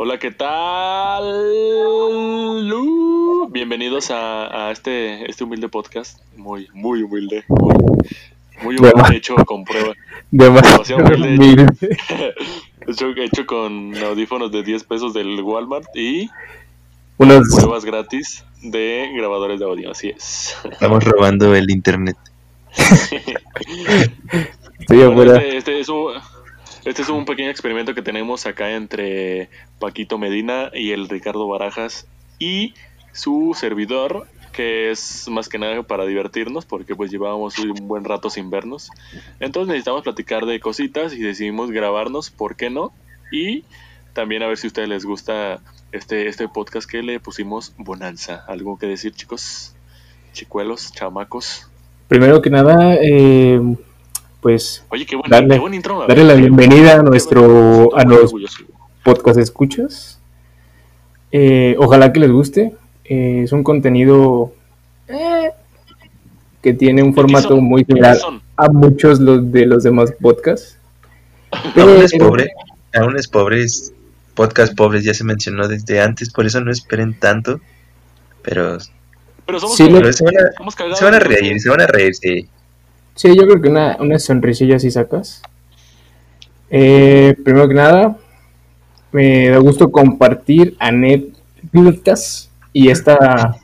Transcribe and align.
Hola, 0.00 0.16
¿qué 0.16 0.30
tal? 0.30 1.24
Uh, 2.72 3.48
bienvenidos 3.50 4.12
a, 4.12 4.68
a 4.68 4.70
este, 4.70 5.28
este 5.28 5.42
humilde 5.42 5.68
podcast. 5.68 6.20
Muy, 6.36 6.68
muy 6.72 7.02
humilde. 7.02 7.44
Muy, 7.48 7.74
muy 8.62 8.76
humilde, 8.76 9.16
hecho 9.16 9.34
con 9.44 9.64
prueba. 9.64 9.94
Demasiado 10.30 11.02
humilde. 11.02 11.34
humilde. 11.34 11.66
Hecho, 12.86 13.08
hecho 13.16 13.44
con 13.44 13.92
audífonos 13.96 14.52
de 14.52 14.62
10 14.62 14.84
pesos 14.84 15.12
del 15.14 15.42
Walmart 15.42 15.88
y 15.96 16.30
Unos, 17.16 17.48
pruebas 17.56 17.84
gratis 17.84 18.44
de 18.62 19.10
grabadores 19.16 19.58
de 19.58 19.66
audio. 19.66 19.90
Así 19.90 20.10
es. 20.10 20.56
Estamos 20.70 21.02
robando 21.02 21.56
el 21.56 21.68
internet. 21.70 22.16
estoy 24.78 25.04
Bueno, 25.08 25.34
este, 25.34 25.56
este 25.56 25.80
es 25.80 25.88
un, 25.88 26.12
este 26.84 27.02
es 27.02 27.08
un 27.08 27.24
pequeño 27.24 27.50
experimento 27.50 27.94
que 27.94 28.02
tenemos 28.02 28.46
acá 28.46 28.72
entre 28.72 29.50
Paquito 29.78 30.18
Medina 30.18 30.70
y 30.72 30.92
el 30.92 31.08
Ricardo 31.08 31.46
Barajas 31.48 32.06
y 32.38 32.74
su 33.12 33.56
servidor, 33.58 34.26
que 34.52 34.90
es 34.90 35.28
más 35.28 35.48
que 35.48 35.58
nada 35.58 35.82
para 35.82 36.06
divertirnos, 36.06 36.66
porque 36.66 36.94
pues 36.94 37.10
llevábamos 37.10 37.58
un 37.58 37.88
buen 37.88 38.04
rato 38.04 38.30
sin 38.30 38.50
vernos. 38.50 38.90
Entonces 39.40 39.68
necesitamos 39.68 40.02
platicar 40.02 40.46
de 40.46 40.60
cositas 40.60 41.12
y 41.14 41.18
decidimos 41.18 41.70
grabarnos, 41.70 42.30
¿por 42.30 42.56
qué 42.56 42.70
no? 42.70 42.92
Y 43.32 43.64
también 44.12 44.42
a 44.42 44.46
ver 44.46 44.56
si 44.56 44.66
a 44.66 44.68
ustedes 44.68 44.88
les 44.88 45.04
gusta 45.04 45.60
este, 45.92 46.28
este 46.28 46.48
podcast 46.48 46.88
que 46.88 47.02
le 47.02 47.20
pusimos 47.20 47.74
Bonanza. 47.76 48.44
¿Algo 48.46 48.78
que 48.78 48.86
decir, 48.86 49.12
chicos? 49.12 49.74
Chicuelos, 50.32 50.92
chamacos. 50.92 51.68
Primero 52.08 52.40
que 52.40 52.50
nada, 52.50 52.94
eh, 52.94 53.60
pues 54.40 54.84
Oye, 54.90 55.04
qué 55.06 55.16
buen, 55.16 55.30
Darle- 55.30 55.54
qué 55.54 55.58
buen 55.60 55.74
intro. 55.74 56.06
darle 56.06 56.24
la 56.24 56.34
bienvenida 56.34 56.94
a 56.98 57.02
nuestro- 57.02 57.96
a 57.96 58.04
los- 58.04 58.32
podcast 59.04 59.38
escuchas. 59.38 60.20
Eh, 61.32 61.76
ojalá 61.78 62.12
que 62.12 62.20
les 62.20 62.30
guste. 62.30 62.74
Eh, 63.04 63.42
es 63.44 63.52
un 63.52 63.62
contenido 63.62 64.52
eh, 65.08 65.50
que 66.62 66.74
tiene 66.74 67.02
un 67.02 67.14
formato 67.14 67.48
son? 67.48 67.64
muy 67.64 67.84
similar 67.84 68.18
a 68.56 68.68
muchos 68.68 69.18
los 69.20 69.50
de 69.50 69.64
los 69.66 69.82
demás 69.82 70.12
podcasts. 70.20 70.78
Aún 71.76 72.02
es 72.02 72.12
pobre, 72.14 72.50
aún 72.94 73.16
es 73.16 73.26
pobre, 73.28 73.62
es 73.62 73.92
podcast 74.34 74.74
pobres, 74.76 75.02
ya 75.04 75.14
se 75.14 75.24
mencionó 75.24 75.66
desde 75.66 76.00
antes, 76.02 76.30
por 76.30 76.44
eso 76.44 76.60
no 76.60 76.70
esperen 76.70 77.18
tanto. 77.18 77.60
Pero, 78.42 78.76
Pero 79.46 79.58
somos, 79.60 79.76
Sí, 79.76 79.88
pero 79.90 80.12
se, 80.12 80.24
van 80.24 80.34
a, 80.36 80.94
se 80.94 81.04
van 81.04 81.14
a 81.14 81.18
reír, 81.20 81.58
se 81.60 81.70
van 81.70 81.80
a 81.80 81.86
reír, 81.86 82.14
sí. 82.14 82.46
Sí, 83.18 83.34
yo 83.36 83.48
creo 83.48 83.60
que 83.60 83.68
una, 83.68 83.96
una 83.98 84.16
sonrisilla 84.20 84.78
sí 84.78 84.92
sacas. 84.92 85.42
Eh, 86.70 87.34
primero 87.42 87.66
que 87.66 87.74
nada, 87.74 88.16
me 89.10 89.48
da 89.48 89.58
gusto 89.58 89.90
compartir 89.90 90.76
anécdotas 90.78 92.48
y 92.72 92.90
esta, 92.90 93.56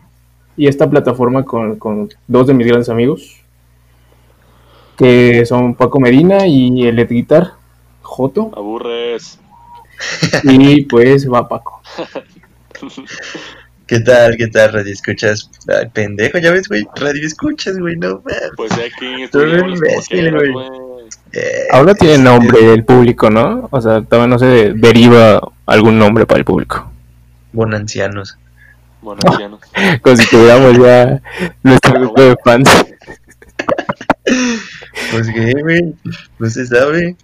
y 0.56 0.66
esta 0.66 0.90
plataforma 0.90 1.44
con, 1.44 1.78
con 1.78 2.08
dos 2.26 2.48
de 2.48 2.54
mis 2.54 2.66
grandes 2.66 2.88
amigos, 2.88 3.44
que 4.96 5.46
son 5.46 5.76
Paco 5.76 6.00
Medina 6.00 6.48
y 6.48 6.88
el 6.88 6.98
Ed 6.98 7.10
Guitar, 7.10 7.52
Joto, 8.02 8.50
Aburres. 8.56 9.38
y 10.42 10.82
pues 10.86 11.32
va 11.32 11.48
Paco. 11.48 11.80
¿Qué 13.86 14.00
tal, 14.00 14.36
qué 14.36 14.46
tal, 14.46 14.72
radio 14.72 14.92
escuchas? 14.92 15.50
Ay, 15.68 15.88
pendejo, 15.92 16.38
ya 16.38 16.50
ves, 16.50 16.68
güey, 16.68 16.86
radio 16.96 17.26
escuchas, 17.26 17.78
güey, 17.78 17.96
no 17.96 18.22
mames. 18.24 18.50
Pues 18.56 18.74
de 18.76 18.84
aquí 18.84 19.26
güey. 19.30 20.54
Eh, 21.32 21.66
Ahora 21.70 21.94
tiene 21.94 22.18
nombre 22.18 22.72
el 22.72 22.84
público, 22.84 23.28
¿no? 23.28 23.68
O 23.70 23.80
sea, 23.80 24.00
todavía 24.02 24.28
no 24.28 24.38
se 24.38 24.72
deriva 24.74 25.40
algún 25.66 25.98
nombre 25.98 26.24
para 26.26 26.38
el 26.38 26.44
público. 26.44 26.90
bonancianos. 27.52 28.38
Bueno, 29.02 29.20
ancianos. 29.26 29.60
Como 30.02 30.16
si 30.16 30.30
tuviéramos 30.30 30.78
ya 30.78 31.20
nuestro 31.62 31.92
grupo 32.00 32.22
de 32.22 32.36
fans. 32.44 32.70
Pues 35.10 35.28
qué, 35.28 35.52
güey, 35.60 35.94
no 36.38 36.48
se 36.48 36.64
sabe. 36.66 37.14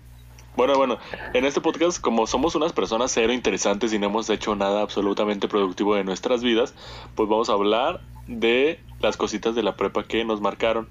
Bueno, 0.61 0.77
bueno, 0.77 0.99
en 1.33 1.47
este 1.47 1.63
podcast, 1.63 1.99
como 1.99 2.27
somos 2.27 2.55
unas 2.55 2.75
personas 2.75 3.11
cero 3.13 3.33
interesantes 3.33 3.95
y 3.95 3.99
no 3.99 4.09
hemos 4.09 4.29
hecho 4.29 4.55
nada 4.55 4.83
absolutamente 4.83 5.49
productivo 5.49 5.95
de 5.95 6.05
nuestras 6.05 6.43
vidas, 6.43 6.75
pues 7.15 7.31
vamos 7.31 7.49
a 7.49 7.55
hablar 7.55 8.03
de 8.27 8.79
las 9.01 9.17
cositas 9.17 9.55
de 9.55 9.63
la 9.63 9.75
prepa 9.75 10.05
que 10.05 10.23
nos 10.23 10.43
marcaron. 10.43 10.87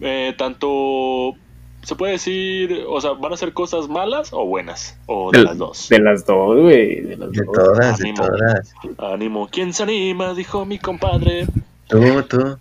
Eh, 0.00 0.34
tanto, 0.38 1.34
se 1.82 1.96
puede 1.96 2.12
decir, 2.12 2.86
o 2.88 2.98
sea, 3.02 3.10
¿van 3.10 3.34
a 3.34 3.36
ser 3.36 3.52
cosas 3.52 3.88
malas 3.88 4.30
o 4.32 4.46
buenas? 4.46 4.98
O 5.04 5.30
de 5.30 5.42
las 5.42 5.58
dos. 5.58 5.90
De 5.90 5.98
las 5.98 6.24
dos, 6.24 6.58
güey. 6.62 7.02
De 7.02 7.18
las 7.18 7.30
De 7.30 7.44
dos. 7.44 7.54
todas, 7.54 7.98
de 7.98 8.14
todas. 8.14 8.74
Ánimo. 8.96 9.48
¿Quién 9.52 9.74
se 9.74 9.82
anima? 9.82 10.32
Dijo 10.32 10.64
mi 10.64 10.78
compadre. 10.78 11.44
Tú, 11.88 12.22
tú. 12.22 12.56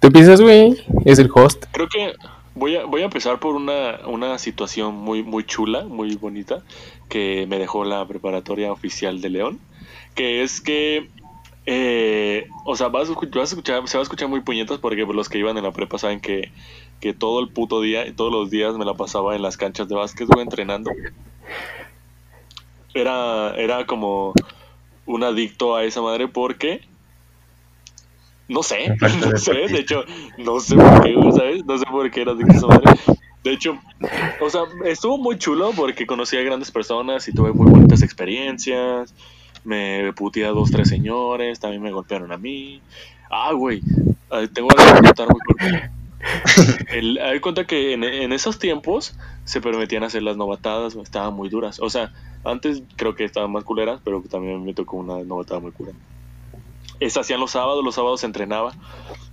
¿Tú 0.00 0.10
piensas, 0.10 0.40
güey? 0.40 0.82
Es 1.04 1.18
el 1.18 1.30
host. 1.34 1.66
Creo 1.72 1.88
que 1.88 2.14
voy 2.54 2.76
a, 2.76 2.84
voy 2.84 3.02
a 3.02 3.04
empezar 3.04 3.38
por 3.38 3.54
una, 3.54 4.00
una 4.06 4.38
situación 4.38 4.94
muy, 4.94 5.22
muy 5.22 5.44
chula, 5.44 5.84
muy 5.84 6.14
bonita, 6.16 6.62
que 7.08 7.46
me 7.48 7.58
dejó 7.58 7.84
la 7.84 8.06
preparatoria 8.06 8.72
oficial 8.72 9.20
de 9.20 9.30
León, 9.30 9.60
que 10.14 10.42
es 10.42 10.60
que, 10.60 11.08
eh, 11.66 12.46
o 12.64 12.76
sea, 12.76 12.88
vas 12.88 13.08
a, 13.08 13.14
vas 13.14 13.52
a 13.52 13.54
escuchar, 13.54 13.88
se 13.88 13.96
va 13.96 14.00
a 14.00 14.02
escuchar 14.02 14.28
muy 14.28 14.40
puñetas 14.40 14.78
porque 14.78 15.04
pues, 15.04 15.16
los 15.16 15.28
que 15.28 15.38
iban 15.38 15.56
en 15.56 15.64
la 15.64 15.72
prepa 15.72 15.98
saben 15.98 16.20
que, 16.20 16.50
que 17.00 17.12
todo 17.12 17.40
el 17.40 17.48
puto 17.48 17.80
día 17.80 18.04
todos 18.14 18.32
los 18.32 18.50
días 18.50 18.76
me 18.76 18.84
la 18.84 18.94
pasaba 18.94 19.34
en 19.34 19.42
las 19.42 19.56
canchas 19.56 19.88
de 19.88 19.94
básquet, 19.94 20.28
güey, 20.28 20.42
entrenando. 20.42 20.90
Era, 22.94 23.54
era 23.56 23.86
como 23.86 24.34
un 25.06 25.24
adicto 25.24 25.74
a 25.76 25.84
esa 25.84 26.02
madre 26.02 26.28
porque... 26.28 26.91
No 28.48 28.62
sé, 28.62 28.94
no 29.20 29.30
de 29.30 29.38
sé, 29.38 29.52
de 29.52 29.78
hecho, 29.78 30.04
no 30.38 30.60
sé 30.60 30.76
por 30.76 31.02
qué, 31.02 31.14
¿sabes? 31.36 31.64
No 31.64 31.78
sé 31.78 31.84
por 31.86 32.10
qué 32.10 32.22
era 32.22 32.32
a 32.32 32.36
esa 32.48 32.66
madre. 32.66 32.92
De 33.44 33.52
hecho, 33.52 33.78
o 34.40 34.50
sea, 34.50 34.62
estuvo 34.84 35.18
muy 35.18 35.36
chulo 35.36 35.72
porque 35.74 36.06
conocí 36.06 36.36
a 36.36 36.42
grandes 36.42 36.70
personas 36.70 37.26
y 37.28 37.32
tuve 37.32 37.52
muy 37.52 37.70
bonitas 37.70 38.02
experiencias. 38.02 39.14
Me 39.64 40.12
puteé 40.12 40.46
a 40.46 40.50
dos, 40.50 40.70
tres 40.70 40.88
señores, 40.88 41.60
también 41.60 41.82
me 41.82 41.92
golpearon 41.92 42.32
a 42.32 42.36
mí. 42.36 42.80
Ah, 43.30 43.52
güey, 43.52 43.80
ah, 44.30 44.42
tengo 44.52 44.68
algo 44.76 44.94
que 44.94 45.06
contar 45.06 45.28
muy 45.28 45.40
corto. 45.40 45.64
El, 46.88 47.18
hay 47.18 47.40
cuenta 47.40 47.66
que 47.66 47.94
en, 47.94 48.04
en 48.04 48.32
esos 48.32 48.60
tiempos 48.60 49.16
se 49.44 49.60
permitían 49.60 50.04
hacer 50.04 50.22
las 50.22 50.36
novatadas, 50.36 50.94
estaban 50.94 51.34
muy 51.34 51.48
duras. 51.48 51.80
O 51.80 51.90
sea, 51.90 52.12
antes 52.44 52.82
creo 52.96 53.16
que 53.16 53.24
estaban 53.24 53.50
más 53.50 53.64
culeras, 53.64 54.00
pero 54.04 54.22
también 54.22 54.64
me 54.64 54.74
tocó 54.74 54.98
una 54.98 55.18
novatada 55.24 55.60
muy 55.60 55.72
culera. 55.72 55.96
Esa 57.04 57.20
hacían 57.20 57.40
los 57.40 57.50
sábados, 57.50 57.84
los 57.84 57.94
sábados 57.94 58.20
se 58.20 58.26
entrenaba. 58.26 58.74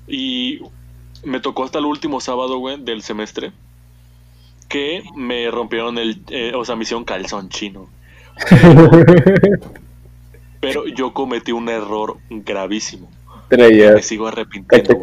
Y 0.08 0.62
me 1.24 1.40
tocó 1.40 1.64
hasta 1.64 1.80
el 1.80 1.86
último 1.86 2.20
sábado, 2.20 2.58
güey, 2.58 2.78
del 2.82 3.04
semestre. 3.04 3.52
Que 4.68 5.04
me 5.16 5.50
rompieron 5.52 5.98
el. 5.98 6.22
eh, 6.30 6.54
o 6.56 6.66
sea, 6.66 6.76
me 6.76 6.84
hicieron 6.84 7.06
calzón 7.06 7.50
chino. 7.50 7.90
Pero 10.60 10.88
yo 10.88 11.14
cometí 11.14 11.52
un 11.52 11.70
error 11.70 12.18
gravísimo. 12.30 13.10
Me 13.96 14.02
sigo 14.04 14.28
arrepintiendo. 14.28 15.00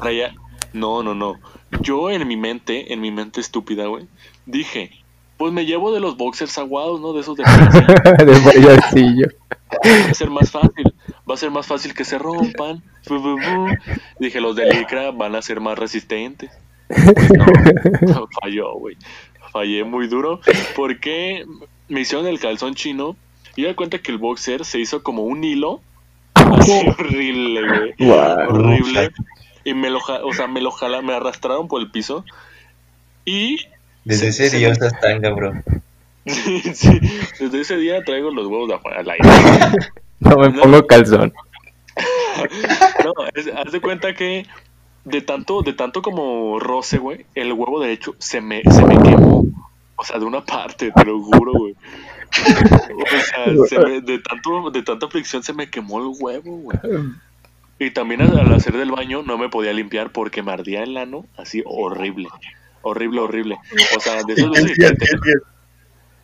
Traía. 0.00 0.34
No, 0.72 1.02
no, 1.02 1.14
no. 1.14 1.36
Yo 1.80 2.10
en 2.10 2.26
mi 2.26 2.36
mente, 2.36 2.92
en 2.92 3.00
mi 3.00 3.10
mente 3.10 3.40
estúpida, 3.40 3.86
güey, 3.86 4.06
dije, 4.46 4.90
pues 5.40 5.54
me 5.54 5.64
llevo 5.64 5.90
de 5.90 6.00
los 6.00 6.18
boxers 6.18 6.58
aguados, 6.58 7.00
¿no? 7.00 7.14
De 7.14 7.22
esos 7.22 7.34
de 7.34 7.44
payasillo. 8.44 9.26
va 9.72 10.10
a 10.10 10.12
ser 10.12 10.28
más 10.28 10.50
fácil. 10.50 10.92
Va 11.28 11.32
a 11.32 11.36
ser 11.38 11.50
más 11.50 11.66
fácil 11.66 11.94
que 11.94 12.04
se 12.04 12.18
rompan. 12.18 12.82
Dije, 14.18 14.38
los 14.42 14.54
de 14.54 14.66
licra 14.66 15.12
van 15.12 15.34
a 15.34 15.40
ser 15.40 15.60
más 15.60 15.78
resistentes. 15.78 16.50
Pues 16.88 17.30
no, 18.02 18.28
falló, 18.42 18.74
güey. 18.74 18.98
Fallé 19.50 19.82
muy 19.82 20.08
duro 20.08 20.42
porque 20.76 21.46
me 21.88 22.00
hicieron 22.02 22.26
el 22.26 22.38
calzón 22.38 22.74
chino 22.74 23.16
y 23.56 23.64
da 23.64 23.74
cuenta 23.74 23.98
que 23.98 24.12
el 24.12 24.18
boxer 24.18 24.66
se 24.66 24.78
hizo 24.78 25.02
como 25.02 25.22
un 25.22 25.42
hilo. 25.42 25.80
Así 26.34 26.82
horrible, 26.86 27.94
güey. 27.96 28.10
Horrible. 28.10 29.10
Y 29.64 29.72
me 29.72 29.88
lo, 29.88 30.00
o 30.00 30.34
sea, 30.34 30.48
me 30.48 30.60
lo 30.60 30.70
jala, 30.70 31.00
me 31.00 31.14
arrastraron 31.14 31.66
por 31.66 31.80
el 31.80 31.90
piso. 31.90 32.26
Y 33.24 33.56
Desde 34.04 34.32
Se- 34.32 34.44
ese 34.44 34.50
se 34.50 34.56
día 34.58 34.68
me- 34.68 34.72
estás 34.72 34.98
tanga, 35.00 35.30
bro. 35.30 35.52
sí, 36.26 37.00
desde 37.40 37.60
ese 37.60 37.76
día 37.76 38.02
traigo 38.04 38.30
los 38.30 38.46
huevos 38.46 38.68
de 38.68 38.74
afuera 38.74 39.00
al 39.00 39.10
aire. 39.10 39.28
No 40.20 40.36
me 40.36 40.50
pongo 40.50 40.86
calzón. 40.86 41.32
No, 43.04 43.12
es- 43.34 43.48
haz 43.54 43.72
de 43.72 43.80
cuenta 43.80 44.14
que 44.14 44.46
de 45.04 45.20
tanto, 45.22 45.62
de 45.62 45.72
tanto 45.72 46.02
como 46.02 46.58
roce, 46.60 46.98
güey, 46.98 47.24
el 47.34 47.52
huevo 47.52 47.80
derecho 47.80 48.14
se 48.18 48.40
me, 48.40 48.62
se 48.70 48.84
me 48.84 48.98
quemó. 49.02 49.44
O 49.96 50.04
sea, 50.04 50.18
de 50.18 50.24
una 50.24 50.44
parte, 50.44 50.90
te 50.92 51.04
lo 51.04 51.20
juro, 51.22 51.52
güey. 51.52 51.74
O 52.92 53.66
sea, 53.66 53.66
se 53.66 53.78
me- 53.78 54.00
de, 54.02 54.18
tanto, 54.20 54.70
de 54.70 54.82
tanta 54.82 55.08
fricción 55.08 55.42
se 55.42 55.52
me 55.52 55.68
quemó 55.70 55.98
el 56.00 56.12
huevo, 56.20 56.56
güey. 56.58 56.78
Y 57.78 57.90
también 57.92 58.20
al, 58.22 58.38
al 58.38 58.52
hacer 58.52 58.76
del 58.76 58.90
baño 58.92 59.22
no 59.22 59.38
me 59.38 59.48
podía 59.48 59.72
limpiar 59.72 60.10
porque 60.12 60.42
me 60.42 60.52
ardía 60.52 60.82
el 60.82 60.96
ano 60.98 61.24
así 61.36 61.62
horrible. 61.64 62.28
Horrible, 62.82 63.20
horrible. 63.20 63.58
O 63.96 64.00
sea, 64.00 64.22
de 64.22 64.34
¿Y 64.36 64.40
esos 64.40 64.52
qué 64.52 64.62
veces 64.62 64.76
que 64.78 64.84
hacías? 64.86 64.98
te- 64.98 65.06
¿Qué 65.06 65.16
hacías? 65.16 65.42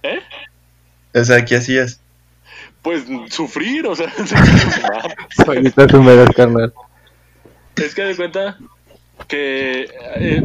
¿Eh? 0.03 0.21
O 1.21 1.25
sea, 1.25 1.45
¿qué 1.45 1.57
hacías? 1.57 2.01
pues 2.83 3.05
sufrir, 3.31 3.85
o 3.89 3.97
sea, 3.97 4.07
Ahorita 5.47 5.87
carnal. 6.37 6.73
es 7.75 7.95
que 7.97 8.03
de 8.03 8.15
cuenta 8.15 8.57
que 9.27 9.89
eh, 10.17 10.43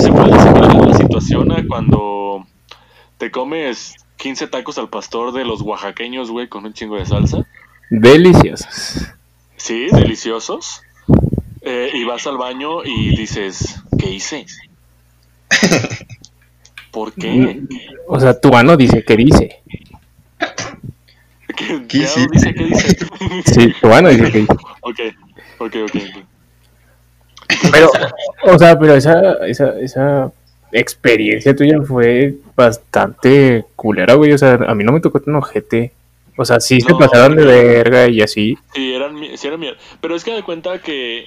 se 0.00 0.10
puede 0.12 0.32
hacer 0.34 0.74
la 0.74 0.94
situación 0.96 1.52
a 1.52 1.64
cuando 1.64 2.44
te 3.18 3.30
comes 3.30 3.94
15 4.16 4.48
tacos 4.48 4.78
al 4.78 4.88
pastor 4.88 5.32
de 5.32 5.44
los 5.44 5.60
oaxaqueños, 5.62 6.28
güey, 6.32 6.48
con 6.48 6.64
un 6.64 6.72
chingo 6.72 6.96
de 6.96 7.06
salsa. 7.06 7.46
Deliciosos. 7.90 9.06
Sí, 9.56 9.86
deliciosos. 9.92 10.82
Eh, 11.60 11.90
y 11.94 12.02
vas 12.04 12.26
al 12.26 12.36
baño 12.36 12.82
y 12.84 13.16
dices, 13.16 13.80
¿qué 13.96 14.10
hice? 14.10 14.44
¿Por 16.90 17.12
qué? 17.12 17.62
O 18.06 18.18
sea, 18.18 18.40
tu 18.40 18.54
ano 18.54 18.76
dice 18.76 19.04
que 19.04 19.16
dice. 19.16 19.62
¿Qué, 21.56 21.86
¿Qué 21.88 21.98
dice? 21.98 22.54
¿Qué 22.54 22.64
dice? 22.64 22.96
Sí, 23.46 23.74
tu 23.80 23.92
ano 23.92 24.08
dice 24.08 24.32
que 24.32 24.38
dice. 24.40 24.52
ok, 24.80 25.00
ok, 25.58 25.74
ok. 25.84 25.94
ok. 25.94 26.24
Pero, 27.72 27.90
o 28.44 28.58
sea, 28.58 28.78
pero 28.78 28.94
esa, 28.94 29.46
esa, 29.46 29.78
esa 29.80 30.32
experiencia 30.72 31.54
tuya 31.54 31.80
fue 31.82 32.34
bastante 32.54 33.64
culera, 33.76 34.14
güey. 34.14 34.32
O 34.32 34.38
sea, 34.38 34.54
a 34.54 34.74
mí 34.74 34.84
no 34.84 34.92
me 34.92 35.00
tocó 35.00 35.20
tan 35.20 35.34
ojete. 35.36 35.92
O 36.36 36.44
sea, 36.44 36.60
sí 36.60 36.80
se 36.80 36.90
No, 36.90 36.98
pasaron 36.98 37.36
de 37.36 37.44
verga 37.44 38.08
y 38.08 38.20
así. 38.20 38.58
Sí, 38.74 38.94
eran, 38.94 39.16
sí 39.36 39.46
eran 39.46 39.60
mierda. 39.60 39.78
Pero 40.00 40.16
es 40.16 40.24
que 40.24 40.32
de 40.32 40.42
cuenta 40.42 40.80
que 40.80 41.24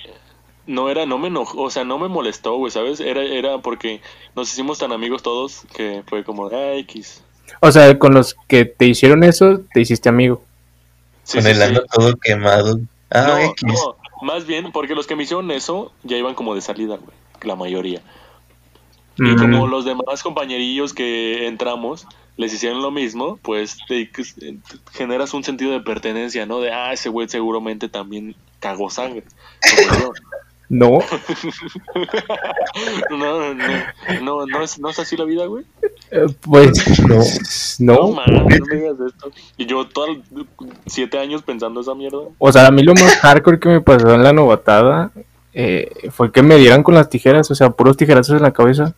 no 0.67 0.89
era, 0.89 1.05
no 1.05 1.17
me 1.17 1.27
enojó, 1.29 1.61
o 1.63 1.69
sea, 1.69 1.83
no 1.83 1.97
me 1.97 2.07
molestó, 2.07 2.55
güey, 2.57 2.71
¿sabes? 2.71 2.99
Era, 2.99 3.23
era 3.23 3.59
porque 3.59 4.01
nos 4.35 4.51
hicimos 4.51 4.77
tan 4.79 4.91
amigos 4.91 5.23
todos 5.23 5.63
que 5.75 6.03
fue 6.07 6.23
como, 6.23 6.47
ah, 6.47 6.75
X. 6.75 7.23
O 7.61 7.71
sea, 7.71 7.97
con 7.97 8.13
los 8.13 8.35
que 8.47 8.65
te 8.65 8.85
hicieron 8.85 9.23
eso, 9.23 9.61
te 9.73 9.81
hiciste 9.81 10.09
amigo. 10.09 10.43
Sí, 11.23 11.37
Con 11.37 11.43
sí, 11.43 11.49
el 11.49 11.57
sí. 11.57 11.63
ano 11.63 11.81
todo 11.91 12.15
quemado. 12.17 12.79
Ah, 13.09 13.23
No, 13.27 13.37
X. 13.39 13.63
no, 13.63 13.97
más 14.21 14.45
bien 14.45 14.71
porque 14.71 14.95
los 14.95 15.07
que 15.07 15.15
me 15.15 15.23
hicieron 15.23 15.49
eso 15.51 15.91
ya 16.03 16.17
iban 16.17 16.35
como 16.35 16.55
de 16.55 16.61
salida, 16.61 16.97
güey, 16.97 17.15
la 17.41 17.55
mayoría. 17.55 18.01
Y 19.17 19.23
Mm, 19.23 19.37
como 19.37 19.67
los 19.67 19.85
demás 19.85 20.23
compañerillos 20.23 20.93
que 20.93 21.47
entramos 21.47 22.07
les 22.37 22.53
hicieron 22.53 22.81
lo 22.81 22.91
mismo, 22.91 23.37
pues 23.41 23.77
te, 23.87 24.09
generas 24.93 25.33
un 25.33 25.43
sentido 25.43 25.71
de 25.71 25.81
pertenencia, 25.81 26.45
¿no? 26.45 26.61
De, 26.61 26.71
ah, 26.71 26.93
ese 26.93 27.09
güey 27.09 27.27
seguramente 27.27 27.89
también 27.89 28.35
cagó 28.59 28.89
sangre. 28.89 29.23
como 29.61 29.99
yo. 29.99 30.13
No, 30.71 30.99
No, 33.09 33.53
no, 33.55 33.65
no, 34.21 34.45
no, 34.45 34.61
es, 34.61 34.77
no 34.79 34.89
es 34.89 34.99
así 34.99 35.17
la 35.17 35.25
vida, 35.25 35.45
güey. 35.47 35.65
eh, 36.11 36.27
pues 36.41 36.99
No. 36.99 37.15
No, 37.79 37.95
no. 38.09 38.11
mames, 38.11 38.59
no 38.59 38.65
me 38.67 38.75
digas 38.75 38.95
esto. 39.07 39.31
Y 39.57 39.65
yo 39.65 39.87
todos 39.87 40.17
siete 40.85 41.17
años 41.17 41.41
pensando 41.41 41.81
esa 41.81 41.95
mierda. 41.95 42.19
O 42.37 42.51
sea, 42.51 42.67
a 42.67 42.71
mí 42.71 42.83
lo 42.83 42.93
más 42.93 43.15
hardcore 43.17 43.59
que 43.59 43.69
me 43.69 43.81
pasó 43.81 44.13
en 44.13 44.23
la 44.23 44.31
novatada 44.33 45.11
eh, 45.53 45.89
fue 46.11 46.31
que 46.31 46.43
me 46.43 46.57
dieran 46.57 46.83
con 46.83 46.93
las 46.93 47.09
tijeras, 47.09 47.49
o 47.49 47.55
sea, 47.55 47.71
puros 47.71 47.97
tijerazos 47.97 48.35
en 48.35 48.43
la 48.43 48.53
cabeza. 48.53 48.93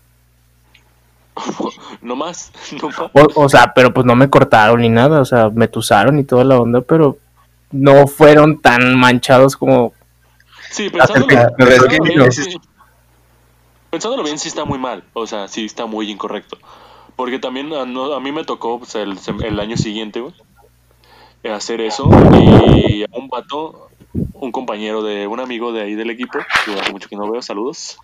No 2.01 2.15
más, 2.15 2.51
no 2.81 2.88
más. 2.89 3.00
O, 3.13 3.44
o 3.44 3.47
sea, 3.50 3.74
pero 3.75 3.94
pues 3.94 4.06
no 4.07 4.15
me 4.15 4.27
cortaron 4.29 4.81
ni 4.81 4.89
nada, 4.89 5.21
o 5.21 5.25
sea, 5.25 5.50
me 5.51 5.67
tusaron 5.67 6.17
y 6.17 6.24
toda 6.24 6.44
la 6.44 6.59
onda, 6.59 6.81
pero 6.81 7.19
no 7.71 8.07
fueron 8.07 8.59
tan 8.59 8.97
manchados 9.00 9.56
como... 9.56 9.94
Sí, 10.71 10.89
pensándolo, 10.89 11.27
pensándolo 11.57 12.03
bien, 12.03 12.19
veces- 12.19 12.45
sí. 12.45 12.57
pensándolo 13.89 14.23
bien, 14.23 14.39
sí 14.39 14.47
está 14.47 14.65
muy 14.65 14.79
mal. 14.79 15.03
O 15.13 15.27
sea, 15.27 15.47
sí 15.47 15.65
está 15.65 15.85
muy 15.85 16.09
incorrecto. 16.09 16.57
Porque 17.15 17.39
también 17.39 17.73
a, 17.73 17.85
no- 17.85 18.13
a 18.13 18.19
mí 18.19 18.31
me 18.31 18.44
tocó 18.44 18.79
pues, 18.79 18.95
el, 18.95 19.18
el 19.44 19.59
año 19.59 19.77
siguiente, 19.77 20.21
güey, 20.21 20.33
hacer 21.51 21.81
eso. 21.81 22.09
Y 22.35 23.03
a 23.03 23.07
un 23.18 23.27
vato, 23.27 23.89
un 24.33 24.51
compañero 24.51 25.03
de 25.03 25.27
un 25.27 25.39
amigo 25.39 25.73
de 25.73 25.81
ahí 25.81 25.95
del 25.95 26.09
equipo, 26.09 26.39
que 26.65 26.79
hace 26.79 26.91
mucho 26.91 27.09
que 27.09 27.15
no 27.15 27.29
veo, 27.29 27.41
saludos. 27.41 27.97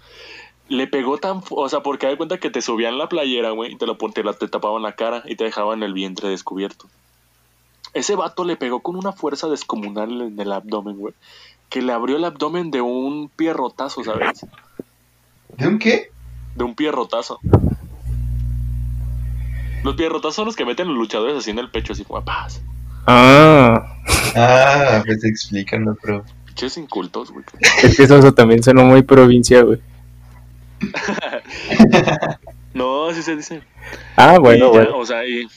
Le 0.70 0.86
pegó 0.88 1.18
tan, 1.18 1.42
o 1.50 1.70
sea, 1.70 1.80
porque 1.81 2.08
da 2.08 2.18
cuenta 2.18 2.40
que 2.40 2.50
te 2.50 2.62
subían 2.62 2.98
la 2.98 3.08
playera, 3.08 3.52
güey, 3.52 3.72
y 3.74 3.78
te, 3.78 3.86
lo, 3.86 3.96
te, 3.98 4.24
la- 4.24 4.34
te 4.34 4.50
tapaban 4.50 4.81
la 4.81 4.94
cara 4.96 5.24
y 5.25 5.36
te 5.38 5.46
dejaban 5.46 5.81
el 5.84 5.94
vientre 5.94 6.28
descubierto. 6.30 6.88
Ese 7.94 8.16
vato 8.16 8.44
le 8.44 8.58
pegó 8.58 8.81
con 8.81 8.98
una 8.98 9.13
fuerza 9.13 9.48
descomunal 9.48 10.22
en 10.22 10.40
el 10.40 10.52
abdomen, 10.52 10.98
güey, 10.98 11.13
que 11.69 11.81
le 11.81 11.92
abrió 11.94 12.18
el 12.18 12.25
abdomen 12.25 12.72
de 12.72 12.81
un 12.81 13.30
pierrotazo, 13.36 14.04
¿sabes? 14.04 14.46
¿De 15.58 15.68
un 15.68 15.80
qué? 15.80 16.12
De 16.56 16.64
un 16.64 16.75
pierrotazo. 16.75 17.40
Los 19.84 19.96
pierrotazos 19.96 20.36
son 20.36 20.46
los 20.46 20.56
que 20.56 20.66
meten 20.66 20.88
los 20.88 20.98
luchadores 20.98 21.38
así 21.38 21.52
en 21.52 21.60
el 21.60 21.69
pecho, 21.72 21.94
así 21.94 22.04
como 22.04 22.24
paz. 22.24 22.62
Ah, 23.06 23.94
Ah, 24.36 25.02
pues 25.06 25.24
explícanos, 25.24 25.98
bro. 26.02 26.24
Pinches 26.46 26.78
incultos, 26.78 27.31
güey. 27.31 27.46
es 27.84 27.96
que 27.96 28.04
eso, 28.04 28.18
eso 28.18 28.34
también 28.34 28.62
sonó 28.63 28.84
muy 28.84 29.02
provincia, 29.04 29.62
güey. 29.62 29.80
No, 32.74 33.08
así 33.08 33.24
se 33.24 33.36
dice. 33.36 33.62
Ah, 34.16 34.38
bueno, 34.40 34.66
Y 34.68 34.74
ya, 34.74 34.74
bueno. 34.74 34.98
O 35.00 35.06
sea, 35.06 35.25
y 35.25 35.48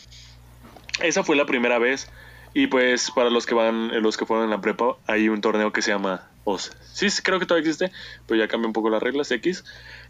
esa 1.02 1.22
fue 1.22 1.36
la 1.36 1.44
primera 1.44 1.78
vez. 1.78 2.08
Y 2.52 2.66
pues 2.66 3.10
para 3.10 3.30
los 3.30 3.46
que 3.46 3.54
van, 3.54 4.02
los 4.02 4.16
que 4.16 4.26
fueron 4.26 4.44
en 4.44 4.50
la 4.50 4.60
prepa, 4.60 4.96
hay 5.06 5.28
un 5.28 5.40
torneo 5.40 5.72
que 5.72 5.82
se 5.82 5.92
llama 5.92 6.28
OS. 6.44 6.72
Sí, 6.92 7.10
sí, 7.10 7.22
creo 7.22 7.38
que 7.38 7.46
todavía 7.46 7.68
existe, 7.68 7.92
pero 8.26 8.40
ya 8.40 8.48
cambia 8.48 8.66
un 8.66 8.72
poco 8.72 8.90
las 8.90 9.02
reglas 9.02 9.30
X. 9.30 9.64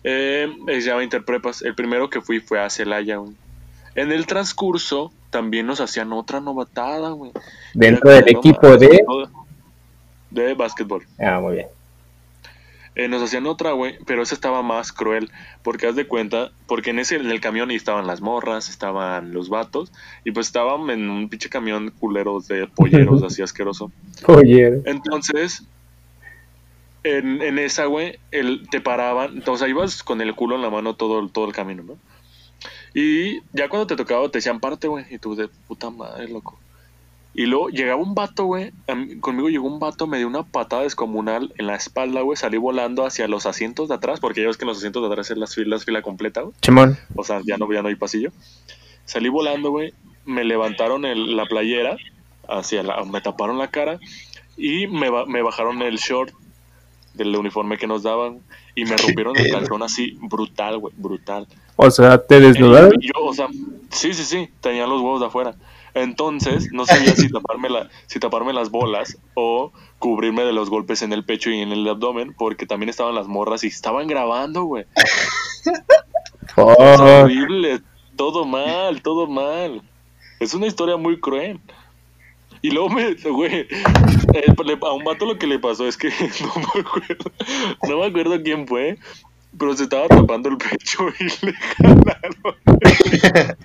Eh, 0.05 0.49
se 0.67 0.81
llama 0.81 1.05
Interprepas. 1.05 1.63
El 1.63 1.75
primero 1.75 2.09
que 2.09 2.21
fui 2.21 2.41
fue 2.41 2.61
a 2.61 2.71
Celaya. 2.71 3.17
güey. 3.17 3.33
En 3.95 4.13
el 4.13 4.27
transcurso 4.27 5.13
también 5.31 5.67
nos 5.67 5.81
hacían 5.81 6.13
otra 6.13 6.41
novatada, 6.41 7.11
güey. 7.11 7.33
Dentro 7.75 8.11
del 8.11 8.29
equipo 8.29 8.77
de... 8.77 9.05
de 10.31 10.55
básquetbol. 10.55 11.07
Ah, 11.19 11.41
muy 11.41 11.57
bien. 11.57 11.67
Eh, 13.01 13.09
nos 13.09 13.23
hacían 13.23 13.47
otra, 13.47 13.73
güey, 13.73 13.97
pero 14.05 14.23
esa 14.23 14.35
estaba 14.35 14.63
más 14.63 14.93
cruel, 14.93 15.31
porque 15.63 15.87
haz 15.87 15.97
de 15.97 16.07
cuenta, 16.07 16.53
porque 16.67 16.91
en 16.91 16.99
ese 16.99 17.17
en 17.17 17.31
el 17.31 17.41
camión 17.41 17.71
ahí 17.71 17.77
estaban 17.77 18.07
las 18.07 18.21
morras, 18.21 18.69
estaban 18.69 19.33
los 19.33 19.49
vatos, 19.49 19.91
y 20.23 20.33
pues 20.33 20.49
estaban 20.49 20.91
en 20.91 21.09
un 21.09 21.31
pinche 21.31 21.49
camión 21.49 21.95
culeros 21.99 22.47
de 22.47 22.67
polleros, 22.67 23.23
así 23.23 23.41
asqueroso. 23.41 23.91
Oye, 24.27 24.83
Entonces, 24.85 25.65
en, 27.03 27.41
en 27.41 27.59
esa, 27.59 27.87
güey, 27.87 28.19
el, 28.33 28.69
te 28.69 28.83
paraban, 28.83 29.43
o 29.47 29.57
sea, 29.57 29.67
ibas 29.67 30.03
con 30.03 30.21
el 30.21 30.35
culo 30.35 30.57
en 30.57 30.63
la 30.63 30.69
mano 30.69 30.93
todo, 30.93 31.27
todo 31.29 31.47
el 31.47 31.55
camino, 31.55 31.83
¿no? 31.83 31.97
Y 32.93 33.41
ya 33.55 33.71
cuando 33.71 33.87
te 33.87 33.97
tocaba 33.97 34.29
te 34.29 34.37
decían 34.37 34.61
parte, 34.61 34.89
güey, 34.89 35.07
y 35.09 35.17
tú 35.17 35.35
de 35.35 35.49
puta 35.49 35.89
madre, 35.89 36.29
loco. 36.29 36.59
Y 37.33 37.47
luego 37.47 37.69
llegaba 37.69 38.03
un 38.03 38.15
vato, 38.17 38.45
güey, 38.45 38.73
conmigo 39.21 39.49
llegó 39.49 39.69
un 39.69 39.79
vato, 39.79 40.07
me 40.09 40.19
dio 40.19 40.27
una 40.27 40.43
patada 40.43 40.83
descomunal 40.83 41.55
en 41.59 41.69
la 41.69 41.77
espalda, 41.77 42.23
güey, 42.23 42.37
salí 42.37 42.57
volando 42.57 43.07
hacia 43.07 43.29
los 43.29 43.47
asientos 43.47 43.89
de 43.89 43.95
atrás, 43.95 44.19
porque 44.19 44.41
ya 44.41 44.49
ves 44.49 44.57
que 44.57 44.65
en 44.65 44.69
los 44.69 44.79
asientos 44.79 45.03
de 45.03 45.09
atrás 45.09 45.31
es 45.31 45.39
la 45.39 45.47
fila, 45.47 46.03
completa, 46.03 46.41
güey. 46.43 46.55
Chimón. 46.61 46.99
O 47.15 47.23
sea, 47.23 47.41
ya 47.47 47.57
no, 47.57 47.73
ya 47.73 47.83
no 47.83 47.89
hay 47.89 47.95
pasillo. 47.95 48.33
Salí 49.05 49.29
volando, 49.29 49.71
güey. 49.71 49.95
Me 50.25 50.43
levantaron 50.45 51.05
el- 51.05 51.37
la 51.37 51.47
playera, 51.47 51.97
hacia 52.49 52.83
la, 52.83 53.05
me 53.05 53.21
taparon 53.21 53.59
la 53.59 53.69
cara 53.69 54.01
y 54.57 54.89
me, 54.89 55.09
me 55.27 55.41
bajaron 55.43 55.83
el 55.83 55.99
short 55.99 56.33
del 57.15 57.35
uniforme 57.37 57.79
que 57.79 57.87
nos 57.87 58.03
daban 58.03 58.41
y 58.75 58.85
me 58.85 58.97
rompieron 58.97 59.37
el 59.37 59.51
calzón 59.53 59.83
así, 59.85 60.19
brutal, 60.21 60.79
güey, 60.79 60.93
brutal. 60.97 61.47
O 61.77 61.91
sea, 61.91 62.19
te 62.19 62.41
desnudaron. 62.41 62.93
Yo, 63.01 63.13
o 63.25 63.33
sea, 63.33 63.47
sí, 63.91 64.13
sí, 64.15 64.25
sí, 64.25 64.49
tenía 64.61 64.87
los 64.87 65.01
huevos 65.01 65.21
de 65.21 65.27
afuera. 65.27 65.55
Entonces, 65.95 66.69
no 66.73 66.87
sabía 66.87 67.15
si 67.15 67.29
taparme, 67.33 67.71
la, 67.71 67.89
si 68.07 68.19
taparme 68.21 68.53
las 68.53 68.71
bolas 68.71 69.19
o 69.35 69.73
cubrirme 69.99 70.45
de 70.45 70.53
los 70.53 70.71
golpes 70.71 71.03
en 71.03 71.13
el 71.13 71.25
pecho 71.25 71.51
y 71.51 71.61
en 71.61 71.73
el 71.73 71.89
abdomen, 71.89 72.35
porque 72.35 72.67
también 72.67 72.89
estaban 72.89 73.15
las 73.15 73.29
morras 73.29 73.65
y 73.65 73.69
estaban 73.69 74.07
grabando, 74.07 74.65
güey. 74.65 74.87
Horrible, 76.57 77.81
todo 78.17 78.45
mal, 78.45 79.03
todo 79.03 79.27
mal. 79.27 79.83
Es 80.41 80.55
una 80.55 80.67
historia 80.67 80.97
muy 80.97 81.21
cruel. 81.21 81.61
Y 82.63 82.71
luego 82.71 82.91
me, 82.91 83.15
güey, 83.15 83.67
eh, 84.35 84.55
a 84.83 84.93
un 84.93 85.05
vato 85.05 85.25
lo 85.25 85.39
que 85.39 85.47
le 85.47 85.59
pasó 85.59 85.87
es 85.87 85.97
que 85.97 86.09
no 86.43 86.53
me 86.75 86.81
acuerdo, 86.81 87.33
no 87.89 87.99
me 87.99 88.07
acuerdo 88.07 88.43
quién 88.43 88.67
fue, 88.67 88.99
pero 89.59 89.75
se 89.77 89.85
estaba 89.85 90.09
tapando 90.09 90.51
el 90.51 90.59
pecho 90.59 91.09
y 91.19 91.47
le 91.47 91.53
jalaron. 91.55 92.57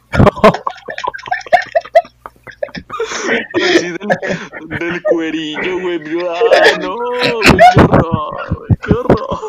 Así 3.53 3.89
del, 3.89 4.79
del 4.79 5.01
cuerillo, 5.03 5.79
güey. 5.81 5.99
Ah, 6.29 6.77
no, 6.81 6.95
güey, 6.95 7.31
qué 7.73 7.81
horror, 7.81 8.55
güey, 8.57 8.69
qué 8.85 8.93
horror. 8.93 9.39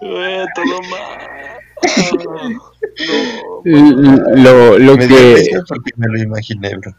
Güey, 0.00 0.46
todo 0.54 0.80
mal. 0.90 1.18
No. 3.06 3.62
Lo, 4.36 4.78
lo 4.78 4.96
Me 4.96 5.08
que 5.08 5.50
porque 5.68 5.90
me 5.96 6.06
lo 6.08 6.18
imaginé, 6.18 6.76
bro. 6.76 6.92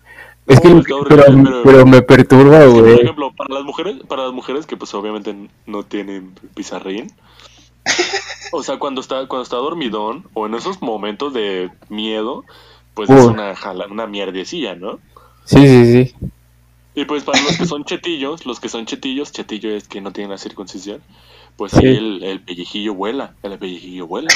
es 0.47 0.59
que 0.59 0.69
No, 0.69 0.81
pero, 1.07 1.23
pero- 1.25 1.61
pero 1.63 1.85
me 1.85 2.01
perturba, 2.01 2.65
Sí, 2.65 2.71
por 2.71 2.81
güey. 2.81 2.99
ejemplo, 3.01 3.31
para 3.35 3.53
las 3.55 3.63
mujeres, 3.63 3.95
para 4.07 4.23
las 4.23 4.33
mujeres 4.33 4.65
que 4.65 4.77
pues 4.77 4.93
obviamente 4.93 5.35
no 5.65 5.83
tienen 5.83 6.33
pizarrín, 6.55 7.11
o 8.51 8.63
sea, 8.63 8.77
cuando 8.79 9.01
está, 9.01 9.27
cuando 9.27 9.43
está 9.43 9.57
dormidón, 9.57 10.25
o 10.33 10.45
en 10.47 10.55
esos 10.55 10.81
momentos 10.81 11.33
de 11.33 11.69
miedo, 11.89 12.43
pues 12.93 13.09
es 13.09 13.25
una 13.25 13.55
jala, 13.55 13.87
una 13.87 14.07
mierdecilla, 14.07 14.75
¿no? 14.75 14.99
Sí, 15.45 15.67
sí, 15.67 16.05
sí. 16.05 16.15
Y 16.93 17.05
pues 17.05 17.23
para 17.23 17.41
los 17.41 17.57
que 17.57 17.65
son 17.65 17.85
chetillos, 17.85 18.45
los 18.45 18.59
que 18.59 18.67
son 18.69 18.85
chetillos, 18.85 19.31
chetillo 19.31 19.69
es 19.71 19.87
que 19.87 20.01
no 20.01 20.11
tienen 20.11 20.31
la 20.31 20.37
circuncisión, 20.37 21.01
pues 21.55 21.71
Sí. 21.71 21.79
ahí 21.87 21.95
el, 21.97 22.23
el 22.23 22.41
pellejillo 22.41 22.93
vuela, 22.93 23.33
el 23.43 23.57
pellejillo 23.57 24.07
vuela. 24.07 24.27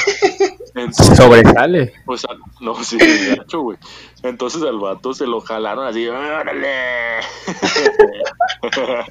Entonces, 0.73 1.17
Sobresale. 1.17 1.93
pues 2.05 2.23
al- 2.25 2.39
no, 2.61 2.81
sí, 2.83 2.97
gacho, 3.35 3.61
güey. 3.61 3.77
Entonces 4.23 4.61
al 4.63 4.79
vato 4.79 5.13
se 5.13 5.27
lo 5.27 5.41
jalaron 5.41 5.85
así, 5.85 6.07
¡órale! 6.07 7.19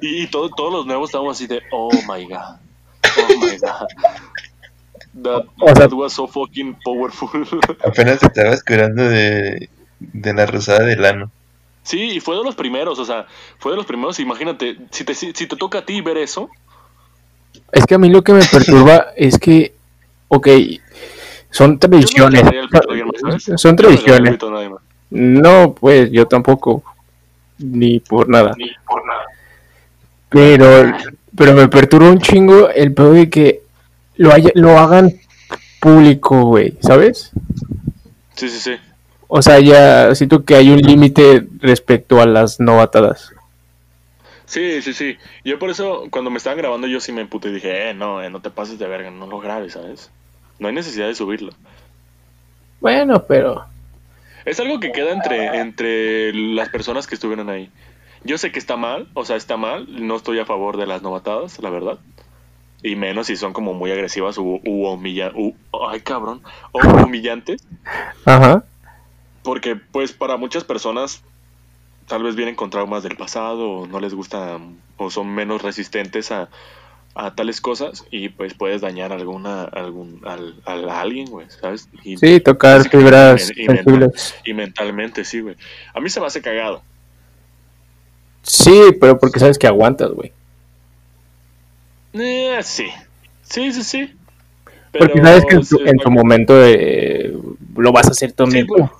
y 0.00 0.22
y 0.22 0.26
todo- 0.28 0.50
todos 0.50 0.72
los 0.72 0.86
nuevos 0.86 1.08
estábamos 1.10 1.36
así 1.36 1.46
de, 1.46 1.62
oh 1.72 1.90
my 2.08 2.24
god, 2.24 2.56
oh 3.18 3.38
my 3.40 3.56
god. 3.58 3.86
That, 5.22 5.44
O 5.60 5.66
sea- 5.68 5.74
that 5.74 5.92
was 5.92 6.12
so 6.12 6.26
fucking 6.26 6.76
powerful. 6.84 7.28
Apenas 7.84 8.20
te 8.20 8.26
estabas 8.26 8.62
curando 8.62 9.02
de, 9.08 9.68
de 9.98 10.34
la 10.34 10.46
rosada 10.46 10.84
del 10.84 11.04
ano. 11.04 11.30
Sí, 11.82 12.00
y 12.16 12.20
fue 12.20 12.36
de 12.36 12.42
los 12.42 12.54
primeros, 12.56 12.98
o 12.98 13.04
sea, 13.04 13.26
fue 13.58 13.72
de 13.72 13.76
los 13.76 13.86
primeros. 13.86 14.18
Imagínate, 14.20 14.76
si 14.90 15.04
te, 15.04 15.14
si 15.14 15.32
te 15.32 15.46
toca 15.56 15.78
a 15.78 15.86
ti 15.86 16.00
ver 16.00 16.18
eso, 16.18 16.48
Es 17.72 17.86
que 17.86 17.94
a 17.94 17.98
mí 17.98 18.10
lo 18.10 18.22
que 18.22 18.32
me 18.32 18.44
perturba 18.50 19.06
es 19.16 19.38
que, 19.38 19.74
ok, 20.28 20.48
son 21.50 21.78
tradiciones. 21.78 22.42
Son 23.56 23.76
tradiciones. 23.76 24.36
No, 25.10 25.74
pues 25.74 26.10
yo 26.10 26.26
tampoco. 26.26 26.82
Ni 27.58 28.00
por 28.00 28.28
nada. 28.28 28.52
Ni 28.58 28.70
por 28.86 29.06
nada. 29.06 29.24
Pero, 30.28 30.92
pero 31.36 31.54
me 31.54 31.68
perturba 31.68 32.10
un 32.10 32.18
chingo 32.18 32.68
el 32.68 32.92
pedo 32.92 33.12
de 33.12 33.30
que 33.30 33.62
lo, 34.16 34.32
haya, 34.32 34.50
lo 34.54 34.78
hagan 34.78 35.14
público, 35.80 36.44
güey, 36.46 36.78
¿sabes? 36.80 37.32
Sí, 38.34 38.48
sí, 38.50 38.60
sí. 38.60 38.76
O 39.28 39.42
sea, 39.42 39.60
ya 39.60 40.14
siento 40.14 40.44
que 40.44 40.54
hay 40.56 40.70
un 40.70 40.78
límite 40.80 41.46
respecto 41.60 42.20
a 42.20 42.26
las 42.26 42.60
novatadas. 42.60 43.32
Sí, 44.46 44.80
sí, 44.82 44.94
sí. 44.94 45.18
Yo 45.44 45.58
por 45.58 45.70
eso, 45.70 46.08
cuando 46.10 46.30
me 46.30 46.38
estaban 46.38 46.58
grabando, 46.58 46.86
yo 46.86 47.00
sí 47.00 47.12
me 47.12 47.20
emputé 47.22 47.48
y 47.48 47.52
dije, 47.54 47.90
eh, 47.90 47.94
no, 47.94 48.22
eh, 48.22 48.30
no 48.30 48.40
te 48.42 48.50
pases 48.50 48.78
de 48.78 48.86
verga, 48.86 49.10
no 49.10 49.26
lo 49.26 49.40
grabes, 49.40 49.72
¿sabes? 49.74 50.12
No 50.58 50.68
hay 50.68 50.74
necesidad 50.74 51.08
de 51.08 51.14
subirlo. 51.14 51.56
Bueno, 52.80 53.24
pero 53.26 53.66
Es 54.46 54.60
algo 54.60 54.80
que 54.80 54.92
queda 54.92 55.12
entre, 55.12 55.60
entre 55.60 56.32
las 56.34 56.70
personas 56.70 57.06
que 57.06 57.16
estuvieron 57.16 57.50
ahí. 57.50 57.72
Yo 58.24 58.38
sé 58.38 58.52
que 58.52 58.58
está 58.60 58.76
mal, 58.76 59.10
o 59.14 59.24
sea, 59.24 59.36
está 59.36 59.56
mal, 59.58 59.86
no 60.06 60.16
estoy 60.16 60.38
a 60.40 60.46
favor 60.46 60.76
de 60.78 60.86
las 60.86 61.02
novatadas, 61.02 61.58
la 61.60 61.70
verdad. 61.70 62.00
Y 62.82 62.94
menos 62.96 63.26
si 63.28 63.36
son 63.36 63.52
como 63.52 63.72
muy 63.74 63.90
agresivas 63.90 64.38
u, 64.38 64.60
u 64.64 64.86
humilla- 64.86 65.32
u- 65.34 65.54
ay 65.90 66.00
cabrón, 66.00 66.42
o 66.72 66.78
humillantes. 67.04 67.64
Ajá. 68.24 68.64
Porque 69.42 69.76
pues 69.76 70.12
para 70.12 70.36
muchas 70.36 70.64
personas 70.64 71.22
tal 72.06 72.22
vez 72.22 72.36
vienen 72.36 72.54
con 72.54 72.70
traumas 72.70 73.02
del 73.02 73.16
pasado 73.16 73.68
o 73.70 73.86
no 73.86 73.98
les 74.00 74.14
gusta 74.14 74.58
o 74.96 75.10
son 75.10 75.34
menos 75.34 75.62
resistentes 75.62 76.30
a, 76.30 76.48
a 77.14 77.34
tales 77.34 77.60
cosas 77.60 78.04
y 78.10 78.28
pues 78.28 78.54
puedes 78.54 78.80
dañar 78.82 79.12
alguna 79.12 79.64
algún 79.64 80.20
al, 80.24 80.54
al- 80.66 80.88
a 80.88 81.00
alguien, 81.00 81.28
güey, 81.30 81.46
¿sabes? 81.60 81.88
Y, 82.04 82.16
Sí, 82.18 82.40
tocar 82.40 82.88
fibras 82.88 83.50
y, 83.56 83.66
mental- 83.66 83.84
sensibles. 83.84 84.34
y 84.44 84.52
mentalmente, 84.54 85.24
sí, 85.24 85.40
güey. 85.40 85.56
A 85.94 86.00
mí 86.00 86.10
se 86.10 86.20
me 86.20 86.26
hace 86.26 86.42
cagado. 86.42 86.82
Sí, 88.42 88.80
pero 89.00 89.18
porque 89.18 89.40
sabes 89.40 89.58
que 89.58 89.66
aguantas, 89.66 90.10
güey. 90.10 90.32
Eh, 92.12 92.58
sí. 92.62 92.86
Sí, 93.42 93.72
sí, 93.72 93.84
sí. 93.84 94.14
Porque 94.98 95.20
sabes 95.20 95.44
que 95.46 95.56
en 95.56 95.66
tu, 95.66 95.78
en 95.84 96.12
momento 96.12 96.54
eh, 96.64 97.32
lo 97.76 97.92
vas 97.92 98.08
a 98.08 98.10
hacer 98.10 98.32
tú 98.32 98.46
Sí, 98.46 98.64
mismo. 98.64 98.76
pues. 98.76 98.90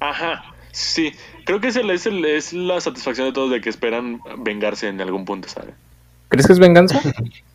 Ajá, 0.00 0.44
sí. 0.72 1.12
Creo 1.44 1.60
que 1.60 1.68
es, 1.68 1.76
el, 1.76 1.90
es, 1.90 2.06
el- 2.06 2.24
es 2.24 2.52
la 2.52 2.80
satisfacción 2.80 3.26
de 3.28 3.32
todos 3.32 3.50
de 3.50 3.60
que 3.60 3.70
esperan 3.70 4.20
vengarse 4.38 4.88
en 4.88 5.00
algún 5.00 5.24
punto, 5.24 5.48
¿sabes? 5.48 5.74
¿Crees 6.28 6.46
que 6.46 6.52
es 6.52 6.58
venganza? 6.58 7.00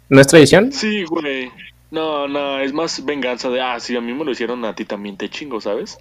¿No 0.09 0.21
es 0.21 0.27
tradición? 0.27 0.71
Sí, 0.71 1.03
güey. 1.05 1.51
No, 1.91 2.27
no, 2.27 2.59
es 2.59 2.73
más 2.73 3.05
venganza 3.05 3.49
de, 3.49 3.61
ah, 3.61 3.79
sí, 3.79 3.95
a 3.95 4.01
mí 4.01 4.13
me 4.13 4.25
lo 4.25 4.31
hicieron, 4.31 4.65
a 4.65 4.73
ti 4.75 4.85
también 4.85 5.15
te 5.17 5.29
chingo, 5.29 5.61
¿sabes? 5.61 5.97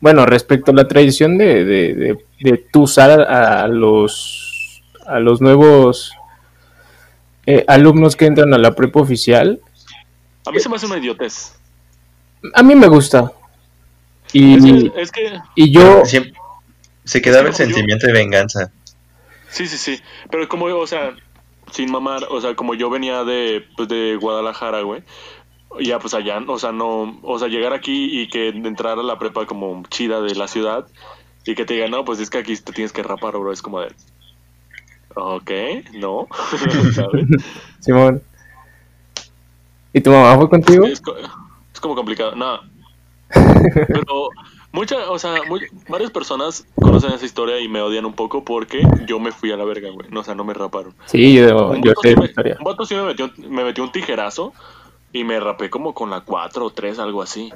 Bueno, 0.00 0.26
respecto 0.26 0.70
a 0.70 0.74
la 0.74 0.86
tradición 0.88 1.38
de, 1.38 1.64
de, 1.64 1.94
de, 1.94 2.18
de 2.40 2.58
tú 2.72 2.82
usar 2.82 3.20
a, 3.20 3.62
a 3.62 3.68
los 3.68 4.82
a 5.06 5.18
los 5.20 5.40
nuevos 5.40 6.12
eh, 7.46 7.64
alumnos 7.68 8.16
que 8.16 8.26
entran 8.26 8.52
a 8.54 8.58
la 8.58 8.74
prepa 8.74 9.00
oficial, 9.00 9.60
A 10.46 10.50
mí 10.50 10.60
se 10.60 10.68
me 10.68 10.76
hace 10.76 10.86
una 10.86 10.98
idiotez. 10.98 11.54
a 12.54 12.62
mí 12.62 12.74
me 12.74 12.88
gusta. 12.88 13.32
Y, 14.32 14.54
Es 14.56 14.62
que, 14.92 15.00
es 15.02 15.12
que 15.12 15.38
y 15.54 15.70
yo, 15.72 16.04
Siempre- 16.04 16.32
se 17.04 17.22
quedaba 17.22 17.42
el 17.44 17.48
Es 17.50 17.56
que 17.56 17.62
como 17.64 17.70
yo- 17.70 17.74
sentimiento 17.76 18.06
de 18.06 18.12
venganza. 18.12 18.72
sí, 19.48 19.66
sí, 19.66 19.76
sí. 19.78 20.00
Pero 20.30 20.48
como, 20.48 20.66
o 20.66 20.86
sea, 20.86 21.14
sin 21.72 21.90
mamar, 21.90 22.24
o 22.30 22.40
sea, 22.40 22.54
como 22.56 22.74
yo 22.74 22.90
venía 22.90 23.24
de, 23.24 23.64
pues, 23.76 23.88
de 23.88 24.16
Guadalajara, 24.20 24.80
güey. 24.82 25.02
Ya, 25.80 25.98
pues 25.98 26.14
allá, 26.14 26.38
o 26.46 26.58
sea, 26.58 26.70
no, 26.72 27.18
o 27.22 27.38
sea, 27.38 27.48
llegar 27.48 27.72
aquí 27.72 28.20
y 28.20 28.28
que 28.28 28.48
entrar 28.48 28.98
a 28.98 29.02
la 29.02 29.18
prepa 29.18 29.44
como 29.46 29.82
chida 29.88 30.20
de 30.20 30.34
la 30.36 30.46
ciudad 30.46 30.86
y 31.44 31.54
que 31.56 31.64
te 31.64 31.74
digan, 31.74 31.90
no, 31.90 32.04
pues 32.04 32.20
es 32.20 32.30
que 32.30 32.38
aquí 32.38 32.56
te 32.56 32.72
tienes 32.72 32.92
que 32.92 33.02
rapar, 33.02 33.32
bro, 33.32 33.50
es 33.52 33.60
como 33.60 33.80
de, 33.80 33.88
ok, 35.16 35.50
no, 35.94 36.28
¿sabes? 36.94 37.26
Simón. 37.80 38.22
¿Y 39.92 40.00
tu 40.00 40.10
mamá 40.10 40.36
fue 40.36 40.48
contigo? 40.48 40.84
Es, 40.86 41.00
es 41.72 41.80
como 41.80 41.94
complicado, 41.94 42.34
no. 42.34 42.60
Pero 43.88 44.28
muchas, 44.72 45.06
o 45.08 45.18
sea, 45.18 45.42
muy- 45.48 45.66
varias 45.88 46.10
personas 46.10 46.66
conocen 46.76 47.12
esa 47.12 47.24
historia 47.24 47.60
y 47.60 47.68
me 47.68 47.80
odian 47.80 48.04
un 48.04 48.12
poco 48.14 48.44
porque 48.44 48.82
yo 49.06 49.18
me 49.20 49.32
fui 49.32 49.52
a 49.52 49.56
la 49.56 49.64
verga, 49.64 49.90
güey. 49.90 50.08
No, 50.10 50.20
o 50.20 50.24
sea, 50.24 50.34
no 50.34 50.44
me 50.44 50.54
raparon. 50.54 50.94
Sí, 51.06 51.34
yo, 51.34 51.68
Un 51.70 51.82
yo 51.82 51.92
sé 52.02 52.08
sí 52.10 52.14
la 52.14 52.20
me, 52.20 52.26
historia. 52.26 52.56
un 52.58 52.64
vato 52.64 52.84
sí 52.84 52.94
me 52.94 53.02
metió, 53.04 53.30
me 53.38 53.64
metió 53.64 53.84
un 53.84 53.92
tijerazo 53.92 54.52
y 55.12 55.22
me 55.24 55.38
rapé 55.38 55.70
como 55.70 55.94
con 55.94 56.10
la 56.10 56.20
4 56.22 56.66
o 56.66 56.70
3, 56.70 56.98
algo 56.98 57.22
así. 57.22 57.52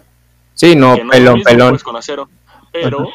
Sí, 0.54 0.74
no, 0.76 0.94
que 0.96 1.04
pelón, 1.04 1.42
pelón. 1.42 1.70
pues, 1.70 1.82
con 1.84 1.96
acero. 1.96 2.28
Pero, 2.72 3.08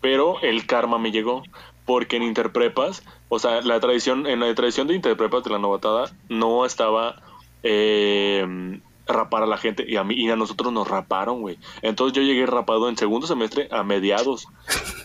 pero 0.00 0.40
el 0.42 0.66
karma 0.66 0.98
me 0.98 1.10
llegó. 1.10 1.42
Porque 1.86 2.16
en 2.16 2.22
Interprepas, 2.22 3.02
o 3.28 3.38
sea, 3.38 3.60
la 3.60 3.78
tradición, 3.80 4.26
en 4.26 4.40
la 4.40 4.54
tradición 4.54 4.86
de 4.86 4.94
Interprepas 4.94 5.44
de 5.44 5.50
la 5.50 5.58
novatada, 5.58 6.10
no 6.28 6.64
estaba 6.64 7.16
eh, 7.62 8.80
rapar 9.06 9.42
a 9.42 9.46
la 9.46 9.58
gente. 9.58 9.84
Y 9.86 9.96
a 9.96 10.04
mí, 10.04 10.14
y 10.14 10.30
a 10.30 10.36
nosotros 10.36 10.72
nos 10.72 10.88
raparon, 10.88 11.40
güey. 11.42 11.58
Entonces 11.82 12.16
yo 12.16 12.22
llegué 12.22 12.46
rapado 12.46 12.88
en 12.88 12.96
segundo 12.96 13.26
semestre 13.26 13.68
a 13.70 13.82
mediados. 13.82 14.46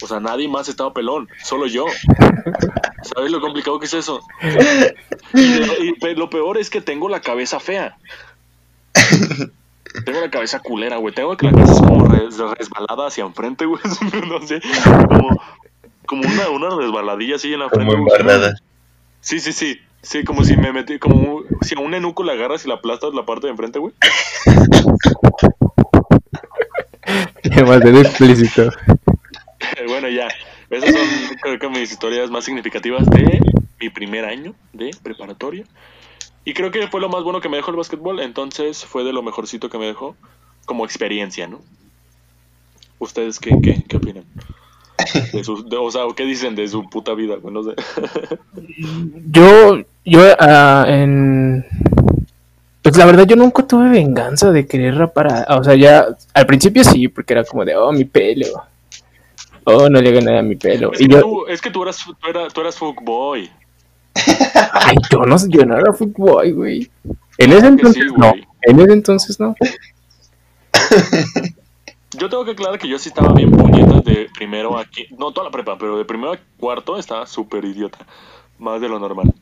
O 0.01 0.07
sea, 0.07 0.19
nadie 0.21 0.47
más 0.47 0.69
estaba 0.69 0.93
pelón, 0.93 1.27
solo 1.43 1.67
yo. 1.67 1.85
¿Sabes 3.03 3.31
lo 3.31 3.41
complicado 3.41 3.79
que 3.79 3.85
es 3.87 3.93
eso? 3.93 4.21
Y, 5.33 6.15
lo- 6.15 6.29
peor 6.29 6.57
es 6.57 6.69
que 6.69 6.79
tengo 6.81 7.09
la 7.09 7.19
cabeza 7.21 7.59
fea. 7.59 7.97
Tengo 10.05 10.21
la 10.21 10.29
cabeza 10.29 10.59
culera, 10.59 10.97
güey. 10.97 11.13
Tengo 11.13 11.35
que 11.35 11.45
la 11.47 11.51
cabeza 11.51 11.73
como 11.81 12.05
res- 12.07 12.37
resbalada 12.37 13.07
hacia 13.07 13.25
enfrente, 13.25 13.65
güey. 13.65 13.81
No 14.29 14.45
sé. 14.45 14.61
Como, 15.07 15.41
como 16.09 16.23
una, 16.27 16.49
una 16.49 16.75
resbaladilla 16.75 17.35
así 17.35 17.53
en 17.53 17.59
la 17.59 17.69
Como 17.69 17.85
frente. 17.85 18.01
güey. 18.01 18.19
embarrada. 18.19 18.55
Sí, 19.21 19.39
sí, 19.39 19.53
sí. 19.53 19.79
Sí, 20.01 20.23
como 20.23 20.43
si 20.43 20.57
me 20.57 20.71
metí, 20.73 20.97
como 20.97 21.43
si 21.61 21.75
a 21.75 21.79
un 21.79 21.93
enuco 21.93 22.23
le 22.23 22.31
agarras 22.31 22.65
y 22.65 22.69
le 22.69 22.73
aplastas 22.73 23.13
la 23.13 23.25
parte 23.25 23.45
de 23.47 23.51
enfrente, 23.51 23.77
güey. 23.79 23.93
Demasiado 27.43 28.01
explícito. 28.01 28.69
bueno, 29.87 30.09
ya. 30.09 30.27
Esas 30.69 30.91
son, 30.91 31.07
creo 31.41 31.59
que, 31.59 31.69
mis 31.69 31.91
historias 31.91 32.29
más 32.31 32.45
significativas 32.45 33.05
de 33.07 33.41
mi 33.79 33.89
primer 33.89 34.25
año 34.25 34.53
de 34.73 34.91
preparatoria. 35.03 35.65
Y 36.45 36.53
creo 36.53 36.71
que 36.71 36.87
fue 36.87 37.01
lo 37.01 37.09
más 37.09 37.23
bueno 37.23 37.41
que 37.41 37.49
me 37.49 37.57
dejó 37.57 37.71
el 37.71 37.77
básquetbol. 37.77 38.19
Entonces 38.21 38.85
fue 38.85 39.03
de 39.03 39.13
lo 39.13 39.21
mejorcito 39.21 39.69
que 39.69 39.77
me 39.77 39.85
dejó 39.85 40.15
como 40.65 40.85
experiencia, 40.85 41.47
¿no? 41.47 41.59
¿Ustedes 42.99 43.39
qué, 43.39 43.51
qué, 43.61 43.83
qué 43.87 43.97
opinan? 43.97 44.23
De 45.33 45.41
de- 45.69 45.77
o 45.77 45.91
sea, 45.91 46.01
¿qué 46.15 46.23
dicen 46.25 46.55
de 46.55 46.67
su 46.67 46.89
puta 46.89 47.13
vida? 47.13 47.35
güey? 47.35 47.53
No 47.53 47.63
sé. 47.63 47.71
Yo, 49.31 49.83
yo, 50.05 50.21
ah, 50.39 50.85
en. 50.87 51.65
Pues 52.81 52.97
la 52.97 53.05
verdad, 53.05 53.27
yo 53.27 53.35
nunca 53.35 53.67
tuve 53.67 53.89
venganza 53.89 54.51
de 54.51 54.65
querer 54.65 54.95
rapar 54.95 55.27
a. 55.47 55.57
O 55.57 55.63
sea, 55.63 55.75
ya. 55.75 56.07
Al 56.33 56.45
principio 56.45 56.83
sí, 56.83 57.07
porque 57.07 57.33
era 57.33 57.43
como 57.43 57.63
de, 57.65 57.75
oh, 57.75 57.91
mi 57.91 58.05
pelo. 58.05 58.47
Oh, 59.65 59.89
no 59.89 60.01
le 60.01 60.09
hagan 60.09 60.25
nada 60.25 60.39
a 60.39 60.43
mi 60.43 60.55
pelo. 60.55 60.91
Es 60.93 61.01
Y 61.01 61.07
que, 61.07 61.15
yo, 61.15 61.21
tú, 61.21 61.45
es 61.47 61.61
que 61.61 61.69
tú 61.69 61.83
eras, 61.83 61.97
tú 62.03 62.27
eras, 62.27 62.53
tú 62.53 62.61
eras 62.61 62.75
fuckboy. 62.77 63.49
ay, 64.73 64.95
yo 65.11 65.19
no, 65.25 65.35
yo 65.47 65.65
no 65.65 65.77
era 65.77 65.93
fuckboy, 65.93 66.51
güey. 66.51 66.89
En 67.37 67.51
ese 67.51 67.67
entonces 67.67 68.03
sí, 68.03 68.13
no. 68.17 68.29
güey. 68.31 68.47
En 68.63 68.79
ese 68.79 68.93
entonces 68.93 69.39
no. 69.39 69.55
Yo 72.19 72.29
tengo 72.29 72.43
que 72.45 72.51
aclarar 72.51 72.77
que 72.79 72.87
yo 72.87 72.99
sí 72.99 73.09
estaba 73.09 73.33
bien 73.33 73.51
puñetas 73.51 74.03
de 74.03 74.27
primero 74.35 74.77
aquí. 74.77 75.07
No 75.17 75.31
toda 75.31 75.45
la 75.45 75.51
prepa, 75.51 75.77
pero 75.77 75.97
de 75.97 76.05
primero 76.05 76.33
a 76.33 76.39
cuarto 76.59 76.97
estaba 76.97 77.25
súper 77.25 77.63
idiota. 77.65 77.99
Más 78.57 78.81
de 78.81 78.89
lo 78.89 78.99
normal. 78.99 79.33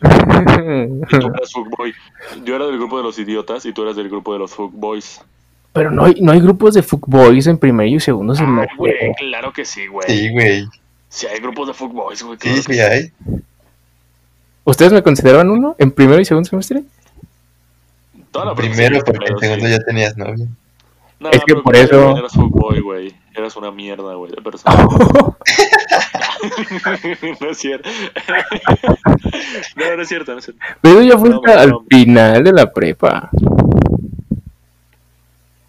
Y 0.04 1.18
tú 1.18 1.26
eras 1.28 1.52
fuckboy. 1.52 1.92
Yo 2.44 2.56
era 2.56 2.66
del 2.66 2.76
grupo 2.78 2.96
de 2.98 3.02
los 3.04 3.18
idiotas 3.18 3.64
y 3.66 3.72
tú 3.72 3.82
eras 3.82 3.96
del 3.96 4.08
grupo 4.08 4.32
de 4.32 4.38
los 4.38 4.52
fuckboys. 4.54 5.20
Pero 5.72 5.90
no 5.90 6.04
hay, 6.04 6.14
no 6.20 6.32
hay 6.32 6.40
grupos 6.40 6.74
de 6.74 6.82
footboys 6.82 7.46
en 7.46 7.58
primer 7.58 7.88
y 7.88 7.98
segundo 8.00 8.32
Ah, 8.32 8.36
semestre. 8.36 8.76
güey, 8.76 8.94
claro 9.18 9.52
que 9.52 9.64
sí, 9.64 9.86
güey. 9.86 10.06
Sí, 10.08 10.30
güey. 10.30 10.66
Si 11.08 11.26
hay 11.26 11.40
grupos 11.40 11.68
de 11.68 11.74
footboys, 11.74 12.22
güey. 12.22 12.38
Sí, 12.40 12.62
sí 12.62 12.80
hay. 12.80 13.12
¿Ustedes 14.64 14.92
me 14.92 15.02
consideraban 15.02 15.50
uno 15.50 15.74
en 15.78 15.90
primero 15.90 16.20
y 16.20 16.24
segundo 16.24 16.48
semestre? 16.48 16.84
Toda 18.30 18.46
la 18.46 18.54
Primero, 18.54 18.98
porque 19.04 19.26
en 19.30 19.38
segundo 19.38 19.66
sí. 19.66 19.72
ya 19.72 19.78
tenías 19.80 20.16
novia. 20.16 20.46
No, 21.20 21.30
Es 21.30 21.42
que 21.46 21.54
por 21.56 21.76
eso- 21.76 22.16
Eras 22.16 22.32
fuckboy, 22.32 22.80
güey. 22.80 23.14
Eras 23.34 23.56
una 23.56 23.70
mierda, 23.70 24.14
güey, 24.14 24.32
de 24.32 24.42
persona. 24.42 24.76
no 27.40 27.50
es 27.50 27.58
cierto. 27.58 27.88
no, 29.76 29.96
no 29.96 30.02
es 30.02 30.08
cierto, 30.08 30.32
no 30.32 30.38
es 30.38 30.44
cierto. 30.44 30.60
Pero 30.80 31.02
ya 31.02 31.18
fue 31.18 31.30
No, 31.30 31.40
al 31.46 31.70
no. 31.70 31.84
final 31.88 32.44
de 32.44 32.52
la 32.52 32.72
prepa. 32.72 33.30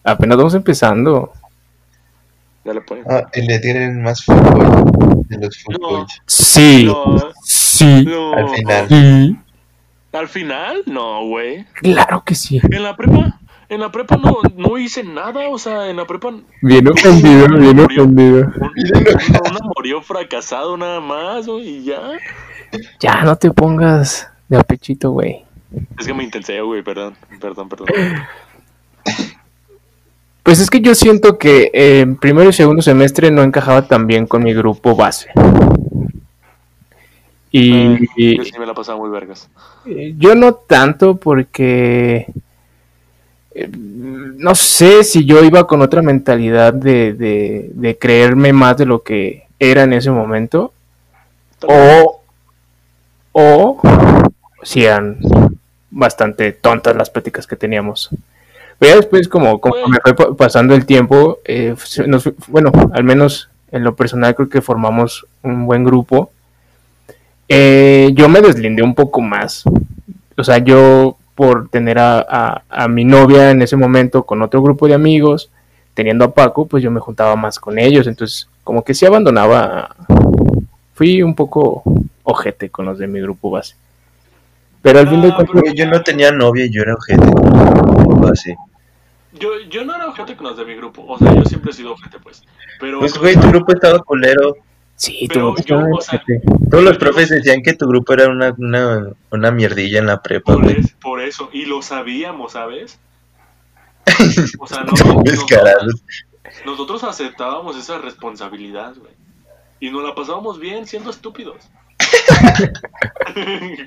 Apenas 0.03 0.37
vamos 0.37 0.53
empezando. 0.53 1.31
Dale, 2.63 2.81
pues. 2.81 3.01
Ah, 3.09 3.25
el 3.33 3.49
Edgar 3.49 3.75
era 3.77 3.85
el 3.85 3.97
más 3.97 4.23
fútbol 4.23 5.23
de 5.27 5.37
los 5.37 5.57
fútbols. 5.63 6.21
Sí. 6.27 6.85
No, 6.85 7.17
Sí. 7.43 8.03
no. 8.05 8.33
Al 8.33 8.49
final. 8.49 8.87
Sí. 8.89 9.37
¿Al 10.13 10.27
final? 10.27 10.83
No, 10.85 11.25
güey. 11.27 11.65
Claro 11.73 12.23
que 12.25 12.35
sí. 12.35 12.59
En 12.63 12.83
la 12.83 12.95
prepa, 12.95 13.39
en 13.69 13.79
la 13.81 13.91
prepa 13.91 14.17
no, 14.17 14.37
no 14.55 14.77
hice 14.77 15.03
nada, 15.03 15.49
o 15.49 15.57
sea, 15.57 15.89
en 15.89 15.97
la 15.97 16.05
prepa 16.05 16.33
Bien 16.61 16.87
ofendido, 16.91 17.47
bien 17.57 17.79
ofendido. 17.79 18.37
un, 18.59 18.71
un 19.51 19.57
amorío 19.63 20.01
fracasado 20.01 20.77
nada 20.77 20.99
más, 20.99 21.47
güey, 21.47 21.67
y 21.79 21.83
ya. 21.85 22.01
Ya 22.99 23.23
no 23.23 23.35
te 23.37 23.51
pongas 23.51 24.29
de 24.49 24.57
apechito, 24.57 25.11
güey. 25.11 25.43
Es 25.99 26.05
que 26.07 26.13
me 26.13 26.23
intensé, 26.23 26.61
güey, 26.61 26.81
perdón, 26.83 27.15
perdón, 27.39 27.69
perdón. 27.69 27.87
Pues 30.43 30.59
es 30.59 30.69
que 30.69 30.79
yo 30.79 30.93
siento 30.93 31.39
que 31.39 31.71
eh, 31.73 32.01
en 32.01 32.17
primero 32.17 32.49
y 32.49 32.53
segundo 32.53 32.83
semestre 32.83 33.31
no 33.31 33.41
encajaba 33.41 33.87
tan 33.87 34.05
bien 34.05 34.27
con 34.27 34.43
mi 34.43 34.53
grupo 34.53 34.95
base. 34.95 35.29
Y, 37.51 37.71
Eh, 37.71 37.99
y- 38.15 38.37
yo 38.37 38.43
sí 38.43 38.51
me 38.59 38.67
la 38.67 38.75
pasaba 38.75 38.99
muy 38.99 39.09
vergas. 39.09 39.49
Eh, 39.87 40.13
Yo 40.17 40.35
no 40.35 40.53
tanto 40.53 41.17
porque 41.17 42.27
no 43.69 44.53
sé 44.55 45.03
si 45.03 45.25
yo 45.25 45.43
iba 45.43 45.65
con 45.65 45.81
otra 45.81 46.01
mentalidad 46.01 46.73
de, 46.73 47.13
de- 47.13 47.71
creerme 47.97 48.51
más 48.53 48.75
de 48.77 48.85
lo 48.85 49.01
que 49.03 49.43
era 49.59 49.83
en 49.83 49.93
ese 49.93 50.11
momento 50.11 50.73
o, 51.65 52.21
o 53.31 53.81
si 54.63 54.83
eran 54.83 55.17
bastante 55.89 56.51
tontas 56.51 56.95
las 56.95 57.09
pláticas 57.09 57.47
que 57.47 57.55
teníamos. 57.55 58.09
Pero 58.77 58.97
después 58.97 59.29
como, 59.29 59.61
como 59.61 59.87
me 59.87 59.99
fue 60.03 60.13
pa- 60.15 60.33
pasando 60.35 60.75
el 60.75 60.85
tiempo, 60.85 61.39
eh, 61.45 61.75
bueno, 62.47 62.71
al 62.93 63.03
menos 63.05 63.49
en 63.71 63.83
lo 63.85 63.95
personal 63.95 64.35
creo 64.35 64.49
que 64.49 64.61
formamos 64.61 65.25
un 65.43 65.65
buen 65.65 65.85
grupo. 65.85 66.29
Eh, 67.47 68.11
yo 68.15 68.27
me 68.27 68.41
deslindé 68.41 68.83
un 68.83 68.95
poco 68.95 69.21
más. 69.21 69.63
O 70.37 70.43
sea, 70.43 70.57
yo 70.57 71.17
por 71.35 71.69
tener 71.69 71.99
a, 71.99 72.19
a- 72.19 72.63
a 72.69 72.87
mi 72.87 73.03
novia 73.05 73.51
en 73.51 73.61
ese 73.61 73.75
momento 73.75 74.23
con 74.23 74.41
otro 74.41 74.61
grupo 74.61 74.87
de 74.87 74.93
amigos, 74.93 75.51
teniendo 75.93 76.25
a 76.25 76.33
Paco, 76.33 76.65
pues 76.65 76.81
yo 76.83 76.91
me 76.91 76.99
juntaba 76.99 77.35
más 77.35 77.59
con 77.59 77.77
ellos. 77.77 78.07
Entonces, 78.07 78.49
como 78.63 78.83
que 78.83 78.93
sí 78.93 79.05
abandonaba. 79.05 79.95
Fui 80.93 81.21
un 81.21 81.35
poco 81.35 81.83
ojete 82.23 82.69
con 82.69 82.85
los 82.85 82.97
de 82.97 83.07
mi 83.07 83.19
grupo 83.19 83.51
base. 83.51 83.75
Pero 84.81 84.99
al 84.99 85.09
fin 85.09 85.21
de 85.21 85.27
Ah, 85.29 85.35
cuentas, 85.35 85.73
yo 85.75 85.87
no 85.87 86.01
tenía 86.01 86.31
novia 86.31 86.65
y 86.65 86.69
yo 86.71 86.81
era 86.83 86.93
ojete. 86.93 87.23
Algo 87.25 88.27
así. 88.31 88.53
Yo, 89.33 89.49
yo 89.69 89.83
no 89.83 89.93
era 89.95 90.07
ojete 90.07 90.37
con 90.37 90.47
los 90.47 90.57
de 90.57 90.63
mi 90.63 90.75
grupo, 90.75 91.03
o 91.05 91.17
sea, 91.19 91.33
yo 91.33 91.43
siempre 91.43 91.71
he 91.71 91.73
sido 91.73 91.91
ojete, 91.93 92.17
pues. 92.19 92.43
Pero, 92.79 92.99
Pues, 92.99 93.17
güey, 93.17 93.35
tu 93.35 93.49
grupo 93.49 93.73
estaba 93.73 93.99
culero. 93.99 94.55
Sí, 94.95 95.25
Pero 95.27 95.53
tú- 95.55 95.63
yo, 95.65 95.79
tú- 95.79 95.97
o 95.97 96.01
sea, 96.01 96.23
Todos 96.69 96.83
los 96.83 96.97
profes 96.97 97.29
decían 97.29 97.61
que 97.61 97.73
tu 97.73 97.87
grupo 97.87 98.13
era 98.13 98.29
una, 98.29 98.53
una, 98.57 99.09
una 99.31 99.51
mierdilla 99.51 99.99
en 99.99 100.07
la 100.07 100.21
prepa, 100.21 100.53
por, 100.53 100.63
güey. 100.63 100.79
es- 100.79 100.93
por 101.01 101.21
eso, 101.21 101.49
y 101.53 101.65
lo 101.65 101.81
sabíamos, 101.81 102.53
¿sabes? 102.53 102.99
O 104.59 104.67
sea, 104.67 104.83
no, 104.83 104.93
no- 105.13 105.23
Descarados. 105.23 106.01
nosotros 106.65 107.03
aceptábamos 107.03 107.77
esa 107.77 107.97
responsabilidad, 107.97 108.93
güey. 108.95 109.11
Y 109.79 109.89
nos 109.91 110.03
la 110.03 110.15
pasábamos 110.15 110.59
bien 110.59 110.87
siendo 110.87 111.09
estúpidos. 111.09 111.57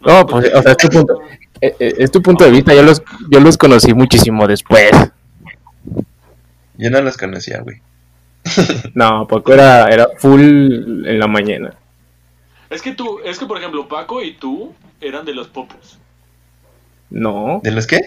No, 0.00 0.26
pues, 0.26 0.50
o 0.54 0.62
sea, 0.62 0.70
es 0.72 0.76
tu 0.78 0.88
punto, 0.88 1.20
es 1.60 2.10
tu 2.10 2.22
punto 2.22 2.44
de 2.44 2.50
vista. 2.50 2.74
Yo 2.74 2.82
los, 2.82 3.02
yo 3.30 3.40
los 3.40 3.56
conocí 3.56 3.94
muchísimo 3.94 4.46
después. 4.46 4.90
Yo 6.78 6.90
no 6.90 7.00
los 7.00 7.16
conocía, 7.16 7.60
güey. 7.60 7.80
No, 8.94 9.26
Paco 9.26 9.52
era, 9.52 9.88
era 9.88 10.08
full 10.18 10.40
en 10.40 11.18
la 11.18 11.26
mañana. 11.26 11.74
Es 12.70 12.82
que 12.82 12.92
tú, 12.92 13.20
es 13.24 13.38
que 13.38 13.46
por 13.46 13.58
ejemplo, 13.58 13.88
Paco 13.88 14.22
y 14.22 14.34
tú 14.34 14.74
eran 15.00 15.24
de 15.24 15.34
los 15.34 15.48
popus. 15.48 15.98
No. 17.10 17.60
¿De 17.62 17.70
los 17.70 17.86
qué? 17.86 18.00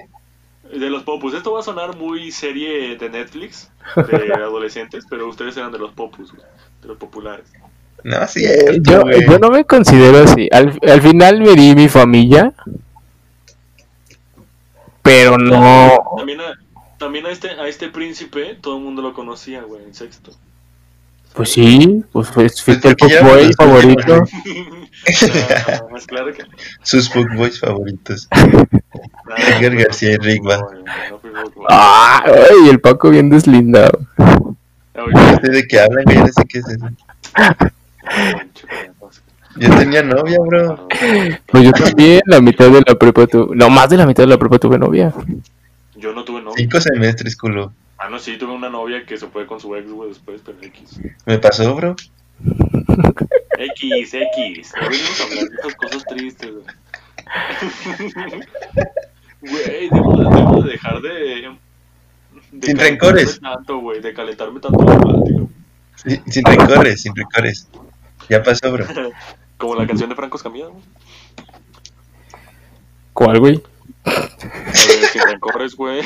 De 0.72 0.90
los 0.90 1.04
popus. 1.04 1.34
Esto 1.34 1.54
va 1.54 1.62
a 1.62 1.64
sonar 1.64 1.96
muy 1.98 2.32
serie 2.32 2.98
de 2.98 3.10
Netflix, 3.10 3.72
de 3.96 4.34
adolescentes, 4.34 5.06
pero 5.10 5.28
ustedes 5.28 5.58
eran 5.58 5.72
de 5.72 5.80
los 5.80 5.92
popus, 5.92 6.32
güey, 6.32 6.46
de 6.82 6.88
los 6.88 6.98
populares. 6.98 7.46
No, 8.04 8.26
sí, 8.28 8.46
es 8.46 8.82
Yo, 8.84 9.04
yo 9.10 9.40
no 9.40 9.50
me 9.50 9.66
considero 9.66 10.20
así. 10.24 10.48
Al, 10.52 10.78
al 10.88 11.02
final 11.02 11.42
me 11.42 11.54
di 11.54 11.76
mi 11.76 11.90
familia, 11.90 12.54
pero 15.10 15.38
no. 15.40 15.98
También 16.18 16.40
a, 16.42 16.54
también 17.00 17.26
a 17.26 17.32
este, 17.32 17.50
a 17.50 17.68
este 17.68 17.90
príncipe, 17.90 18.56
todo 18.62 18.78
el 18.78 18.84
mundo 18.84 19.02
lo 19.02 19.14
conocía, 19.14 19.62
güey, 19.64 19.84
en 19.84 19.94
sexto. 19.96 20.32
Pues 21.34 21.52
sí, 21.52 22.04
pues 22.12 22.28
fue- 22.28 22.50
fuiste 22.50 22.90
el 22.90 22.96
ya 23.10 23.20
fuckboy 23.20 23.54
favorito. 23.54 24.24
No, 25.90 25.98
es 25.98 26.06
claro 26.08 26.34
que. 26.34 26.44
Sus 26.84 27.10
fuckboys 27.10 27.60
favoritos. 27.60 28.28
Edgar 29.38 29.74
no, 29.74 29.80
García 29.80 30.12
y 30.12 30.18
Rick, 30.18 30.44
fuckboy. 30.44 31.66
Ah, 31.70 32.24
ay, 32.26 32.70
el 32.70 32.80
Paco 32.82 33.10
bien 33.10 33.30
deslindado. 33.30 34.00
Ahorita- 34.94 35.32
No 35.32 35.40
sé 35.42 35.50
de 35.52 35.68
qué 35.68 35.80
hablan, 35.80 36.04
güey, 36.04 36.18
yo 36.18 36.22
no 36.26 36.34
sé 36.34 36.44
qué 36.48 36.60
es 36.60 36.68
eso. 36.68 36.88
Yo 39.56 39.76
tenía 39.78 40.04
novia, 40.04 40.38
bro. 40.46 40.88
Pues 41.48 41.64
yo 41.64 41.72
también, 41.72 42.22
la 42.26 42.40
mitad 42.42 42.70
de 42.70 42.84
la 42.86 42.96
prepa 42.96 43.26
tuve. 43.28 43.56
No, 43.56 43.70
más 43.70 43.90
de 43.90 43.98
la 43.98 44.06
mitad 44.06 44.24
de 44.24 44.28
la 44.28 44.38
prepa 44.38 44.60
tuve 44.60 44.78
novia. 44.78 45.14
Yo 45.96 46.14
no 46.14 46.24
tuve 46.24 46.42
novia. 46.42 46.56
Cinco 46.58 46.80
semestres, 46.80 47.36
culo. 47.36 47.74
Ah, 47.98 48.10
no, 48.10 48.20
sí, 48.20 48.38
tuve 48.38 48.54
una 48.54 48.70
novia 48.70 49.06
que 49.06 49.18
se 49.18 49.28
fue 49.28 49.46
con 49.46 49.60
su 49.60 49.76
ex, 49.76 49.90
güey, 49.92 50.10
después, 50.10 50.42
pero 50.46 50.58
X. 50.62 51.00
Me 51.26 51.38
pasó, 51.40 51.76
bro. 51.76 51.96
X, 53.58 54.14
X. 54.14 54.74
No 54.82 54.88
venimos 54.90 55.20
a 55.20 55.24
hablar 55.26 55.44
de 55.50 55.56
esas 55.60 55.76
cosas 55.76 56.06
tristes, 56.06 56.52
güey. 56.54 56.66
Güey, 59.42 59.90
debo, 59.90 60.18
de- 60.18 60.36
debo 60.36 60.62
de 60.64 60.72
dejar 60.72 61.02
de. 61.02 61.10
de 62.52 62.68
Sin 62.68 62.78
rencores. 62.78 63.40
Tanto, 63.40 63.80
güey, 63.80 64.02
de 64.02 64.14
calentarme 64.14 64.60
tanto 64.60 64.84
la 64.84 64.98
plática. 64.98 65.44
Sí, 65.96 66.22
sin 66.28 66.46
rencores, 66.46 67.02
sin 67.02 67.16
rencores. 67.16 67.68
Ya 68.30 68.44
pasó, 68.44 68.72
bro. 68.72 68.86
Como 69.58 69.76
la 69.76 69.86
canción 69.86 70.10
de 70.10 70.16
Franco 70.16 70.38
Escamilla, 70.38 70.68
güey. 70.68 70.84
¿Cuál, 73.14 73.40
güey? 73.40 73.64
De 74.06 75.08
Sin 75.08 75.22
rencores, 75.24 75.76
güey. 75.76 76.02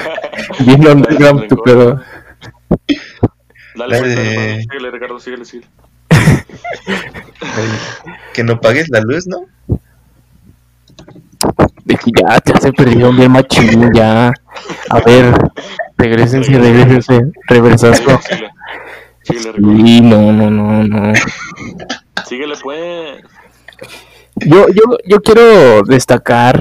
Bien 0.60 0.86
underground 0.88 1.48
tu 1.48 1.56
pedo. 1.56 2.00
Dale, 3.74 3.94
La 3.94 3.98
pues, 3.98 4.16
de-. 4.16 4.60
Síguele, 4.62 4.90
Ricardo, 4.90 5.20
síguele, 5.20 5.44
síguele. 5.44 5.70
Que 8.32 8.42
no 8.42 8.60
pagues 8.60 8.88
la 8.88 9.00
luz, 9.00 9.26
¿no? 9.26 9.44
Ya, 11.86 12.40
ya 12.44 12.60
se 12.60 12.72
perdieron 12.72 13.16
bien 13.16 13.30
machín, 13.30 13.92
ya. 13.94 14.32
A 14.90 15.00
ver, 15.00 15.34
regresense, 15.98 16.58
regresense. 16.58 17.20
Reversazo. 17.48 18.20
Síguele. 19.26 19.52
Sí, 19.86 20.00
no, 20.00 20.32
no, 20.32 20.50
no, 20.50 20.84
no. 20.84 21.12
Síguele, 22.26 22.54
pues. 22.62 23.22
Yo, 24.36 24.66
yo, 24.68 24.82
yo 25.06 25.22
quiero 25.22 25.82
destacar 25.82 26.60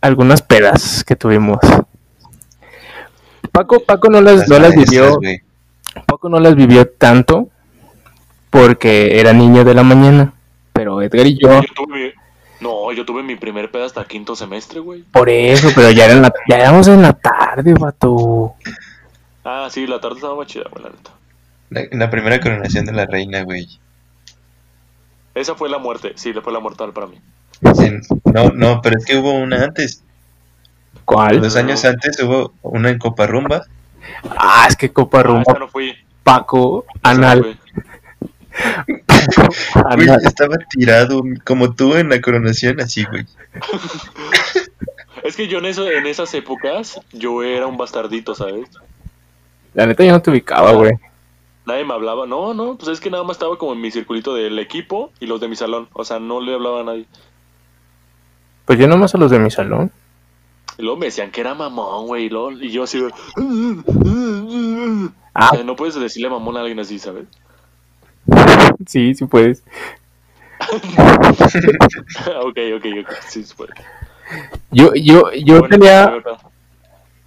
algunas 0.00 0.42
pedas 0.42 1.04
que 1.04 1.16
tuvimos. 1.16 1.58
Paco, 3.52 3.80
Paco 3.80 4.08
no 4.10 4.20
las, 4.20 4.48
no 4.48 4.58
las 4.58 4.74
vivió. 4.74 5.18
Paco 6.06 6.28
no 6.28 6.40
las 6.40 6.54
vivió 6.54 6.86
tanto 6.88 7.48
porque 8.50 9.18
era 9.18 9.32
niño 9.32 9.64
de 9.64 9.74
la 9.74 9.82
mañana. 9.82 10.32
Pero 10.72 11.00
Edgar 11.00 11.26
y 11.26 11.38
yo, 11.38 11.48
Yo 11.48 11.62
tuve 11.74 11.94
mi- 12.06 12.12
No, 12.60 12.92
yo 12.92 13.04
tuve 13.06 13.22
mi 13.22 13.36
primer 13.36 13.70
pedo 13.70 13.84
hasta 13.84 14.04
quinto 14.04 14.36
semestre, 14.36 14.80
güey. 14.80 15.02
por 15.12 15.28
eso, 15.30 15.70
pero 15.74 15.90
ya, 15.90 16.04
era 16.06 16.14
en 16.14 16.22
la- 16.22 16.32
ya 16.48 16.56
éramos 16.58 16.86
en 16.88 17.00
la 17.02 17.12
tarde, 17.14 17.72
vato. 17.74 18.54
Ah, 19.44 19.68
sí, 19.70 19.86
la 19.86 20.00
tarde 20.00 20.16
estaba 20.16 20.36
más 20.36 20.46
chida, 20.48 20.64
güey, 20.70 20.84
la 20.84 20.90
neta. 20.90 21.10
La, 21.70 21.82
la 21.90 22.10
primera 22.10 22.40
coronación 22.40 22.84
de 22.86 22.92
la 22.92 23.06
reina, 23.06 23.42
güey. 23.42 23.68
Esa 25.34 25.54
fue 25.54 25.68
la 25.68 25.78
muerte, 25.78 26.12
sí, 26.16 26.32
fue 26.32 26.52
la 26.52 26.60
mortal 26.60 26.92
para 26.92 27.06
mí. 27.06 27.20
Sí, 27.74 27.90
no, 28.32 28.50
no, 28.50 28.80
pero 28.82 28.98
es 28.98 29.04
que 29.04 29.16
hubo 29.16 29.32
una 29.32 29.62
antes. 29.64 30.02
¿Cuál? 31.04 31.40
Dos 31.40 31.56
años 31.56 31.84
antes 31.84 32.18
hubo 32.22 32.52
una 32.62 32.90
en 32.90 32.98
Copa 32.98 33.26
Rumba. 33.26 33.62
Ah, 34.36 34.66
es 34.68 34.76
que 34.76 34.92
Copa 34.92 35.20
Ah, 35.20 35.22
Rumba, 35.24 35.42
esa 35.42 35.58
no 35.58 35.68
fui. 35.68 35.94
Paco, 36.22 36.84
Anal, 37.02 37.42
fui. 37.42 37.58
Güey, 38.86 40.08
Anal. 40.08 40.20
estaba 40.24 40.56
tirado 40.70 41.22
como 41.44 41.74
tú 41.74 41.94
en 41.96 42.08
la 42.08 42.20
coronación, 42.20 42.80
así, 42.80 43.04
güey. 43.04 43.26
Es 45.24 45.36
que 45.36 45.48
yo 45.48 45.58
en, 45.58 45.66
eso, 45.66 45.90
en 45.90 46.06
esas 46.06 46.32
épocas, 46.34 47.00
yo 47.12 47.42
era 47.42 47.66
un 47.66 47.76
bastardito, 47.76 48.34
¿sabes? 48.34 48.68
La 49.74 49.86
neta 49.86 50.04
yo 50.04 50.12
no 50.12 50.22
te 50.22 50.30
ubicaba, 50.30 50.72
güey. 50.72 50.92
Nadie 51.66 51.84
me 51.84 51.94
hablaba. 51.94 52.26
No, 52.26 52.54
no, 52.54 52.76
pues 52.76 52.88
es 52.88 53.00
que 53.00 53.10
nada 53.10 53.24
más 53.24 53.36
estaba 53.36 53.58
como 53.58 53.72
en 53.72 53.80
mi 53.80 53.90
circulito 53.90 54.34
del 54.34 54.58
equipo 54.58 55.12
y 55.20 55.26
los 55.26 55.40
de 55.40 55.48
mi 55.48 55.56
salón. 55.56 55.88
O 55.92 56.04
sea, 56.04 56.18
no 56.20 56.40
le 56.40 56.54
hablaba 56.54 56.80
a 56.80 56.84
nadie. 56.84 57.06
Pues 58.64 58.78
yo 58.78 58.86
nomás 58.86 59.14
a 59.14 59.18
los 59.18 59.30
de 59.30 59.38
mi 59.40 59.50
salón. 59.50 59.90
Y 60.78 60.82
luego 60.82 60.96
me 60.98 61.06
decían 61.06 61.30
que 61.30 61.40
era 61.40 61.54
mamón, 61.54 62.06
güey. 62.06 62.26
Y, 62.26 62.28
luego- 62.28 62.52
y 62.52 62.70
yo 62.70 62.84
así. 62.84 63.02
Ah, 65.34 65.50
O 65.52 65.54
sea, 65.56 65.64
no 65.64 65.74
puedes 65.76 65.94
decirle 65.98 66.30
mamón 66.30 66.56
a 66.56 66.60
alguien 66.60 66.78
así, 66.80 66.98
¿sabes? 66.98 67.26
sí, 68.86 69.14
sí 69.14 69.24
puedes. 69.26 69.62
ok, 72.42 72.58
ok, 72.76 72.86
ok. 73.02 73.10
Sí, 73.28 73.44
se 73.44 73.54
puede. 73.54 73.72
Yo, 74.70 74.94
yo, 74.94 75.30
yo 75.32 75.60
Bueno, 75.60 75.68
tenía, 75.68 76.12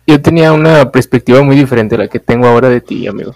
yo 0.08 0.22
tenía 0.22 0.52
una 0.54 0.92
perspectiva 0.92 1.42
muy 1.42 1.56
diferente 1.56 1.96
a 1.96 2.00
la 2.00 2.08
que 2.08 2.20
tengo 2.20 2.48
ahora 2.48 2.70
de 2.70 2.82
ti, 2.82 3.08
amigo. 3.08 3.36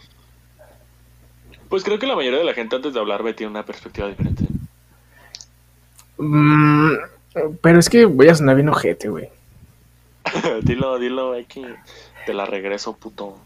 Pues 1.73 1.83
creo 1.83 1.97
que 1.97 2.05
la 2.05 2.15
mayoría 2.15 2.38
de 2.38 2.45
la 2.45 2.53
gente 2.53 2.75
antes 2.75 2.93
de 2.93 2.99
hablarme 2.99 3.33
tiene 3.33 3.49
una 3.49 3.65
perspectiva 3.65 4.07
diferente. 4.07 4.45
Mm, 6.19 6.91
pero 7.63 7.79
es 7.79 7.89
que 7.89 8.05
voy 8.05 8.27
a 8.27 8.36
sonar 8.36 8.57
bien 8.57 8.69
ojete, 8.69 9.09
güey. 9.09 9.29
dilo, 10.62 10.99
dilo, 10.99 11.31
hay 11.31 11.45
que... 11.45 11.65
Te 12.27 12.36
la 12.36 12.45
regreso, 12.45 12.95
puto. 12.95 13.39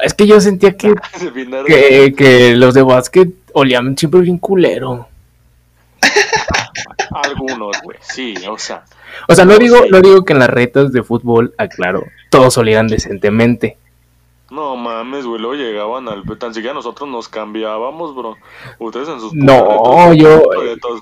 Es 0.00 0.12
que 0.12 0.26
yo 0.26 0.38
sentía 0.42 0.76
que, 0.76 0.92
que, 1.66 2.12
que 2.14 2.54
los 2.56 2.74
de 2.74 2.82
básquet 2.82 3.30
olían 3.54 3.96
siempre 3.96 4.20
bien 4.20 4.36
culero. 4.36 5.08
Algunos, 7.24 7.80
güey. 7.82 7.96
Sí, 8.02 8.34
o 8.50 8.58
sea. 8.58 8.84
O 9.28 9.34
sea, 9.34 9.46
no 9.46 9.56
digo, 9.56 9.78
no 9.90 10.02
digo 10.02 10.26
que 10.26 10.34
en 10.34 10.40
las 10.40 10.50
retas 10.50 10.92
de 10.92 11.02
fútbol, 11.02 11.54
aclaro, 11.56 12.04
todos 12.28 12.58
olían 12.58 12.86
decentemente. 12.86 13.78
No 14.52 14.76
mames, 14.76 15.24
güey. 15.24 15.40
Luego 15.40 15.54
llegaban 15.54 16.08
al. 16.08 16.24
Tan 16.38 16.52
siquiera 16.52 16.74
nosotros 16.74 17.08
nos 17.08 17.26
cambiábamos, 17.26 18.14
bro. 18.14 18.36
Ustedes 18.78 19.08
en 19.08 19.18
sus. 19.18 19.32
No, 19.32 20.12
yo- 20.12 20.42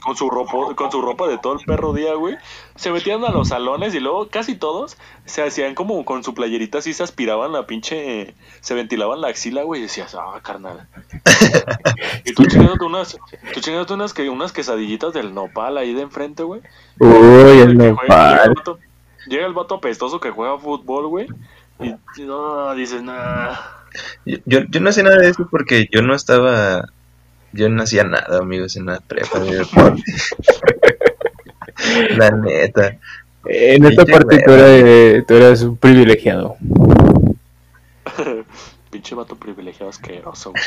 con 0.00 0.16
su 0.16 0.30
ropa, 0.30 0.72
con 0.76 0.92
su 0.92 1.02
ropa 1.02 1.26
de 1.26 1.36
todo 1.36 1.54
el 1.54 1.64
perro 1.66 1.92
día, 1.92 2.14
güey. 2.14 2.36
Se 2.76 2.92
metían 2.92 3.24
a 3.24 3.30
los 3.30 3.48
salones 3.48 3.92
y 3.96 3.98
luego 3.98 4.28
casi 4.28 4.54
todos 4.54 4.96
se 5.24 5.42
hacían 5.42 5.74
como 5.74 6.04
con 6.04 6.22
su 6.22 6.32
playerita 6.32 6.78
así, 6.78 6.92
se 6.92 7.02
aspiraban 7.02 7.52
la 7.52 7.66
pinche. 7.66 8.34
Se 8.60 8.74
ventilaban 8.74 9.20
la 9.20 9.28
axila, 9.28 9.64
güey. 9.64 9.80
Y 9.80 9.82
decías, 9.84 10.14
ah, 10.14 10.38
carnal. 10.42 10.86
y 12.24 12.32
tú 12.34 12.44
chingándote 12.44 12.84
unas. 12.84 13.18
Tú 13.52 13.60
chingándote 13.60 13.94
unas, 13.94 14.14
que, 14.14 14.30
unas 14.30 14.52
quesadillitas 14.52 15.12
del 15.12 15.34
nopal 15.34 15.76
ahí 15.76 15.92
de 15.92 16.02
enfrente, 16.02 16.44
güey. 16.44 16.60
Uy, 17.00 17.58
el 17.58 17.76
nopal. 17.76 18.54
llega 19.26 19.44
el 19.46 19.54
vato 19.54 19.74
apestoso 19.74 20.20
que 20.20 20.30
juega 20.30 20.56
fútbol, 20.56 21.08
güey. 21.08 21.26
Y 21.80 22.22
no, 22.22 22.74
dices, 22.74 23.02
nah. 23.02 23.56
Yo, 24.24 24.38
yo, 24.44 24.60
yo 24.68 24.80
no 24.80 24.92
sé 24.92 25.02
nada 25.02 25.16
de 25.16 25.30
eso 25.30 25.48
porque 25.50 25.88
yo 25.90 26.02
no 26.02 26.14
estaba. 26.14 26.84
Yo 27.52 27.68
no 27.68 27.82
hacía 27.82 28.04
nada, 28.04 28.38
amigos, 28.38 28.76
en 28.76 28.86
la 28.86 29.00
prepa 29.00 29.40
de 29.40 29.58
deporte. 29.58 30.04
la 32.16 32.30
neta. 32.30 32.96
En 33.44 33.84
esta 33.84 34.04
parte 34.04 34.42
tú, 34.44 34.52
eras, 34.52 35.26
tú 35.26 35.34
eras 35.34 35.62
un 35.62 35.76
privilegiado. 35.76 36.56
Pinche 38.90 39.14
vato 39.14 39.36
privilegiado 39.36 39.90
asqueroso, 39.90 40.52
güey. 40.52 40.62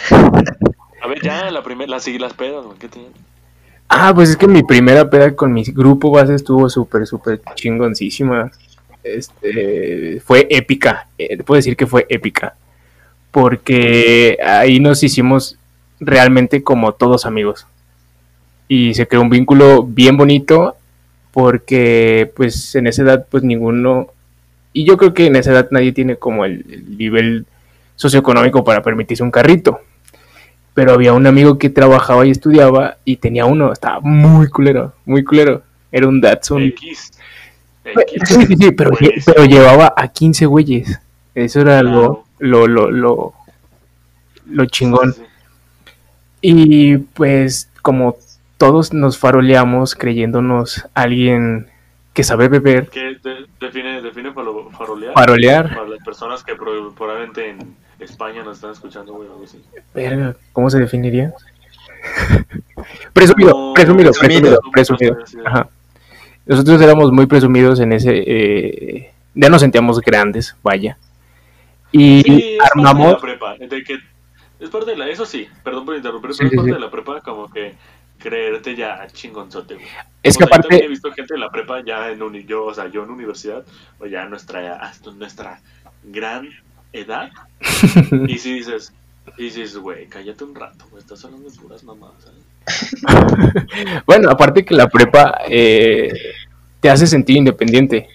A 1.02 1.08
ver, 1.08 1.22
ya, 1.22 1.52
la 1.52 1.62
primera, 1.62 1.92
las, 1.92 2.08
las 2.08 2.34
pedas, 2.34 2.66
güey, 2.66 2.80
¿qué 2.80 2.88
tiene? 2.88 3.10
Ah, 3.90 4.14
pues 4.16 4.30
es 4.30 4.38
que 4.38 4.48
mi 4.48 4.64
primera 4.64 5.10
peda 5.10 5.36
con 5.36 5.52
mi 5.54 5.64
grupo 5.64 6.10
base 6.10 6.34
estuvo 6.34 6.70
súper, 6.70 7.06
súper 7.06 7.42
chingoncísima. 7.56 8.50
Este, 9.04 10.22
fue 10.26 10.48
épica. 10.50 11.08
Eh, 11.18 11.38
puedo 11.44 11.58
decir 11.58 11.76
que 11.76 11.88
fue 11.88 12.06
épica. 12.10 12.56
Porque 13.32 14.38
ahí 14.46 14.80
nos 14.80 15.04
hicimos 15.04 15.58
realmente 16.00 16.64
como 16.64 16.94
todos 16.94 17.26
amigos. 17.26 17.66
Y 18.68 18.94
se 18.94 19.08
creó 19.08 19.22
un 19.22 19.30
vínculo 19.30 19.84
bien 19.84 20.18
bonito. 20.18 20.76
Porque 21.32 22.32
pues 22.36 22.76
en 22.76 22.88
esa 22.88 23.02
edad 23.04 23.28
pues 23.30 23.44
ninguno... 23.44 24.08
Y 24.72 24.86
yo 24.86 24.98
creo 24.98 25.14
que 25.14 25.28
en 25.28 25.36
esa 25.36 25.52
edad 25.52 25.68
nadie 25.72 25.92
tiene 25.92 26.16
como 26.16 26.46
el, 26.46 26.66
el 26.70 26.98
nivel 26.98 27.46
socioeconómico 27.96 28.64
para 28.64 28.82
permitirse 28.82 29.22
un 29.22 29.32
carrito 29.32 29.80
pero 30.74 30.94
había 30.94 31.14
un 31.14 31.28
amigo 31.28 31.58
que 31.58 31.70
trabajaba 31.70 32.26
y 32.26 32.32
estudiaba 32.32 32.98
y 33.06 33.18
tenía 33.18 33.46
uno, 33.46 33.72
estaba 33.72 34.00
muy 34.02 34.48
culero, 34.48 34.94
muy 35.06 35.24
culero. 35.24 35.62
Era 35.92 36.08
un 36.08 36.20
Datsun. 36.20 36.64
X. 36.64 37.12
Sí, 37.84 38.36
sí, 38.46 38.56
sí, 38.56 38.72
pero, 38.72 38.92
Pues, 38.92 39.24
pero 39.26 39.46
llevaba 39.46 39.94
a 39.96 40.08
15 40.08 40.46
güeyes. 40.46 41.00
Eso 41.36 41.62
era 41.62 41.80
Claro. 41.82 42.24
lo, 42.40 42.68
lo, 42.68 42.90
lo, 42.92 43.34
lo, 44.50 44.66
chingón. 44.68 45.14
sí, 45.14 45.22
sí. 45.22 45.28
Y 46.42 46.98
pues 46.98 47.70
como 47.82 48.18
todos 48.58 48.94
nos 48.94 49.18
faroleamos 49.18 49.96
creyéndonos 49.96 50.88
alguien 50.94 51.68
que 52.14 52.24
sabe 52.24 52.48
beber, 52.48 52.90
¿Qué 52.90 53.18
de- 53.24 53.48
define, 53.60 54.02
define 54.02 54.32
faro- 54.34 54.70
farolear? 54.72 55.14
farolear, 55.14 55.70
Para 55.76 55.88
las 55.90 56.04
personas 56.04 56.44
que 56.44 56.56
pro- 56.56 56.94
probablemente 56.94 57.50
en 57.50 57.76
España 58.00 58.44
nos 58.44 58.58
están 58.58 58.72
escuchando, 58.72 59.14
güey, 59.14 59.28
o 59.30 59.32
algo 59.34 59.44
así. 59.46 59.62
verga, 59.94 60.36
¿cómo 60.52 60.70
se 60.70 60.80
definiría? 60.80 61.34
presumido, 63.14 63.52
Como- 63.52 63.74
presumido, 63.74 64.12
presumido. 64.12 64.60
presumido, 64.72 65.16
presumido. 65.18 65.48
Ajá. 65.48 65.68
Nosotros 66.46 66.82
éramos 66.82 67.12
muy 67.12 67.26
presumidos 67.26 67.80
en 67.80 67.94
ese. 67.94 68.12
eh, 68.26 69.14
ya 69.36 69.50
nos 69.50 69.62
sentíamos 69.62 70.00
grandes, 70.02 70.56
vaya. 70.62 70.98
Y 71.92 72.24
Sí, 72.24 72.58
es 72.58 72.60
armamos. 72.72 73.16
parte 73.16 73.28
de 73.28 73.34
la 73.34 73.40
prepa, 73.40 73.58
de 73.76 73.84
que 73.84 74.00
es 74.60 74.70
parte 74.70 74.92
de 74.92 74.98
la, 74.98 75.10
eso 75.10 75.26
sí, 75.26 75.48
perdón 75.64 75.86
por 75.86 75.96
interrumpir, 75.96 76.32
pero 76.32 76.34
sí, 76.34 76.46
es 76.46 76.52
parte 76.52 76.70
sí. 76.70 76.74
de 76.74 76.80
la 76.80 76.92
prepa 76.92 77.22
como 77.22 77.50
que 77.50 77.76
creerte 78.18 78.76
ya 78.76 79.06
chingonzote, 79.08 79.76
güey. 79.76 79.88
Es 80.24 80.36
O 80.36 80.40
que 80.40 80.46
sea, 80.46 80.52
yo 80.58 80.62
también 80.62 80.82
he 80.82 80.86
aparte. 80.86 80.88
visto 80.88 81.12
gente 81.12 81.34
de 81.34 81.40
la 81.40 81.50
prepa 81.52 81.84
ya 81.84 82.10
en 82.12 82.22
uni, 82.22 82.46
yo, 82.46 82.66
o 82.66 82.74
sea, 82.74 82.88
yo 82.88 83.04
en 83.04 83.10
universidad, 83.12 83.64
o 84.00 84.06
ya 84.06 84.26
nuestra, 84.26 84.76
hasta 84.78 85.12
nuestra 85.12 85.62
gran 86.04 86.50
edad, 86.94 87.32
y 88.28 88.38
si 88.38 88.54
dices, 88.54 88.94
y 89.38 89.44
dices, 89.44 89.76
güey, 89.78 90.08
cállate 90.08 90.44
un 90.44 90.56
rato, 90.56 90.86
güey, 90.92 91.02
estás 91.02 91.24
hablando 91.26 91.50
de 91.50 91.56
puras 91.58 91.84
mamadas, 91.84 92.16
¿sabes? 92.24 92.44
Bueno, 94.06 94.30
aparte 94.30 94.64
que 94.64 94.74
la 94.76 94.88
prepa 94.88 95.40
eh, 95.50 96.14
te 96.80 96.90
hace 96.90 97.08
sentir 97.08 97.38
independiente. 97.38 98.08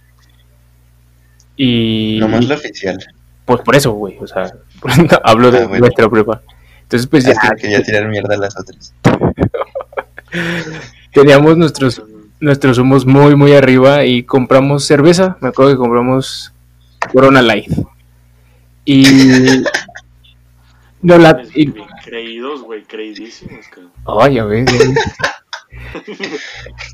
Y. 1.57 2.19
Nomás 2.21 2.47
lo 2.47 2.55
oficial. 2.55 2.99
Pues 3.45 3.61
por 3.63 3.77
eso, 3.77 3.93
güey. 3.93 4.17
O 4.21 4.27
sea, 4.27 4.53
hablo 5.25 5.51
de 5.51 5.59
Ah, 5.59 5.67
bueno. 5.67 5.81
nuestra 5.81 6.09
prepa. 6.09 6.43
Entonces, 6.83 7.07
pues 7.09 7.25
Ah, 7.27 7.29
ya 7.29 7.33
es 7.33 7.51
que 7.51 7.57
quería 7.63 7.83
tirar 7.83 8.09
mierda 8.09 8.35
a 8.35 8.39
las 8.39 8.55
otras. 8.59 8.95
teníamos 11.13 11.57
nuestros 11.57 12.03
nuestros 12.41 12.79
humos 12.79 13.05
muy, 13.05 13.35
muy 13.35 13.53
arriba 13.53 14.05
y 14.05 14.23
compramos 14.23 14.85
cerveza. 14.85 15.37
Me 15.41 15.49
acuerdo 15.49 15.73
que 15.73 15.79
compramos 15.79 16.53
Corona 17.13 17.43
Light. 17.43 17.71
Y. 18.85 19.05
No, 21.03 21.19
la. 21.19 21.31
Es 21.31 21.51
y- 21.57 21.67
bien 21.67 21.87
creídos, 22.05 22.63
güey, 22.63 22.83
creidísimos, 22.83 23.67
cabrón. 23.69 23.93
Ay, 24.21 24.35
ya 24.35 24.45
ves, 24.45 24.65
güey. 24.65 24.95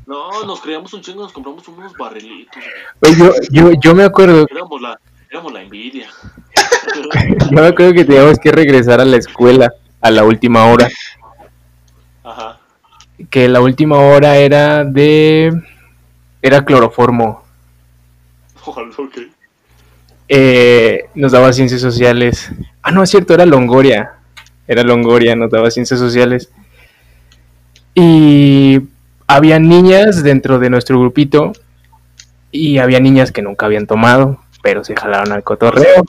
No, 0.05 0.43
nos 0.45 0.61
creíamos 0.61 0.93
un 0.93 1.01
chingo, 1.01 1.23
nos 1.23 1.31
compramos 1.33 1.67
unos 1.67 1.93
barrilitos, 1.93 2.61
güey. 3.01 3.15
Yo, 3.17 3.31
yo, 3.51 3.71
yo 3.81 3.95
me 3.95 4.03
acuerdo, 4.03 4.45
Éramos 4.51 4.81
la, 4.81 4.99
éramos 5.31 5.53
la 5.53 5.61
envidia. 5.61 6.07
yo 7.51 7.51
me 7.51 7.67
acuerdo 7.67 7.93
que 7.93 8.05
teníamos 8.05 8.37
que 8.37 8.51
regresar 8.51 8.99
a 8.99 9.05
la 9.05 9.17
escuela 9.17 9.73
a 10.01 10.11
la 10.11 10.23
última 10.23 10.65
hora. 10.65 10.87
Ajá. 12.23 12.59
Que 13.29 13.47
la 13.47 13.61
última 13.61 13.97
hora 13.97 14.37
era 14.37 14.83
de. 14.83 15.51
Era 16.41 16.63
cloroformo. 16.63 17.43
Ojalá, 18.65 18.89
ok. 18.97 19.17
Eh, 20.27 21.09
nos 21.15 21.31
daba 21.31 21.53
ciencias 21.53 21.81
sociales. 21.81 22.51
Ah, 22.81 22.91
no, 22.91 23.03
es 23.03 23.09
cierto, 23.09 23.33
era 23.33 23.45
Longoria. 23.45 24.13
Era 24.67 24.83
Longoria, 24.83 25.35
nos 25.35 25.51
daba 25.51 25.71
ciencias 25.71 25.99
sociales. 25.99 26.51
Y 27.93 28.81
había 29.27 29.59
niñas 29.59 30.23
dentro 30.23 30.59
de 30.59 30.69
nuestro 30.69 30.99
grupito. 30.99 31.53
Y 32.51 32.77
había 32.77 32.99
niñas 32.99 33.31
que 33.31 33.41
nunca 33.41 33.65
habían 33.65 33.85
tomado, 33.85 34.39
pero 34.63 34.83
se 34.83 34.95
jalaron 34.95 35.31
al 35.31 35.43
cotorreo. 35.43 36.03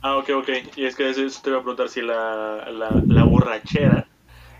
Ah, 0.00 0.16
ok, 0.16 0.30
ok. 0.38 0.48
Y 0.76 0.84
es 0.84 0.94
que 0.94 1.10
eso 1.10 1.20
te 1.42 1.50
iba 1.50 1.58
a 1.58 1.62
preguntar 1.62 1.88
si 1.88 2.02
la, 2.02 2.68
la, 2.70 2.90
la 3.06 3.24
borrachera 3.24 4.06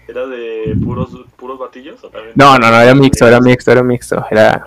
¿Era 0.09 0.27
de 0.27 0.75
puros, 0.83 1.11
puros 1.37 1.59
batillos? 1.59 2.03
¿o 2.03 2.09
también? 2.09 2.33
No, 2.35 2.59
no, 2.59 2.71
no, 2.71 2.81
era 2.81 2.95
mixto, 2.95 3.29
era 3.29 3.41
mixto, 3.41 3.73
era 3.73 3.83
mixto. 3.83 4.25
Era, 4.31 4.65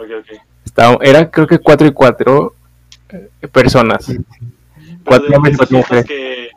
estaba, 0.64 1.00
era 1.02 1.32
creo 1.32 1.48
que 1.48 1.58
cuatro 1.58 1.88
y 1.88 1.92
cuatro 1.92 2.54
eh, 2.54 2.61
personas. 3.52 4.06
Pero 4.08 4.24
Cuatro 5.04 5.30
de 5.30 5.36
hombres, 5.36 5.56
esas 5.56 5.68
cuatro 5.70 5.78
fiestas 5.78 5.98
mujeres. 5.98 6.06
que, 6.06 6.50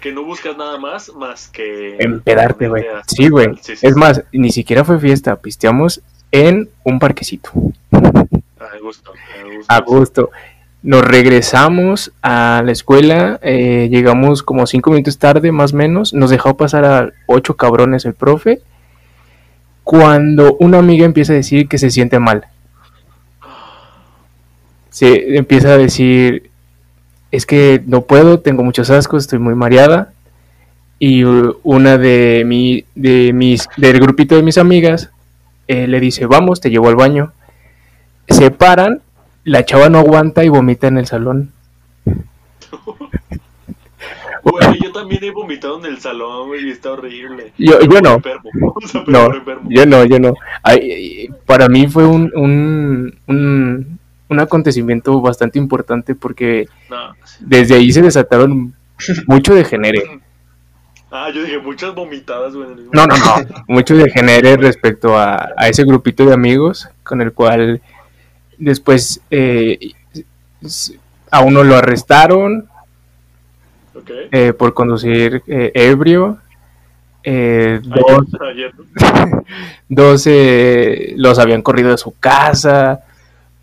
que 0.00 0.12
no 0.12 0.24
buscas 0.24 0.56
nada 0.56 0.78
más 0.78 1.10
más 1.14 1.48
que... 1.48 1.96
Empedarte, 1.98 2.68
güey. 2.68 2.84
Sí, 3.06 3.28
güey. 3.28 3.48
Sí, 3.62 3.76
sí, 3.76 3.86
Es 3.86 3.94
sí. 3.94 3.98
más, 3.98 4.22
ni 4.32 4.50
siquiera 4.50 4.84
fue 4.84 4.98
fiesta, 5.00 5.36
pisteamos 5.36 6.02
en 6.30 6.68
un 6.84 6.98
parquecito. 6.98 7.50
A 7.92 8.78
gusto, 8.82 9.12
a 9.12 9.44
gusto. 9.44 9.64
A 9.68 9.80
gusto. 9.80 10.30
Nos 10.82 11.02
regresamos 11.02 12.12
a 12.22 12.62
la 12.64 12.70
escuela, 12.70 13.40
eh, 13.42 13.88
llegamos 13.90 14.42
como 14.42 14.66
cinco 14.66 14.90
minutos 14.90 15.18
tarde, 15.18 15.50
más 15.50 15.72
o 15.72 15.76
menos. 15.76 16.14
Nos 16.14 16.30
dejó 16.30 16.56
pasar 16.56 16.84
a 16.84 17.10
ocho 17.26 17.56
cabrones 17.56 18.04
el 18.04 18.14
profe. 18.14 18.60
Cuando 19.82 20.56
una 20.60 20.78
amiga 20.78 21.04
empieza 21.04 21.32
a 21.32 21.36
decir 21.36 21.66
que 21.66 21.78
se 21.78 21.90
siente 21.90 22.18
mal. 22.18 22.46
Se 24.90 25.36
empieza 25.36 25.72
a 25.74 25.78
decir, 25.78 26.50
es 27.30 27.46
que 27.46 27.82
no 27.86 28.02
puedo, 28.02 28.40
tengo 28.40 28.62
muchos 28.64 28.90
ascos, 28.90 29.24
estoy 29.24 29.38
muy 29.38 29.54
mareada. 29.54 30.12
Y 30.98 31.24
uh, 31.24 31.56
una 31.62 31.96
de, 31.98 32.42
mi, 32.46 32.84
de 32.94 33.32
mis, 33.32 33.68
del 33.76 34.00
grupito 34.00 34.34
de 34.34 34.42
mis 34.42 34.58
amigas 34.58 35.10
eh, 35.68 35.86
le 35.86 36.00
dice, 36.00 36.26
vamos, 36.26 36.60
te 36.60 36.70
llevo 36.70 36.88
al 36.88 36.96
baño. 36.96 37.32
Se 38.28 38.50
paran, 38.50 39.00
la 39.44 39.64
chava 39.64 39.88
no 39.88 39.98
aguanta 39.98 40.42
y 40.44 40.48
vomita 40.48 40.88
en 40.88 40.98
el 40.98 41.06
salón. 41.06 41.52
Güey, 44.42 44.78
yo 44.82 44.92
también 44.92 45.22
he 45.24 45.30
vomitado 45.30 45.78
en 45.80 45.86
el 45.86 45.98
salón, 45.98 46.48
y 46.58 46.70
está 46.70 46.92
horrible. 46.92 47.52
Yo- 47.58 47.78
no. 48.02 48.22
No, 49.06 49.30
yo 49.68 49.84
no, 49.84 50.04
yo 50.04 50.18
no. 50.18 50.32
Ay, 50.62 50.78
ay, 50.92 51.28
para 51.44 51.68
mí 51.68 51.86
fue 51.88 52.06
un, 52.06 52.30
un, 52.34 53.14
un, 53.26 53.97
un 54.28 54.40
acontecimiento 54.40 55.20
bastante 55.20 55.58
importante 55.58 56.14
porque 56.14 56.66
No. 56.90 57.14
desde 57.40 57.74
ahí 57.76 57.92
se 57.92 58.02
desataron 58.02 58.74
mucho 59.26 59.54
de 59.54 59.64
genere. 59.64 60.02
Ah, 61.10 61.30
yo 61.34 61.42
dije 61.42 61.56
muchas 61.58 61.94
vomitadas, 61.94 62.54
güey. 62.54 62.68
No, 62.92 63.06
no, 63.06 63.16
no. 63.16 63.36
Mucho 63.66 63.96
de 63.96 64.10
genere 64.10 64.58
respecto 64.58 65.16
a, 65.16 65.54
a 65.56 65.66
ese 65.68 65.84
grupito 65.84 66.26
de 66.26 66.34
amigos 66.34 66.86
con 67.02 67.22
el 67.22 67.32
cual 67.32 67.80
después 68.58 69.18
eh, 69.30 69.78
a 71.30 71.40
uno 71.40 71.64
lo 71.64 71.76
arrestaron 71.76 72.68
eh, 74.30 74.52
por 74.52 74.74
conducir 74.74 75.42
eh, 75.46 75.72
ebrio. 75.74 76.40
Eh, 77.24 77.80
dos, 77.82 78.26
Ayer, 78.42 78.72
ayer, 78.74 78.74
¿no? 79.30 79.44
dos 79.88 80.26
eh, 80.26 81.14
los 81.16 81.38
habían 81.38 81.62
corrido 81.62 81.90
de 81.90 81.96
su 81.96 82.12
casa. 82.18 83.00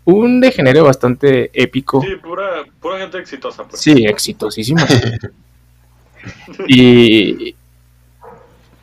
Un 0.06 0.40
degenere 0.40 0.80
bastante 0.80 1.50
épico. 1.52 2.00
Sí, 2.00 2.14
pura, 2.22 2.64
pura 2.80 2.98
gente 2.98 3.18
exitosa, 3.18 3.64
pues. 3.64 3.80
Sí, 3.82 4.06
exitosísimo. 4.06 4.82
y, 6.68 7.54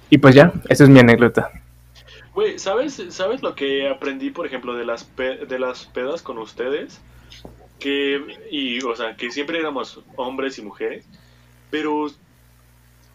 y 0.09 0.17
pues 0.17 0.35
ya, 0.35 0.51
esa 0.69 0.83
es 0.83 0.89
mi 0.89 0.99
anécdota. 0.99 1.51
Güey, 2.33 2.57
¿sabes, 2.59 3.01
¿sabes 3.09 3.41
lo 3.41 3.55
que 3.55 3.87
aprendí, 3.89 4.31
por 4.31 4.45
ejemplo, 4.45 4.75
de 4.75 4.85
las, 4.85 5.03
pe- 5.03 5.45
de 5.45 5.59
las 5.59 5.85
pedas 5.85 6.21
con 6.21 6.37
ustedes? 6.39 6.99
Que, 7.79 8.21
y, 8.49 8.81
o 8.83 8.95
sea, 8.95 9.15
que 9.15 9.31
siempre 9.31 9.59
éramos 9.59 10.01
hombres 10.15 10.57
y 10.57 10.61
mujeres, 10.61 11.05
pero 11.69 12.07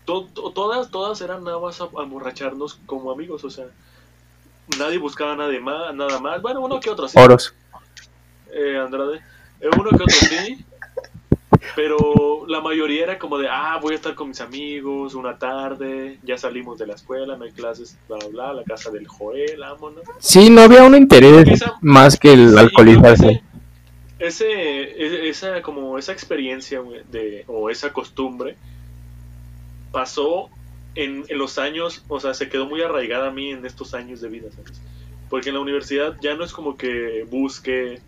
to- 0.05 0.27
to- 0.33 0.51
todas, 0.53 0.91
todas 0.91 1.21
eran 1.21 1.43
nada 1.45 1.59
más 1.59 1.81
a, 1.81 1.85
a 1.85 2.03
emborracharnos 2.03 2.81
como 2.87 3.11
amigos, 3.11 3.45
o 3.45 3.51
sea, 3.51 3.67
nadie 4.79 4.99
buscaba 4.99 5.35
nada, 5.37 5.53
más, 5.61 5.95
nada 5.95 6.21
más. 6.21 6.41
Bueno, 6.43 6.61
uno 6.61 6.79
que 6.81 6.91
otro 6.91 7.09
sí, 7.09 7.19
Oros. 7.19 7.55
Eh, 8.53 8.79
Andrade. 8.79 9.19
Eh, 9.61 9.69
uno 9.79 9.91
que 9.91 9.97
otro 9.97 10.09
sí. 10.09 10.65
Pero 11.75 12.45
la 12.49 12.61
mayoría 12.61 13.05
era 13.05 13.19
como 13.19 13.39
de, 13.39 13.49
ah, 13.49 13.79
voy 13.81 13.93
a 13.93 13.97
estar 13.97 14.15
con 14.15 14.29
mis 14.29 14.41
amigos 14.41 15.15
una 15.15 15.39
tarde, 15.39 16.19
ya 16.25 16.37
salimos 16.37 16.79
de 16.79 16.87
la 16.87 16.95
escuela, 16.95 17.37
no 17.37 17.45
hay 17.45 17.53
clases, 17.53 17.97
bla, 18.09 18.17
bla, 18.19 18.29
bla, 18.29 18.53
la 18.55 18.65
casa 18.65 18.91
del 18.91 19.07
Joel, 19.07 19.59
vámonos. 19.61 20.03
Sí, 20.19 20.51
no 20.51 20.63
había 20.63 20.83
un 20.85 20.95
interés 20.97 21.47
Esa- 21.49 21.75
más 21.81 22.19
que 22.19 22.33
el 22.33 22.51
Sí, 22.51 22.59
alcoholizarse. 22.59 23.43
Ese, 24.19 25.05
ese- 25.05 25.29
esa, 25.29 25.63
como 25.63 25.99
esa 25.99 26.13
experiencia 26.13 26.81
de, 27.11 27.45
o 27.47 27.71
esa 27.71 27.93
costumbre 27.93 28.57
pasó 29.93 30.51
en, 30.95 31.25
en 31.29 31.39
los 31.39 31.59
años, 31.59 32.05
o 32.09 32.19
sea, 32.21 32.35
se 32.35 32.49
quedó 32.49 32.67
muy 32.67 32.83
arraigada 32.83 33.29
a 33.29 33.31
mí 33.33 33.51
en 33.51 33.65
estos 33.65 33.95
años 33.95 34.21
de 34.21 34.29
vida, 34.29 34.49
¿sabes? 34.55 34.81
Porque 35.31 35.51
en 35.51 35.55
la 35.57 35.61
universidad 35.61 36.17
ya 36.21 36.35
no 36.35 36.45
es 36.45 36.53
como 36.53 36.77
que 36.77 37.25
busque 37.31 38.01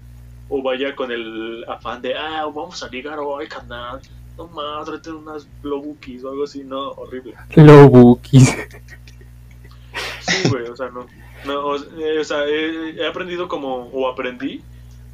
o 0.51 0.63
vaya 0.63 0.95
con 0.97 1.11
el 1.13 1.65
afán 1.69 2.03
de, 2.03 2.15
ah, 2.15 2.45
vamos 2.45 2.83
a 2.83 2.89
ligar 2.89 3.19
hoy, 3.21 3.47
canal, 3.47 4.01
no 4.37 4.49
más, 4.49 4.85
tráete 4.85 5.13
unas 5.13 5.47
blowbookies 5.63 6.25
o 6.25 6.31
algo 6.31 6.45
así, 6.45 6.65
no, 6.65 6.91
horrible. 6.91 7.35
Lobukis. 7.55 8.57
Sí, 10.21 10.49
güey, 10.49 10.65
o 10.69 10.77
sea, 10.77 10.89
no. 10.91 11.07
no 11.45 11.67
o, 11.67 11.77
eh, 11.77 12.19
o 12.21 12.25
sea, 12.25 12.45
he, 12.47 13.01
he 13.01 13.07
aprendido 13.07 13.49
como, 13.49 13.89
o 13.93 14.09
aprendí, 14.09 14.63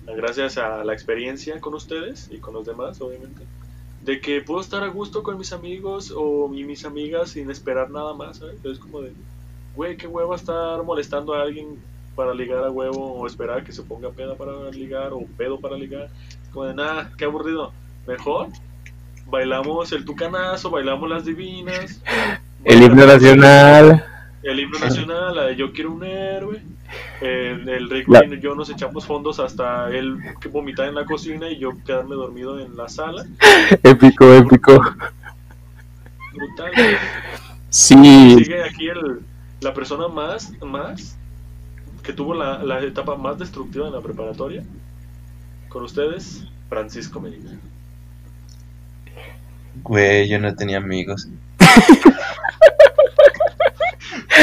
gracias 0.07 0.59
a 0.59 0.85
la 0.85 0.93
experiencia 0.93 1.61
con 1.61 1.75
ustedes 1.75 2.29
y 2.31 2.39
con 2.39 2.55
los 2.55 2.67
demás, 2.67 3.01
obviamente, 3.01 3.43
de 4.03 4.21
que 4.21 4.41
puedo 4.41 4.61
estar 4.61 4.83
a 4.85 4.89
gusto 4.89 5.23
con 5.23 5.37
mis 5.37 5.53
amigos 5.53 6.13
o 6.17 6.51
y 6.55 6.65
mis 6.65 6.85
amigas 6.85 7.31
sin 7.31 7.51
esperar 7.51 7.91
nada 7.91 8.15
más, 8.15 8.39
¿sabes? 8.39 8.65
Es 8.65 8.79
como 8.79 9.01
de, 9.01 9.13
güey, 9.75 9.97
qué 9.97 10.07
hueva 10.07 10.37
estar 10.37 10.83
molestando 10.83 11.35
a 11.35 11.43
alguien 11.43 11.79
para 12.17 12.35
ligar 12.35 12.65
a 12.65 12.71
huevo 12.71 13.13
o 13.13 13.27
esperar 13.27 13.63
que 13.63 13.73
se 13.73 13.83
ponga 13.83 14.11
peda 14.11 14.35
para 14.35 14.71
ligar 14.71 15.13
o 15.13 15.21
pedo 15.37 15.61
para 15.61 15.77
ligar. 15.77 16.09
Como 16.53 16.65
de, 16.67 16.75
nada, 16.75 17.13
qué 17.17 17.27
aburrido. 17.27 17.73
Mejor 18.07 18.49
bailamos 19.27 19.93
el 19.93 20.05
tucanazo, 20.05 20.71
bailamos 20.71 21.09
las 21.09 21.25
divinas. 21.25 22.01
El 22.65 22.83
himno 22.83 23.07
nacional. 23.07 24.05
el 24.43 24.61
himno 24.61 24.79
nacional, 24.79 25.35
la 25.37 25.43
de 25.47 25.57
Yo 25.57 25.73
quiero 25.73 25.93
un 25.93 26.05
héroe. 26.05 26.63
El, 27.21 27.69
el 27.69 27.91
Rick 27.91 28.09
La- 28.09 28.25
y 28.25 28.41
yo 28.41 28.55
nos 28.55 28.71
echamos 28.71 29.05
fondos 29.07 29.41
hasta 29.41 29.91
él 29.91 30.19
vomitar 30.53 30.87
en 30.89 30.95
la 30.95 31.05
cocina 31.05 31.51
y 31.51 31.59
yo 31.59 31.73
quedarme 31.85 32.15
dormido 32.15 32.59
en 32.61 32.77
la 32.77 32.89
sala. 32.89 33.27
Épico, 33.83 34.33
épico. 34.33 34.81
Brutal. 36.33 36.71
Sí, 37.71 38.37
Sigue 38.39 38.63
aquí 38.63 38.89
el, 38.89 39.21
la 39.61 39.75
persona 39.75 40.07
más, 40.09 40.53
más 40.63 41.16
que 42.07 42.13
tuvo 42.15 42.35
la, 42.35 42.63
la 42.63 42.81
etapa 42.83 43.17
más 43.17 43.39
destructiva 43.39 43.89
en 43.89 43.93
la 43.95 44.01
preparatoria. 44.01 44.65
Con 45.69 45.85
ustedes, 45.85 46.45
Francisco 46.69 47.21
Medina. 47.21 47.61
Güey, 49.83 50.29
yo 50.29 50.39
no 50.39 50.55
tenía 50.55 50.79
amigos. 50.79 51.29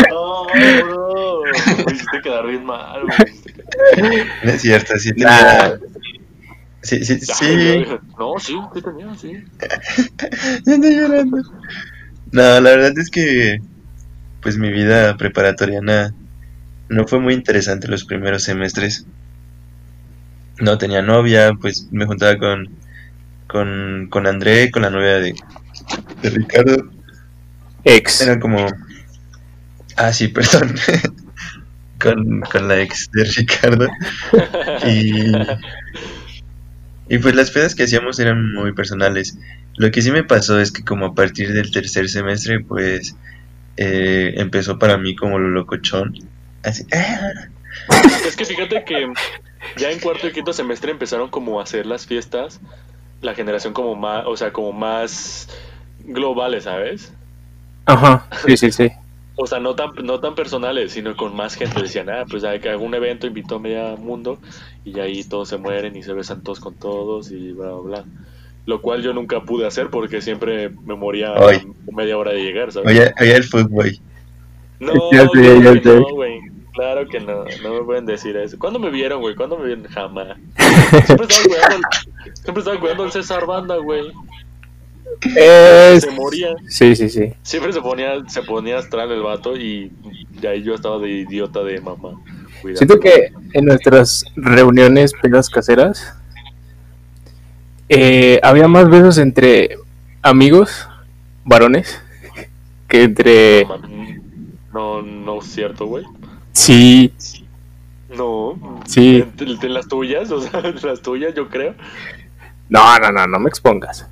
No, 0.09 0.45
bro. 0.53 1.41
Me 1.85 1.93
hiciste 1.93 2.21
quedar 2.21 2.47
bien 2.47 2.65
mal, 2.65 3.01
güey, 3.05 4.25
No 4.43 4.51
es 4.51 4.61
cierto, 4.61 4.97
sí 4.97 5.11
Nah. 5.17 5.77
tenía. 5.77 5.79
Sí, 6.81 7.03
sí, 7.05 7.19
sí. 7.19 7.45
dije, 7.55 7.99
No, 8.19 8.33
sí, 8.39 8.57
sí 8.73 8.81
tenía, 8.81 9.15
sí. 9.15 9.33
Ya 10.65 10.75
estoy 10.75 10.95
llorando. 10.97 11.37
No, 12.31 12.59
la 12.59 12.69
verdad 12.71 12.97
es 12.97 13.09
que 13.09 13.59
pues 14.41 14.57
mi 14.57 14.71
vida 14.71 15.17
preparatoriana 15.17 16.13
no 16.93 17.07
fue 17.07 17.19
muy 17.19 17.33
interesante 17.33 17.87
los 17.87 18.05
primeros 18.05 18.43
semestres. 18.43 19.05
No 20.59 20.77
tenía 20.77 21.01
novia, 21.01 21.53
pues 21.59 21.87
me 21.91 22.05
juntaba 22.05 22.37
con 22.37 22.69
con, 23.47 24.07
con 24.09 24.27
André, 24.27 24.71
con 24.71 24.83
la 24.83 24.89
novia 24.91 25.19
de, 25.19 25.35
de 26.21 26.29
Ricardo. 26.31 26.91
ex. 27.85 28.21
Era 28.21 28.39
como 28.39 28.67
Ah, 29.97 30.11
sí, 30.13 30.27
perdón. 30.33 30.75
con, 31.99 32.41
con 32.41 32.67
la 32.67 32.81
ex 32.81 33.09
de 33.11 33.23
Ricardo. 33.25 33.87
Y 34.85 35.31
y 37.09 37.17
pues 37.17 37.35
las 37.35 37.51
pedas 37.51 37.75
que 37.75 37.83
hacíamos 37.83 38.19
eran 38.19 38.53
muy 38.53 38.73
personales. 38.73 39.37
Lo 39.75 39.91
que 39.91 40.01
sí 40.01 40.11
me 40.11 40.23
pasó 40.23 40.59
es 40.59 40.71
que 40.71 40.83
como 40.83 41.07
a 41.07 41.15
partir 41.15 41.51
del 41.53 41.71
tercer 41.71 42.09
semestre, 42.09 42.61
pues 42.61 43.15
eh, 43.77 44.33
empezó 44.37 44.79
para 44.79 44.97
mí 44.97 45.15
como 45.15 45.39
lo 45.39 45.49
locochón. 45.49 46.13
Así. 46.63 46.85
Es 48.27 48.35
que 48.35 48.45
fíjate 48.45 48.83
que 48.83 49.11
ya 49.77 49.91
en 49.91 49.99
cuarto 49.99 50.27
y 50.27 50.31
quinto 50.31 50.53
semestre 50.53 50.91
empezaron 50.91 51.29
como 51.29 51.59
a 51.59 51.63
hacer 51.63 51.85
las 51.85 52.05
fiestas, 52.05 52.59
la 53.21 53.33
generación 53.33 53.73
como 53.73 53.95
más, 53.95 54.25
o 54.27 54.37
sea, 54.37 54.53
como 54.53 54.71
más 54.71 55.49
globales, 56.05 56.65
¿sabes? 56.65 57.11
Ajá, 57.85 58.27
sí, 58.45 58.57
sí, 58.57 58.71
sí. 58.71 58.91
O 59.35 59.47
sea, 59.47 59.59
no 59.59 59.75
tan, 59.75 59.89
no 60.03 60.19
tan 60.19 60.35
personales, 60.35 60.91
sino 60.91 61.15
con 61.17 61.35
más 61.35 61.55
gente. 61.55 61.81
Decían, 61.81 62.09
ah, 62.09 62.25
pues 62.29 62.43
hay 62.43 62.59
que 62.59 62.69
algún 62.69 62.93
evento 62.93 63.25
invitó 63.25 63.55
a 63.55 63.59
media 63.59 63.95
mundo 63.95 64.37
y 64.85 64.99
ahí 64.99 65.23
todos 65.23 65.49
se 65.49 65.57
mueren 65.57 65.95
y 65.95 66.03
se 66.03 66.13
besan 66.13 66.43
todos 66.43 66.59
con 66.59 66.75
todos 66.75 67.31
y 67.31 67.51
bla, 67.51 67.71
bla, 67.71 67.81
bla. 67.81 68.05
Lo 68.65 68.81
cual 68.81 69.01
yo 69.01 69.11
nunca 69.11 69.41
pude 69.41 69.65
hacer 69.65 69.89
porque 69.89 70.21
siempre 70.21 70.69
me 70.69 70.95
moría 70.95 71.33
media 71.91 72.17
hora 72.17 72.31
de 72.31 72.43
llegar, 72.43 72.71
¿sabes? 72.71 72.89
Oye, 72.89 73.13
oye 73.19 73.35
el 73.35 73.43
fútbol. 73.43 73.97
No, 74.79 74.93
no, 75.83 76.03
güey. 76.11 76.52
Claro 76.73 77.07
que 77.07 77.19
no, 77.19 77.43
no 77.61 77.73
me 77.73 77.83
pueden 77.83 78.05
decir 78.05 78.35
eso. 78.35 78.57
¿Cuándo 78.57 78.79
me 78.79 78.89
vieron, 78.89 79.21
güey? 79.21 79.35
¿Cuándo 79.35 79.57
me 79.57 79.65
vieron? 79.67 79.85
Jamás. 79.85 80.37
Siempre 81.05 81.27
estaba 81.27 81.43
cuidando, 81.45 81.75
al- 81.75 82.33
siempre 82.33 82.59
estaba 82.59 82.79
cuidando 82.79 83.03
al 83.03 83.11
César 83.11 83.45
Banda, 83.45 83.77
güey. 83.77 84.11
Se 85.21 86.11
moría. 86.15 86.55
Sí, 86.67 86.95
sí, 86.95 87.09
sí. 87.09 87.33
Siempre 87.43 87.71
se 87.71 87.81
ponía, 87.81 88.13
se 88.27 88.41
ponía 88.41 88.79
astral 88.79 89.11
el 89.11 89.21
vato 89.21 89.55
y 89.55 89.91
de 90.41 90.47
ahí 90.47 90.63
yo 90.63 90.73
estaba 90.73 90.97
de 90.97 91.09
idiota 91.09 91.63
de 91.63 91.79
mamá. 91.79 92.19
Cuidado. 92.61 92.77
Siento 92.77 92.99
que 92.99 93.31
en 93.53 93.65
nuestras 93.65 94.25
reuniones 94.35 95.13
pedas 95.21 95.49
caseras 95.49 96.15
eh, 97.89 98.39
había 98.41 98.67
más 98.67 98.89
besos 98.89 99.17
entre 99.17 99.77
amigos, 100.21 100.87
varones, 101.43 102.01
que 102.87 103.03
entre... 103.03 103.67
No, 104.73 105.01
no 105.03 105.39
es 105.39 105.45
cierto, 105.45 105.85
güey. 105.85 106.03
Sí, 106.53 107.13
No. 108.15 108.79
Sí. 108.85 109.23
De, 109.35 109.57
de 109.57 109.69
las 109.69 109.87
tuyas, 109.87 110.31
o 110.31 110.41
sea, 110.41 110.61
de 110.61 110.73
las 110.87 111.01
tuyas, 111.01 111.33
yo 111.35 111.49
creo. 111.49 111.73
no, 112.69 112.99
no, 112.99 113.11
no, 113.11 113.27
no 113.27 113.39
me 113.39 113.49
expongas. 113.49 114.07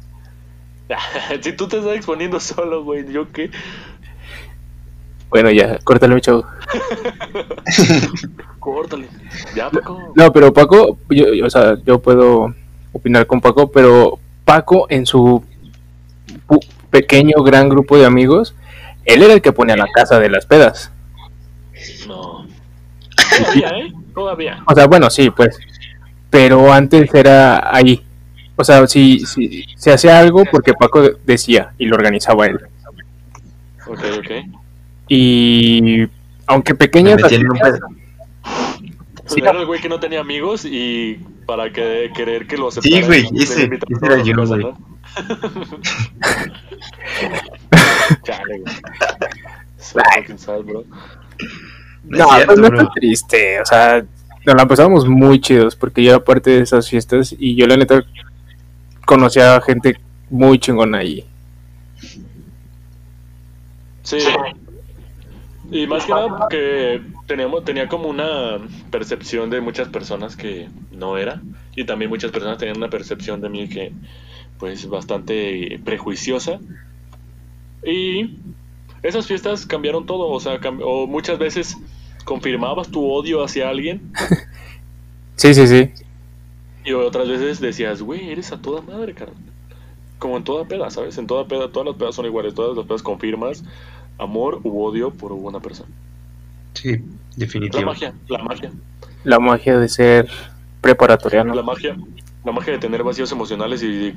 si 1.41 1.53
tú 1.53 1.67
te 1.67 1.77
estás 1.77 1.95
exponiendo 1.95 2.39
solo, 2.39 2.83
güey, 2.83 3.11
¿yo 3.11 3.31
qué? 3.31 3.51
Bueno, 5.29 5.49
ya, 5.51 5.77
córtale 5.85 6.15
mi 6.15 6.19
chavo. 6.21 6.45
Córtale. 8.59 9.07
Ya, 9.55 9.69
Paco. 9.69 10.11
No, 10.15 10.33
pero 10.33 10.51
Paco, 10.53 10.97
yo, 11.09 11.33
yo- 11.33 11.45
o 11.45 11.49
sea, 11.49 11.77
yo 11.85 11.99
puedo 12.01 12.53
opinar 12.91 13.25
con 13.25 13.39
Paco, 13.39 13.71
pero 13.71 14.19
Paco 14.43 14.87
en 14.89 15.05
su 15.05 15.41
pequeño, 16.89 17.41
gran 17.43 17.69
grupo 17.69 17.97
de 17.97 18.05
amigos, 18.05 18.53
él 19.05 19.23
era 19.23 19.33
el 19.33 19.41
que 19.41 19.53
ponía 19.53 19.77
la 19.77 19.87
casa 19.93 20.19
de 20.19 20.29
las 20.29 20.45
pedas. 20.45 20.91
Todavía, 23.37 23.69
¿eh? 23.77 23.91
Todavía. 24.13 24.63
O 24.67 24.75
sea, 24.75 24.87
bueno, 24.87 25.09
sí, 25.09 25.29
pues. 25.29 25.57
Pero 26.29 26.71
antes 26.71 27.13
era 27.13 27.75
ahí. 27.75 28.03
O 28.55 28.63
sea, 28.63 28.85
si, 28.87 29.19
si 29.21 29.65
se 29.75 29.91
hacía 29.91 30.19
algo 30.19 30.43
porque 30.51 30.73
Paco 30.73 31.01
de- 31.01 31.15
decía 31.25 31.73
y 31.77 31.85
lo 31.85 31.95
organizaba 31.95 32.45
él. 32.47 32.59
Ok, 33.87 33.99
ok. 34.19 34.31
Y 35.07 36.07
aunque 36.47 36.73
Me 36.73 36.77
pequeñas 36.77 37.21
metí 37.21 37.35
en 37.35 37.51
un 37.51 37.57
pedo. 37.59 37.79
Sí, 39.25 39.39
Era 39.41 39.51
el 39.51 39.65
güey 39.65 39.81
que 39.81 39.89
no 39.89 39.99
tenía 39.99 40.19
amigos 40.21 40.65
y 40.65 41.19
para 41.45 41.71
que, 41.71 42.11
querer 42.15 42.47
que 42.47 42.57
lo 42.57 42.67
aceptaran. 42.67 43.01
Sí, 43.01 43.07
güey, 43.07 43.29
ese- 43.41 43.63
ese 43.65 44.05
era 44.05 44.21
yo, 44.23 44.45
güey. 44.45 44.61
¿no? 44.63 44.77
Chale, 48.23 48.59
güey. 48.59 48.75
Bro. 50.65 50.83
No, 52.03 52.25
es 52.25 52.35
cierto, 52.35 52.45
pues 52.47 52.59
no 52.59 52.69
tan 52.77 52.91
triste. 52.91 53.61
O 53.61 53.65
sea, 53.65 54.05
nos 54.45 54.55
la 54.55 54.67
pasábamos 54.67 55.07
muy 55.07 55.39
chidos 55.39 55.75
porque 55.75 56.03
yo 56.03 56.11
era 56.11 56.23
parte 56.23 56.49
de 56.49 56.61
esas 56.61 56.89
fiestas 56.89 57.35
y 57.37 57.55
yo 57.55 57.67
la 57.67 57.77
neta 57.77 58.03
conocía 59.05 59.55
a 59.55 59.61
gente 59.61 59.99
muy 60.29 60.59
chingona 60.59 60.99
allí. 60.99 61.25
Sí. 64.03 64.17
Y 65.69 65.87
más 65.87 66.05
que 66.05 66.11
nada 66.11 66.37
porque 66.37 67.01
teníamos, 67.27 67.63
tenía 67.63 67.87
como 67.87 68.09
una 68.09 68.57
percepción 68.89 69.49
de 69.49 69.61
muchas 69.61 69.87
personas 69.87 70.35
que 70.35 70.67
no 70.91 71.17
era. 71.17 71.41
Y 71.75 71.85
también 71.85 72.09
muchas 72.09 72.31
personas 72.31 72.57
tenían 72.57 72.77
una 72.77 72.89
percepción 72.89 73.39
de 73.39 73.49
mí 73.49 73.69
que, 73.69 73.93
pues, 74.59 74.87
bastante 74.89 75.79
prejuiciosa. 75.85 76.59
Y 77.85 78.37
esas 79.03 79.27
fiestas 79.27 79.65
cambiaron 79.65 80.05
todo. 80.05 80.29
O 80.29 80.39
sea, 80.39 80.59
cam- 80.59 80.81
o 80.83 81.07
muchas 81.07 81.37
veces 81.39 81.77
confirmabas 82.25 82.89
tu 82.89 83.05
odio 83.09 83.43
hacia 83.43 83.69
alguien. 83.69 84.11
Sí, 85.37 85.55
sí, 85.55 85.65
sí. 85.67 85.89
Y 86.85 86.93
otras 86.93 87.27
veces 87.27 87.59
decías, 87.59 88.01
güey, 88.03 88.29
eres 88.31 88.51
a 88.51 88.61
toda 88.61 88.81
madre, 88.81 89.15
carnal. 89.15 89.37
Como 90.19 90.37
en 90.37 90.43
toda 90.43 90.65
peda, 90.65 90.91
¿sabes? 90.91 91.17
En 91.17 91.25
toda 91.25 91.47
peda, 91.47 91.71
todas 91.71 91.87
las 91.87 91.95
pedas 91.95 92.13
son 92.13 92.25
iguales. 92.27 92.53
Todas 92.53 92.77
las 92.77 92.85
pedas 92.85 93.01
confirmas 93.01 93.63
amor 94.19 94.59
u 94.63 94.83
odio 94.83 95.09
por 95.09 95.31
una 95.31 95.59
persona. 95.59 95.89
Sí, 96.75 96.91
La 96.97 97.01
definitivo. 97.37 97.85
magia, 97.85 98.13
la 98.27 98.37
magia. 98.43 98.71
La 99.23 99.39
magia 99.39 99.79
de 99.79 99.89
ser 99.89 100.29
preparatoriano. 100.79 101.55
La 101.55 101.63
magia, 101.63 101.97
la 102.45 102.51
magia 102.51 102.73
de 102.73 102.79
tener 102.79 103.01
vacíos 103.01 103.31
emocionales 103.31 103.81
y, 103.81 104.13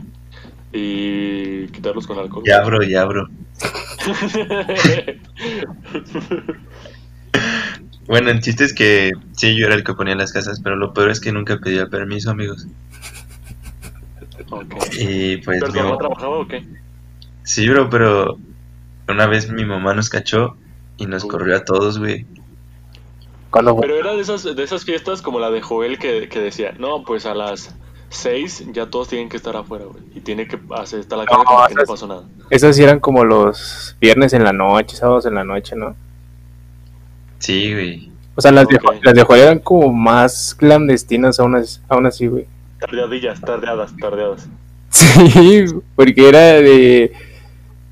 y 0.74 1.68
quitarlos 1.68 2.06
con 2.06 2.18
alcohol. 2.18 2.42
Ya, 2.46 2.62
bro, 2.62 2.82
ya, 2.82 3.04
bro. 3.06 3.28
Bueno, 8.06 8.30
el 8.30 8.40
chiste 8.40 8.64
es 8.64 8.74
que 8.74 9.12
sí, 9.32 9.56
yo 9.56 9.66
era 9.66 9.74
el 9.74 9.84
que 9.84 9.94
ponía 9.94 10.14
las 10.14 10.32
casas, 10.32 10.60
pero 10.62 10.76
lo 10.76 10.92
peor 10.92 11.10
es 11.10 11.20
que 11.20 11.32
nunca 11.32 11.58
pedía 11.58 11.86
permiso, 11.86 12.30
amigos. 12.30 12.66
Ok. 14.50 14.74
Y 14.98 15.38
pues, 15.38 15.60
¿Pero 15.60 15.72
tu 15.72 15.72
mi 15.72 15.84
mamá 15.84 15.98
trabajaba 15.98 16.36
o 16.36 16.46
qué? 16.46 16.66
sí, 17.44 17.68
bro, 17.68 17.88
pero 17.88 18.38
una 19.08 19.26
vez 19.26 19.50
mi 19.50 19.64
mamá 19.64 19.94
nos 19.94 20.10
cachó 20.10 20.56
y 20.98 21.06
nos 21.06 21.24
corrió 21.24 21.56
a 21.56 21.64
todos, 21.64 21.98
güey. 21.98 22.26
Pero 23.52 23.96
era 23.96 24.14
de 24.14 24.20
esas, 24.20 24.42
de 24.42 24.62
esas 24.62 24.84
fiestas 24.84 25.22
como 25.22 25.38
la 25.38 25.50
de 25.50 25.62
Joel 25.62 25.98
que, 25.98 26.28
que 26.28 26.40
decía, 26.40 26.74
no, 26.78 27.04
pues 27.04 27.24
a 27.24 27.34
las 27.34 27.74
seis 28.16 28.64
ya 28.72 28.86
todos 28.86 29.08
tienen 29.08 29.28
que 29.28 29.36
estar 29.36 29.56
afuera, 29.56 29.84
güey. 29.84 30.02
Y 30.14 30.20
tiene 30.20 30.46
que 30.48 30.58
hacer, 30.76 31.00
está 31.00 31.16
la 31.16 31.24
cara 31.26 31.38
No, 31.38 31.44
como 31.44 31.66
que 31.66 31.74
no 31.74 31.80
esas- 31.82 31.88
pasó 31.88 32.06
nada. 32.06 32.24
Esas 32.50 32.76
sí 32.76 32.82
eran 32.82 33.00
como 33.00 33.24
los 33.24 33.96
viernes 34.00 34.32
en 34.32 34.44
la 34.44 34.52
noche, 34.52 34.96
sábados 34.96 35.26
en 35.26 35.34
la 35.34 35.44
noche, 35.44 35.76
¿no? 35.76 35.94
Sí, 37.38 37.72
güey. 37.72 38.10
O 38.36 38.40
sea, 38.40 38.50
las, 38.50 38.66
de, 38.66 38.78
las 39.02 39.14
de 39.14 39.42
eran 39.42 39.58
como 39.60 39.92
más 39.92 40.54
clandestinas 40.56 41.38
aún 41.38 41.54
así, 41.56 41.80
aún 41.88 42.06
así, 42.06 42.26
güey. 42.26 42.46
Tardeadillas, 42.80 43.40
tardeadas, 43.40 43.94
tardeadas. 43.96 44.48
Sí, 44.90 45.64
porque 45.96 46.28
era 46.28 46.40
de, 46.40 47.12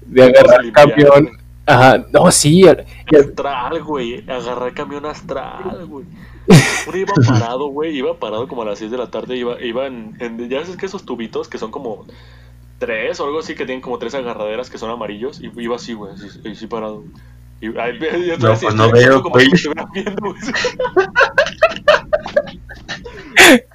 de 0.07 0.23
agarrar 0.23 0.63
limpiar, 0.65 0.89
camión. 0.91 1.25
güey. 1.25 1.37
Ajá, 1.67 2.05
no, 2.13 2.31
sí. 2.31 2.65
Astral, 2.67 3.83
güey. 3.83 4.25
Agarrar 4.29 4.73
camión 4.75 5.07
astral, 5.07 5.87
güey. 5.87 6.05
Uno 6.87 6.97
iba 6.97 7.13
parado, 7.29 7.67
güey. 7.69 7.97
Iba 7.97 8.19
parado 8.19 8.49
como 8.49 8.63
a 8.63 8.65
las 8.65 8.79
6 8.79 8.91
de 8.91 8.99
la 8.99 9.11
tarde. 9.11 9.37
Iba, 9.37 9.61
iba 9.63 9.87
en, 9.87 10.17
en- 10.21 10.49
Ya 10.49 10.63
sabes 10.63 10.77
que 10.77 10.87
esos 10.87 11.05
tubitos 11.05 11.49
que 11.49 11.59
son 11.59 11.71
como 11.71 12.07
tres 12.79 13.21
o 13.21 13.27
algo 13.27 13.39
así, 13.39 13.55
que 13.55 13.65
tienen 13.65 13.81
como 13.83 13.99
tres 13.99 14.15
agarraderas 14.15 14.69
que 14.71 14.79
son 14.79 14.91
amarillos. 14.91 15.41
Y 15.41 15.51
iba 15.61 15.77
así, 15.77 15.93
güey. 15.95 16.15
Así, 16.15 16.49
así 16.49 16.67
parado. 16.67 17.05
Y, 17.61 17.67
ay, 17.79 17.99
ve- 17.99 18.27
yo 18.27 18.39
No, 18.39 18.53
así, 18.53 18.65
pues 18.67 18.75
no 18.75 18.91
veo, 18.91 19.23
como 19.23 19.39
si 19.39 19.47
güey. 19.47 19.51
me 19.51 19.57
estuvieran 19.57 19.91
viendo, 19.93 20.23
güey. 20.23 20.37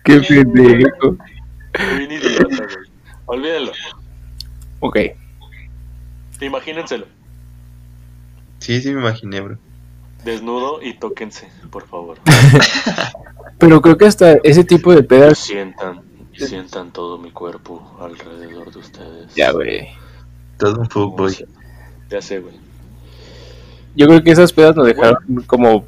Qué 0.04 0.20
pendejo. 0.22 1.18
Bien 1.98 2.12
idiota, 2.12 2.46
güey. 2.56 2.70
Olvídenlo. 3.26 3.72
Ok. 4.80 4.98
Imagínenselo. 6.42 7.06
Sí, 8.60 8.82
sí 8.82 8.94
me 8.94 9.02
imaginé, 9.02 9.42
bro. 9.42 9.58
Desnudo 10.28 10.82
y 10.82 10.94
tóquense, 10.96 11.48
por 11.72 11.88
favor. 11.88 12.18
Pero 13.60 13.82
creo 13.82 13.98
que 13.98 14.08
hasta 14.08 14.34
ese 14.44 14.66
tipo 14.66 14.94
de 14.94 15.02
pedas. 15.02 15.38
sientan, 15.38 16.02
y 16.34 16.46
sientan 16.46 16.92
todo 16.92 17.18
mi 17.18 17.32
cuerpo 17.32 17.98
alrededor 18.02 18.70
de 18.74 18.78
ustedes. 18.78 19.34
Ya, 19.36 19.54
güey. 19.54 19.88
Todo 20.58 20.82
un 20.82 20.90
fuckboy. 20.90 21.48
Ya 22.10 22.22
sé, 22.22 22.40
güey. 22.40 22.56
Yo 23.96 24.08
creo 24.08 24.22
que 24.22 24.32
esas 24.32 24.52
pedas 24.52 24.76
nos 24.76 24.88
dejaron 24.88 25.46
como 25.48 25.86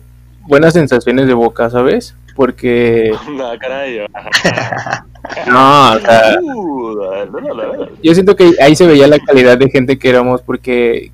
buenas 0.47 0.71
sensaciones 0.71 1.27
de 1.27 1.33
boca, 1.33 1.69
¿sabes? 1.69 2.15
Porque. 2.33 3.11
No, 3.29 3.51
caray. 3.59 4.05
No, 5.47 5.91
o 5.91 5.99
sea. 5.99 6.39
Uh. 6.41 7.87
Yo 8.01 8.13
siento 8.13 8.37
que 8.37 8.53
ahí 8.61 8.73
se 8.73 8.87
veía 8.87 9.05
la 9.05 9.19
calidad 9.19 9.57
de 9.57 9.69
gente 9.69 9.99
que 9.99 10.09
éramos 10.09 10.41
porque 10.41 11.11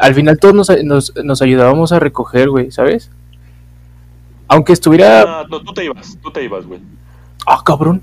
al 0.00 0.14
final 0.14 0.38
todos 0.38 0.54
nos, 0.54 0.70
nos, 0.84 1.12
nos 1.24 1.42
ayudábamos 1.42 1.92
a 1.92 1.98
recoger, 2.00 2.50
güey, 2.50 2.70
¿sabes? 2.70 3.10
Aunque 4.48 4.72
estuviera... 4.72 5.22
Ah, 5.22 5.46
no, 5.48 5.60
tú 5.62 5.72
te 5.72 5.84
ibas, 5.84 6.18
tú 6.22 6.30
te 6.30 6.42
ibas, 6.42 6.66
güey. 6.66 6.80
Ah, 7.46 7.62
cabrón. 7.64 8.02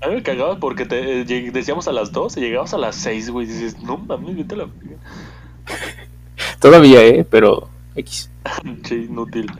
A 0.00 0.06
mí 0.08 0.14
me 0.14 0.22
cagaba 0.22 0.56
porque 0.58 0.86
te, 0.86 1.22
eh, 1.22 1.50
decíamos 1.50 1.88
a 1.88 1.92
las 1.92 2.12
2 2.12 2.36
y 2.36 2.40
llegabas 2.40 2.72
a 2.74 2.78
las 2.78 2.94
6, 2.96 3.30
güey. 3.30 3.46
Dices, 3.46 3.80
no 3.82 3.96
mames, 3.98 4.36
vete 4.36 4.54
la. 4.54 4.66
Todavía, 6.60 7.04
¿eh? 7.04 7.26
Pero 7.28 7.68
X. 7.96 8.30
Che, 8.82 8.94
inútil. 8.94 9.50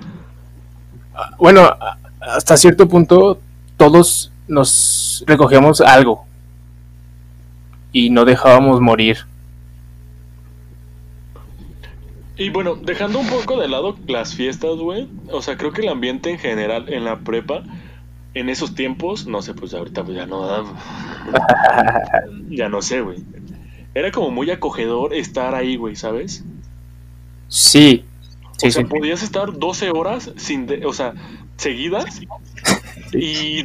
Bueno, 1.39 1.63
a- 1.63 1.99
hasta 2.21 2.57
cierto 2.57 2.89
punto 2.89 3.41
todos 3.77 4.31
nos 4.47 5.25
recogíamos 5.27 5.81
algo 5.81 6.25
y 7.93 8.11
no 8.11 8.25
dejábamos 8.25 8.81
morir. 8.81 9.19
Y 12.39 12.51
bueno, 12.51 12.77
dejando 12.77 13.19
un 13.19 13.29
poco 13.29 13.61
de 13.61 13.69
lado 13.69 13.97
las 14.07 14.35
fiestas, 14.35 14.77
güey. 14.77 15.09
O 15.33 15.43
sea, 15.43 15.57
creo 15.59 15.73
que 15.73 15.83
el 15.83 15.89
ambiente 15.89 16.31
en 16.31 16.39
general 16.39 16.93
en 16.93 17.05
la 17.05 17.19
prepa, 17.21 17.65
en 18.35 18.49
esos 18.49 18.75
tiempos, 18.75 19.27
no 19.27 19.43
sé, 19.43 19.55
pues 19.55 19.75
ahorita 19.75 20.05
pues 20.05 20.17
ya 20.17 20.27
no 20.27 20.47
da. 20.47 20.65
ya 22.49 22.69
no 22.69 22.83
sé, 22.83 23.01
güey. 23.01 23.19
Era 23.95 24.13
como 24.13 24.31
muy 24.31 24.51
acogedor 24.51 25.15
estar 25.15 25.55
ahí, 25.55 25.77
güey, 25.77 25.97
¿sabes? 25.97 26.45
Sí, 27.49 28.05
Sí, 28.59 28.69
o 28.69 28.71
sea, 28.71 28.83
sí. 28.83 28.85
podías 28.85 29.23
estar 29.23 29.59
12 29.59 29.91
horas 29.91 30.33
sin, 30.37 30.67
de- 30.67 30.85
o 30.87 30.93
sea, 30.93 31.15
seguidas 31.57 32.21
y, 33.13 33.61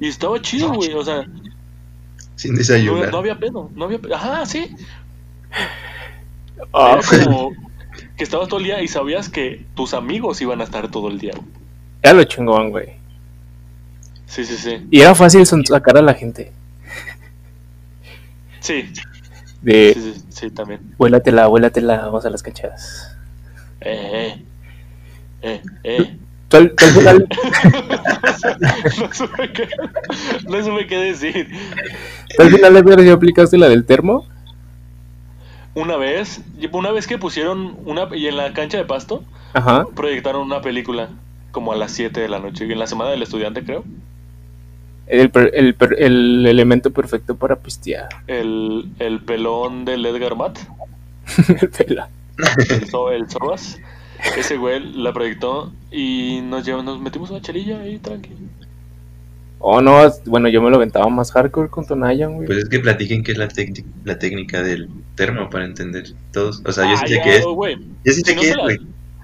y 0.00 0.08
estaba 0.08 0.40
chido, 0.42 0.72
güey. 0.72 0.92
O 0.94 1.04
sea, 1.04 1.26
Sin 2.36 2.54
no, 2.54 2.58
desayunar. 2.58 3.10
no 3.10 3.18
había 3.18 3.38
pedo, 3.38 3.70
no 3.74 3.84
había 3.86 3.98
pedo. 4.00 4.14
Ajá, 4.14 4.46
sí. 4.46 4.74
Ah, 6.72 7.00
Era 7.00 7.02
como 7.02 7.52
que 8.16 8.24
estabas 8.24 8.48
todo 8.48 8.60
el 8.60 8.66
día 8.66 8.82
y 8.82 8.88
sabías 8.88 9.28
que 9.28 9.64
tus 9.74 9.94
amigos 9.94 10.40
iban 10.40 10.60
a 10.60 10.64
estar 10.64 10.90
todo 10.90 11.08
el 11.08 11.18
día. 11.18 11.32
güey. 11.34 11.48
era 12.02 12.12
lo 12.14 12.24
chingón, 12.24 12.70
güey. 12.70 12.88
Sí, 14.26 14.44
sí, 14.44 14.56
sí. 14.56 14.86
Y 14.90 15.00
era 15.00 15.14
fácil 15.14 15.44
sacar 15.46 15.96
a 15.96 16.02
la 16.02 16.14
gente. 16.14 16.52
Sí, 18.60 18.90
De, 19.60 19.92
sí, 19.94 20.12
sí, 20.14 20.24
sí, 20.30 20.50
también. 20.50 20.80
vuélatela, 20.96 21.46
vuélatela, 21.48 21.98
vamos 21.98 22.24
a 22.24 22.30
las 22.30 22.42
canchas. 22.42 23.14
Eh, 23.80 24.42
eh, 25.42 25.62
eh, 25.62 25.62
eh. 25.84 26.16
Tú 26.48 26.68
tú 26.68 26.84
final, 26.86 27.28
no, 29.00 29.12
supe 29.12 29.52
qué, 29.52 29.68
no 30.48 30.64
supe 30.64 30.86
qué 30.86 30.96
decir. 30.98 31.48
tú 32.36 32.42
al 32.42 32.50
final 32.50 32.76
Edgar, 32.76 33.00
¿sí 33.00 33.08
aplicaste 33.10 33.58
la 33.58 33.68
del 33.68 33.84
termo? 33.84 34.26
Una 35.74 35.96
vez, 35.96 36.40
una 36.72 36.92
vez 36.92 37.06
que 37.06 37.18
pusieron 37.18 37.76
una 37.84 38.14
y 38.14 38.28
en 38.28 38.36
la 38.36 38.52
cancha 38.52 38.78
de 38.78 38.84
pasto 38.84 39.24
Ajá. 39.54 39.86
proyectaron 39.94 40.42
una 40.42 40.60
película 40.60 41.08
como 41.50 41.72
a 41.72 41.76
las 41.76 41.92
7 41.92 42.20
de 42.20 42.28
la 42.28 42.38
noche, 42.38 42.64
en 42.70 42.78
la 42.78 42.86
semana 42.86 43.10
del 43.10 43.22
estudiante 43.22 43.64
creo. 43.64 43.84
El, 45.06 45.30
el, 45.52 45.76
el 45.98 46.46
elemento 46.46 46.90
perfecto 46.90 47.36
para 47.36 47.56
pistear. 47.56 48.08
El, 48.26 48.88
el 48.98 49.20
pelón 49.20 49.84
del 49.84 50.06
Edgar 50.06 50.34
Matt, 50.36 50.58
El 51.60 51.68
pela. 51.70 52.08
el, 52.70 52.88
so, 52.88 53.10
el 53.10 53.26
ese 54.36 54.56
güey 54.56 54.80
la 54.80 55.12
proyectó 55.12 55.72
y 55.90 56.40
nos 56.42 56.64
llevó, 56.64 56.82
nos 56.82 57.00
metimos 57.00 57.30
una 57.30 57.40
chelilla 57.40 57.80
ahí 57.80 57.98
tranquilo. 57.98 58.36
Oh, 59.66 59.80
no, 59.80 59.98
bueno, 60.26 60.48
yo 60.48 60.60
me 60.60 60.68
lo 60.68 60.76
aventaba 60.76 61.08
más 61.08 61.32
hardcore 61.32 61.70
con 61.70 61.86
Tonayan, 61.86 62.34
güey. 62.34 62.46
Pues 62.46 62.58
es 62.58 62.68
que 62.68 62.80
platiquen 62.80 63.22
qué 63.24 63.32
es 63.32 63.38
la, 63.38 63.48
técnica 63.48 63.88
la 64.04 64.18
técnica 64.18 64.62
del 64.62 64.90
termo 65.14 65.48
para 65.48 65.64
entender 65.64 66.04
todos. 66.32 66.60
O 66.66 66.70
sea, 66.72 66.84
yo 66.90 66.96
sí 66.98 67.04
Ah, 67.04 67.08
sé 67.08 67.20
qué 67.24 67.36
es. 67.36 67.44
Yo 67.44 68.12
sí 68.12 68.12
Si 68.12 68.20
sé 68.22 68.34
no, 68.34 68.40
qué 68.42 68.46
se 68.46 68.50
es, 68.52 68.56
la, 68.58 68.62
güey. 68.64 68.78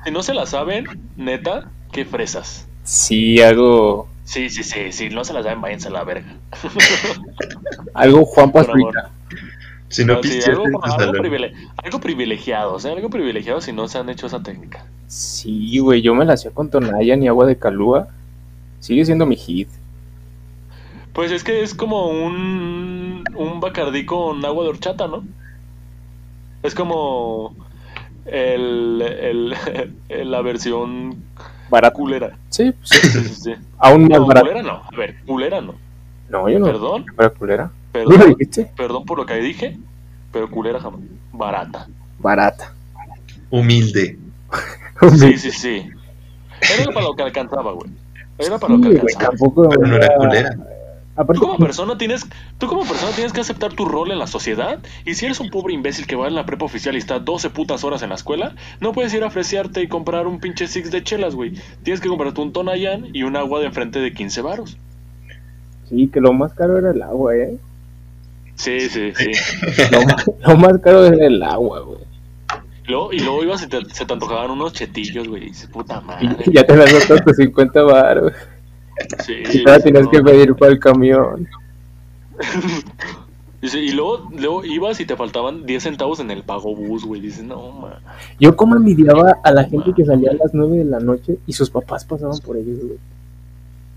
si 0.05 0.11
no 0.11 0.23
se 0.23 0.33
la 0.33 0.47
saben, 0.47 0.87
neta, 1.19 1.71
qué 1.93 2.07
fresas. 2.07 2.67
Sí, 2.85 3.43
algo, 3.43 4.09
Sí, 4.25 4.49
sí, 4.49 4.63
sí, 4.63 4.93
si 4.93 5.11
no 5.11 5.25
se 5.25 5.35
la 5.35 5.43
saben, 5.43 5.61
váyanse 5.61 5.89
a 5.89 5.91
la 5.91 6.05
verga. 6.05 6.35
algo 7.95 8.25
Juan. 8.25 8.53
Pastrita. 8.53 9.11
Si 9.89 10.05
no 10.05 10.15
No, 10.15 10.23
sí, 10.23 10.41
algo, 10.47 10.65
privile- 11.19 11.53
privilegiado, 12.01 12.75
o 12.75 12.79
sea, 12.79 12.93
algo 12.93 13.11
privilegiado 13.11 13.61
si 13.61 13.73
no 13.73 13.89
se 13.89 13.99
han 13.99 14.09
hecho 14.09 14.27
esa 14.29 14.43
técnica. 14.43 14.87
Sí, 15.09 15.79
güey, 15.81 16.01
yo 16.01 16.15
me 16.15 16.25
la 16.25 16.35
hacía 16.35 16.53
con 16.53 16.71
Tonayan 16.71 17.23
y 17.23 17.29
agua 17.29 17.45
de 17.47 17.59
calúa. 17.59 18.09
Sigue 18.79 19.05
siendo 19.05 19.27
mi 19.27 19.37
hit. 19.37 19.69
Pues 21.21 21.33
es 21.33 21.45
que 21.45 21.61
es 21.63 21.75
como 21.75 22.07
un, 22.09 23.25
un 23.37 23.61
bacardí 23.61 24.07
con 24.07 24.43
agua 24.43 24.65
de 24.65 24.71
horchata, 24.71 25.07
¿no? 25.07 25.23
Es 26.63 26.75
como 26.75 27.55
el, 28.25 29.03
el, 29.03 29.55
el- 30.09 30.31
la 30.31 30.41
versión 30.41 31.23
Barato. 31.69 31.99
culera. 31.99 32.39
Sí, 32.49 32.73
sí, 32.83 32.97
Sí, 33.03 33.21
sí, 33.21 33.35
sí. 33.35 33.55
aún 33.77 34.09
más 34.09 34.19
No, 34.19 34.27
barato. 34.29 34.47
culera 34.47 34.63
no. 34.63 34.83
A 34.83 34.97
ver, 34.97 35.17
culera 35.27 35.61
no. 35.61 35.75
No, 36.31 36.49
yo 36.49 36.59
no. 36.59 36.65
Perdón, 36.65 37.05
culera. 37.39 37.71
¿Tú 37.93 37.99
lo 38.01 38.09
perdón, 38.09 38.29
dijiste? 38.39 38.73
perdón 38.75 39.05
por 39.05 39.19
lo 39.19 39.27
que 39.27 39.35
dije, 39.35 39.77
pero 40.33 40.51
culera 40.51 40.81
jamás. 40.81 41.01
Barata. 41.35 41.87
Barata. 42.19 42.73
Humilde. 43.51 44.17
Sí, 45.19 45.37
sí, 45.37 45.51
sí. 45.51 45.91
Era 46.79 46.91
para 46.95 47.05
lo 47.05 47.15
que 47.15 47.25
alcanzaba, 47.25 47.73
güey. 47.73 47.91
Era 48.39 48.59
para 48.59 48.75
lo 48.75 48.81
que 48.81 48.89
alcanzaba. 49.01 49.29
tampoco. 49.29 49.69
Pero 49.69 49.87
no 49.87 49.97
era 49.97 50.07
era- 50.07 50.17
culera. 50.17 50.57
Aparte, 51.21 51.41
Tú 51.41 51.47
como 51.47 51.59
persona 51.59 51.99
tienes, 51.99 52.27
tú 52.59 52.67
como 52.67 52.85
persona 52.85 53.13
tienes 53.13 53.33
que 53.33 53.41
aceptar 53.41 53.73
tu 53.75 53.85
rol 53.85 54.11
en 54.11 54.19
la 54.19 54.27
sociedad. 54.27 54.79
Y 55.05 55.15
si 55.15 55.27
eres 55.27 55.39
un 55.41 55.51
pobre 55.51 55.75
imbécil 55.75 56.07
que 56.07 56.17
va 56.17 56.29
en 56.29 56.35
la 56.35 56.47
prepa 56.47 56.65
oficial 56.65 56.95
y 56.95 56.99
está 56.99 57.19
12 57.19 57.51
putas 57.51 57.85
horas 57.85 58.03
en 58.03 58.09
la 58.09 58.15
escuela, 58.15 58.55
no 58.81 58.93
puedes 58.93 59.13
ir 59.15 59.23
a 59.25 59.31
fresearte 59.31 59.83
y 59.83 59.89
comprar 59.89 60.27
un 60.27 60.41
pinche 60.41 60.67
six 60.67 60.91
de 60.91 61.03
chelas, 61.05 61.35
güey. 61.35 61.53
Tienes 61.83 62.01
que 62.01 62.09
comprarte 62.09 62.41
un 62.41 62.53
Tonayan 62.53 63.09
y 63.13 63.23
un 63.25 63.37
agua 63.37 63.61
de 63.61 63.67
enfrente 63.67 63.99
de 64.01 64.13
15 64.13 64.41
varos. 64.43 64.77
sí, 65.89 66.09
que 66.09 66.21
lo 66.21 66.33
más 66.33 66.53
caro 66.55 66.79
era 66.79 66.91
el 66.93 67.03
agua, 67.03 67.35
¿eh? 67.37 67.57
Sí, 68.55 68.81
sí, 68.91 69.13
sí. 69.17 69.31
Lo, 69.91 70.03
más- 70.05 70.31
lo 70.47 70.57
más 70.57 70.79
caro 70.83 71.07
era 71.07 71.27
el 71.27 71.43
agua, 71.43 71.81
güey. 71.81 72.01
Luego- 72.87 73.13
y 73.13 73.21
luego 73.21 73.43
ibas 73.45 73.63
y 73.63 73.69
te- 73.69 73.85
se 73.95 74.05
te 74.05 74.13
antojaban 74.13 74.51
unos 74.51 74.73
chetillos, 74.73 75.29
güey. 75.29 75.45
Y 75.45 75.47
dices, 75.51 75.69
puta 75.71 76.01
madre. 76.01 76.29
Ya 76.53 76.65
te 76.67 76.77
las 76.77 76.93
gastas 76.93 77.25
tus 77.25 77.37
50 77.37 77.83
baros. 77.83 78.33
Sí, 79.25 79.35
Y 79.53 79.65
todavía 79.65 79.85
tienes 79.85 80.05
no. 80.05 80.11
que 80.11 80.23
pedir 80.23 80.55
para 80.55 80.73
el 80.73 80.79
camión. 80.79 81.49
Y 83.63 83.93
luego, 83.93 84.31
luego 84.33 84.65
ibas 84.65 85.01
y 85.01 85.05
te 85.05 85.17
faltaban 85.17 85.67
10 85.67 85.83
centavos 85.83 86.19
en 86.21 86.31
el 86.31 86.43
pago 86.43 86.75
bus, 86.75 87.05
güey. 87.05 87.21
Dices, 87.21 87.45
no, 87.45 87.73
man. 87.73 87.99
Yo 88.39 88.57
como 88.57 88.75
envidiaba 88.75 89.37
a 89.45 89.53
la 89.53 89.65
gente 89.65 89.93
que 89.95 90.05
salía 90.05 90.31
a 90.31 90.35
las 90.35 90.55
9 90.55 90.79
de 90.79 90.85
la 90.85 90.99
noche 90.99 91.37
y 91.47 91.53
sus 91.53 91.69
papás 91.69 92.07
pasaban 92.07 92.39
por 92.39 92.57
ellos, 92.57 92.79
güey. 92.79 92.99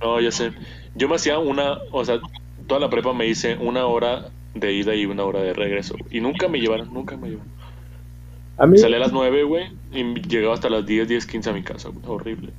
No, 0.01 0.19
ya 0.19 0.31
sé. 0.31 0.51
Yo 0.95 1.07
me 1.07 1.15
hacía 1.15 1.39
una, 1.39 1.77
o 1.91 2.03
sea, 2.03 2.19
toda 2.67 2.81
la 2.81 2.89
prepa 2.89 3.13
me 3.13 3.25
hice 3.25 3.55
una 3.55 3.85
hora 3.85 4.31
de 4.53 4.73
ida 4.73 4.95
y 4.95 5.05
una 5.05 5.23
hora 5.23 5.41
de 5.41 5.53
regreso. 5.53 5.95
Y 6.11 6.19
nunca 6.19 6.49
me 6.49 6.59
llevaron, 6.59 6.93
nunca 6.93 7.15
me 7.15 7.29
llevaron. 7.29 7.51
A 8.57 8.67
mí... 8.67 8.77
Salí 8.77 8.95
a 8.95 8.99
las 8.99 9.13
9, 9.13 9.43
güey, 9.43 9.71
y 9.93 10.03
llegaba 10.27 10.55
hasta 10.55 10.69
las 10.69 10.85
10, 10.85 11.07
10, 11.07 11.25
15 11.25 11.49
a 11.49 11.53
mi 11.53 11.63
casa, 11.63 11.87
güey. 11.87 12.05
Horrible. 12.05 12.51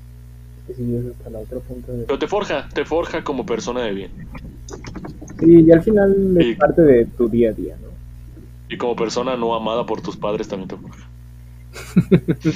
Sí, 0.67 0.97
es 0.97 1.05
hasta 1.17 1.31
la 1.31 1.39
otra 1.41 1.59
punta 1.61 1.93
de- 1.93 2.05
Pero 2.05 2.19
te 2.19 2.27
forja, 2.27 2.69
te 2.73 2.85
forja 2.85 3.23
como 3.23 3.45
persona 3.45 3.83
de 3.83 3.93
bien. 3.93 4.11
Sí, 5.41 5.63
y 5.67 5.71
al 5.71 5.83
final 5.83 6.37
es 6.41 6.57
parte 6.57 6.83
de 6.83 7.05
tu 7.07 7.29
día 7.29 7.51
a 7.51 7.53
día, 7.53 7.77
¿no? 7.83 7.89
Y 8.69 8.79
como 8.79 8.97
persona 8.97 9.37
no 9.37 9.55
amada 9.55 9.85
por 9.85 10.01
tus 10.01 10.17
padres 10.17 10.49
también 10.49 10.69
te 10.69 10.77
forja. 10.77 11.07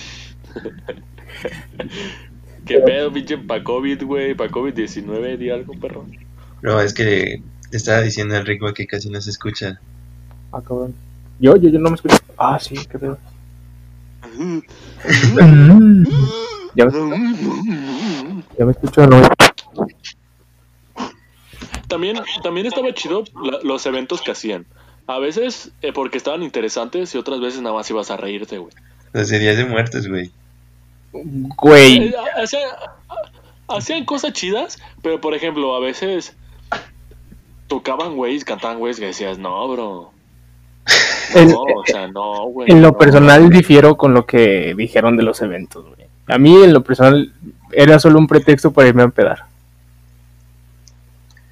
¿Qué 2.64 2.78
pedo, 2.80 3.12
pinche 3.12 3.38
pa' 3.38 3.62
COVID, 3.62 4.02
güey? 4.04 4.34
Pa' 4.34 4.48
COVID-19, 4.48 5.36
di 5.38 5.50
algo, 5.50 5.74
perro. 5.74 6.06
No, 6.62 6.80
es 6.80 6.92
que 6.94 7.42
estaba 7.72 8.00
diciendo 8.00 8.36
al 8.36 8.46
Rico 8.46 8.72
que 8.74 8.86
casi 8.86 9.10
no 9.10 9.20
se 9.20 9.30
escucha. 9.30 9.80
Ah, 10.52 10.60
cabrón. 10.66 10.94
Yo, 11.38 11.56
yo, 11.56 11.68
yo 11.68 11.78
no 11.78 11.90
me 11.90 11.96
escucho. 11.96 12.16
Ah, 12.36 12.58
sí, 12.60 12.74
qué 12.90 12.98
pedo. 12.98 13.18
Ya 16.74 16.86
me, 16.86 16.92
ya 18.58 18.64
me 18.64 18.72
escucho, 18.72 19.06
¿no? 19.06 19.22
También, 21.88 22.18
también 22.42 22.66
estaba 22.66 22.92
chido 22.92 23.24
la- 23.42 23.58
los 23.62 23.86
eventos 23.86 24.20
que 24.22 24.30
hacían. 24.32 24.66
A 25.06 25.18
veces 25.18 25.70
eh, 25.80 25.92
porque 25.92 26.18
estaban 26.18 26.42
interesantes 26.42 27.14
y 27.14 27.18
otras 27.18 27.40
veces 27.40 27.62
nada 27.62 27.74
más 27.74 27.88
ibas 27.90 28.10
a 28.10 28.16
reírte, 28.18 28.58
güey. 28.58 28.72
Los 29.14 29.30
días 29.30 29.56
de 29.56 29.64
muertos, 29.64 30.06
güey. 30.06 30.30
Güey. 31.12 32.08
Eh, 32.08 32.14
hacían, 32.42 32.68
hacían 33.68 34.04
cosas 34.04 34.34
chidas, 34.34 34.78
pero 35.02 35.18
por 35.20 35.34
ejemplo, 35.34 35.74
a 35.74 35.80
veces 35.80 36.36
tocaban 37.68 38.16
güeyes, 38.16 38.44
cantaban 38.44 38.78
güeyes 38.78 39.00
que 39.00 39.06
decías, 39.06 39.38
no, 39.38 39.66
bro. 39.68 40.10
En, 41.34 41.48
No, 41.50 41.62
o 41.62 41.82
sea, 41.86 42.06
no, 42.08 42.44
güey. 42.46 42.70
en 42.70 42.82
lo 42.82 42.88
no". 42.92 42.98
personal 42.98 43.48
difiero 43.48 43.96
con 43.96 44.12
lo 44.12 44.26
que 44.26 44.74
dijeron 44.76 45.16
de 45.16 45.22
los 45.22 45.40
eventos, 45.40 45.84
güey. 45.86 45.97
A 46.28 46.38
mí, 46.38 46.54
en 46.62 46.72
lo 46.72 46.82
personal, 46.82 47.32
era 47.72 47.98
solo 47.98 48.18
un 48.18 48.26
pretexto 48.26 48.72
para 48.72 48.88
irme 48.88 49.02
a 49.02 49.06
empedar. 49.06 49.44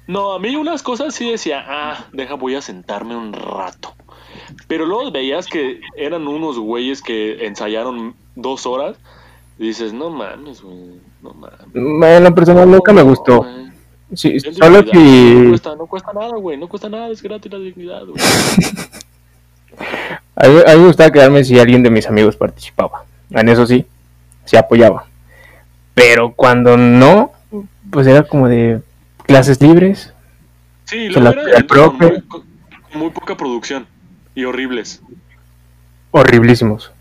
No, 0.07 0.33
a 0.33 0.39
mí 0.39 0.55
unas 0.55 0.83
cosas 0.83 1.13
sí 1.13 1.29
decía, 1.29 1.63
ah, 1.67 2.05
deja, 2.13 2.35
voy 2.35 2.55
a 2.55 2.61
sentarme 2.61 3.15
un 3.15 3.33
rato. 3.33 3.93
Pero 4.67 4.85
luego 4.85 5.11
veías 5.11 5.47
que 5.47 5.81
eran 5.97 6.27
unos 6.27 6.57
güeyes 6.57 7.01
que 7.01 7.45
ensayaron 7.45 8.15
dos 8.35 8.65
horas. 8.65 8.95
Y 9.59 9.67
dices, 9.67 9.91
no 9.91 10.09
mames, 10.11 10.61
güey, 10.61 10.99
no 11.21 11.33
mames. 11.33 11.59
En 11.73 12.23
lo 12.23 12.35
personal 12.35 12.69
nunca 12.69 12.93
me 12.93 13.01
No, 13.01 13.09
gustó. 13.09 13.37
güey. 13.39 13.67
Sí, 14.13 14.39
solo 14.39 14.83
dignidad, 14.83 15.41
No 15.43 15.49
cuesta, 15.49 15.75
no 15.75 15.85
cuesta 15.87 16.13
nada, 16.13 16.35
güey, 16.37 16.57
no 16.57 16.69
cuesta 16.69 16.87
nada, 16.87 17.09
es 17.09 17.21
gratis 17.21 17.51
la 17.51 17.57
dignidad, 17.59 18.05
güey. 18.05 18.15
A 20.39 20.47
mí, 20.47 20.59
a 20.67 20.73
mí 20.75 20.79
me 20.81 20.87
gustaba 20.87 21.11
quedarme 21.11 21.43
si 21.43 21.59
alguien 21.59 21.81
de 21.83 21.89
mis 21.89 22.07
amigos 22.07 22.35
participaba. 22.35 23.03
En 23.31 23.49
eso 23.49 23.65
sí, 23.65 23.85
se 24.47 24.57
apoyaba. 24.57 25.05
Pero 25.93 26.33
cuando 26.33 26.77
no, 26.77 27.31
pues 27.91 28.07
era 28.07 28.23
como 28.23 28.47
de 28.49 28.81
clases 29.25 29.61
libres. 29.61 30.13
Sí, 30.85 31.05
eran 31.07 31.33
pega 31.33 31.57
el 31.57 31.67
con 31.67 31.97
profe. 31.97 32.11
muy, 32.13 32.21
con 32.23 32.43
muy 32.95 33.09
poca 33.11 33.35
producción 33.37 33.85
y 34.33 34.45
horribles. 34.45 35.01
Horriblísimos. 36.11 36.91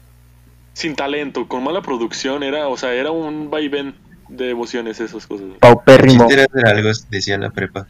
Sin 0.72 0.94
talento, 0.94 1.47
con 1.49 1.62
mala 1.64 1.80
producción, 1.80 2.42
era, 2.42 2.68
o 2.68 2.76
sea, 2.76 2.92
era 2.92 3.11
un 3.11 3.49
vaivén 3.51 3.94
de 4.28 4.51
emociones 4.51 5.01
esas 5.01 5.26
cosas. 5.26 5.47
El 5.47 5.53
Paupérrimo. 5.59 6.26
chiste 6.26 6.34
era 6.34 6.44
hacer 6.44 6.66
algo, 6.66 6.90
decía 7.11 7.38
la 7.38 7.51
prepa. 7.51 7.86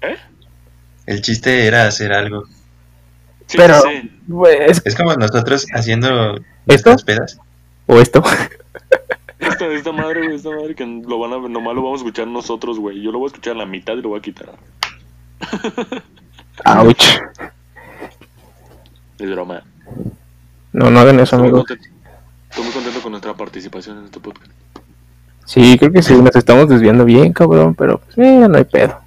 ¿Eh? 0.00 0.16
El 1.06 1.20
chiste 1.22 1.66
era 1.66 1.86
hacer 1.86 2.12
algo. 2.12 2.44
Sí, 3.46 3.58
Pero, 3.58 3.80
sí, 3.82 4.10
Es 4.84 4.94
como 4.94 5.14
nosotros 5.14 5.66
haciendo 5.72 6.36
¿Esto? 6.36 6.90
nuestras 6.90 7.04
pedas. 7.04 7.38
O 7.86 8.00
esto. 8.00 8.22
Esta 9.38 9.92
madre, 9.92 10.22
güey, 10.24 10.36
esta 10.36 10.50
madre 10.50 10.74
que 10.74 10.86
lo 10.86 11.18
van 11.18 11.32
a, 11.32 11.48
nomás 11.48 11.74
lo 11.74 11.82
vamos 11.82 12.00
a 12.00 12.04
escuchar 12.04 12.26
nosotros, 12.26 12.78
güey. 12.78 13.02
Yo 13.02 13.12
lo 13.12 13.18
voy 13.18 13.26
a 13.26 13.28
escuchar 13.32 13.54
a 13.54 13.58
la 13.58 13.66
mitad 13.66 13.94
y 13.94 14.02
lo 14.02 14.10
voy 14.10 14.18
a 14.18 14.22
quitar. 14.22 14.50
Ouch. 16.64 17.04
Es 19.18 19.30
broma. 19.30 19.62
No, 20.72 20.90
no 20.90 21.00
hagan 21.00 21.16
eso, 21.20 21.36
Estoy 21.36 21.38
muy, 21.38 21.48
amigos. 21.48 21.66
contento, 21.66 21.98
estoy 22.50 22.64
muy 22.64 22.72
contento 22.72 23.00
con 23.02 23.10
nuestra 23.12 23.34
participación 23.34 23.98
en 23.98 24.04
este 24.06 24.20
podcast. 24.20 24.50
Sí, 25.44 25.76
creo 25.78 25.92
que 25.92 26.02
sí, 26.02 26.14
nos 26.14 26.34
estamos 26.34 26.68
desviando 26.68 27.04
bien, 27.04 27.32
cabrón, 27.32 27.74
pero 27.74 27.98
pues, 27.98 28.18
eh, 28.18 28.46
no 28.48 28.56
hay 28.56 28.64
pedo. 28.64 29.00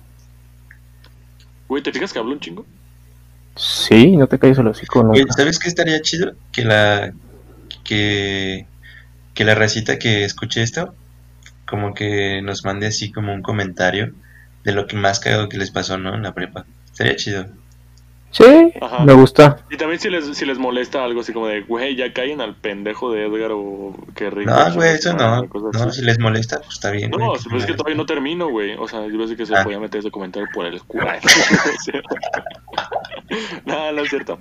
Güey, 1.68 1.84
¿te 1.84 1.92
fijas 1.92 2.14
que 2.14 2.20
hablo 2.20 2.32
un 2.32 2.40
chingo? 2.40 2.66
Sí, 3.56 4.16
no 4.16 4.26
te 4.28 4.40
calles 4.40 4.58
el 4.58 4.68
hocico, 4.68 5.04
Güey, 5.04 5.22
nunca. 5.22 5.34
¿sabes 5.34 5.60
qué 5.60 5.68
estaría 5.68 6.02
chido? 6.02 6.32
Que 6.52 6.64
la 6.64 7.14
que 7.84 8.66
que 9.40 9.46
la 9.46 9.56
racita 9.56 9.98
que 9.98 10.26
escuche 10.26 10.62
esto 10.62 10.94
como 11.66 11.94
que 11.94 12.42
nos 12.42 12.66
mande 12.66 12.88
así 12.88 13.10
como 13.10 13.34
un 13.34 13.42
comentario 13.42 14.12
de 14.66 14.74
lo 14.74 14.86
que 14.86 14.98
más 14.98 15.22
cagado 15.22 15.48
que 15.48 15.58
les 15.58 15.72
pasó, 15.72 15.98
¿no? 15.98 16.14
En 16.14 16.24
la 16.24 16.34
prepa. 16.34 16.66
Estaría 16.92 17.16
chido. 17.16 17.46
Sí, 18.32 18.44
Ajá. 18.82 19.06
me 19.06 19.14
gusta. 19.14 19.60
Y 19.72 19.78
también 19.78 19.98
si 20.02 20.10
les, 20.10 20.26
si 20.38 20.46
les 20.46 20.58
molesta 20.60 21.06
algo 21.06 21.22
así 21.22 21.32
como 21.32 21.48
de, 21.48 21.62
güey, 21.62 21.96
ya 21.96 22.12
caen 22.12 22.42
al 22.42 22.56
pendejo 22.56 23.14
de 23.14 23.28
Edgar 23.28 23.52
o 23.54 23.96
que 24.14 24.30
rico. 24.30 24.52
No, 24.52 24.74
güey, 24.74 24.96
eso 24.96 25.14
no. 25.14 25.44
No, 25.44 25.70
así. 25.86 26.02
si 26.02 26.06
les 26.06 26.20
molesta, 26.20 26.58
pues 26.58 26.74
está 26.74 26.92
bien. 26.92 27.12
No, 27.12 27.18
güey, 27.18 27.40
pues 27.50 27.64
es 27.64 27.66
que 27.66 27.74
todavía 27.76 27.96
no 27.96 28.06
termino, 28.06 28.50
güey. 28.50 28.76
O 28.78 28.90
sea, 28.90 29.08
yo 29.08 29.18
pensé 29.18 29.38
que 29.38 29.46
se 29.46 29.56
Ah. 29.56 29.64
podía 29.64 29.80
meter 29.80 30.00
ese 30.02 30.12
comentario 30.12 30.50
por 30.54 30.66
el 30.66 30.82
culo. 30.84 31.08
no, 33.66 33.92
no 33.94 34.02
es 34.02 34.10
cierto. 34.10 34.40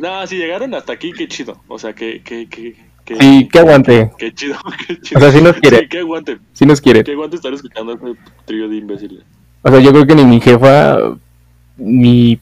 No, 0.00 0.26
si 0.26 0.36
llegaron 0.36 0.74
hasta 0.74 0.92
aquí, 0.92 1.12
qué 1.12 1.28
chido. 1.28 1.62
O 1.68 1.78
sea, 1.78 1.94
que, 1.94 2.22
que, 2.22 2.48
que, 2.48 2.76
que, 3.08 3.16
Sí, 3.16 3.48
que 3.50 3.58
aguante. 3.58 4.10
qué 4.18 4.34
chido, 4.34 4.56
qué 4.86 5.00
chido. 5.00 5.18
O 5.18 5.22
sea, 5.22 5.32
sí 5.32 5.42
nos 5.42 5.56
quiere. 5.56 5.78
Sí, 5.80 5.88
que 5.88 5.98
aguante, 6.00 6.38
Sí 6.52 6.66
nos 6.66 6.80
quiere. 6.80 7.04
que 7.04 7.12
aguante 7.12 7.36
estar 7.36 7.52
escuchando 7.52 7.94
este 7.94 8.14
trío 8.44 8.68
de 8.68 8.76
imbéciles. 8.76 9.24
O 9.62 9.70
sea, 9.70 9.80
yo 9.80 9.90
creo 9.92 10.06
que 10.06 10.14
ni 10.14 10.24
mi 10.24 10.40
jefa, 10.40 10.98
ni... 11.76 12.38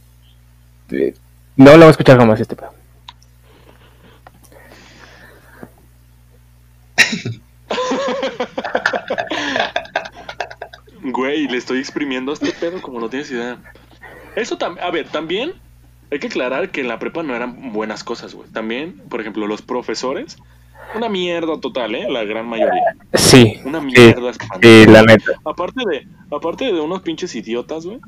eh, 0.91 1.15
No 1.57 1.71
la 1.73 1.79
va 1.79 1.87
a 1.87 1.91
escuchar 1.91 2.19
jamás 2.19 2.41
este 2.41 2.57
pedo. 2.57 2.73
Güey, 11.03 11.47
le 11.49 11.57
estoy 11.59 11.79
exprimiendo 11.79 12.33
a 12.33 12.35
este 12.35 12.53
pedo 12.53 12.81
como 12.83 12.99
no 13.01 13.09
tienes 13.09 13.31
idea. 13.31 13.59
Eso 14.35 14.57
también, 14.59 14.85
a 14.87 14.91
ver, 14.91 15.09
también 15.09 15.53
hay 16.11 16.19
que 16.19 16.27
aclarar 16.27 16.71
que 16.71 16.81
en 16.81 16.89
la 16.89 16.99
prepa 16.99 17.23
no 17.23 17.35
eran 17.35 17.73
buenas 17.73 18.03
cosas, 18.05 18.35
güey. 18.35 18.49
También, 18.51 18.99
por 19.09 19.21
ejemplo, 19.21 19.47
los 19.47 19.63
profesores, 19.63 20.37
una 20.95 21.09
mierda 21.09 21.59
total, 21.61 21.95
¿eh? 21.95 22.07
La 22.09 22.25
gran 22.25 22.47
mayoría. 22.47 22.97
Sí, 23.15 23.61
Una 23.65 23.81
sí, 23.81 23.87
mierda 23.87 24.31
espantosa. 24.31 24.61
sí, 24.63 24.87
la 24.87 25.03
neta. 25.03 25.33
Aparte 25.45 25.83
de, 25.89 26.07
aparte 26.35 26.65
de 26.67 26.81
unos 26.81 27.03
pinches 27.03 27.35
idiotas, 27.35 27.85
güey. 27.87 27.99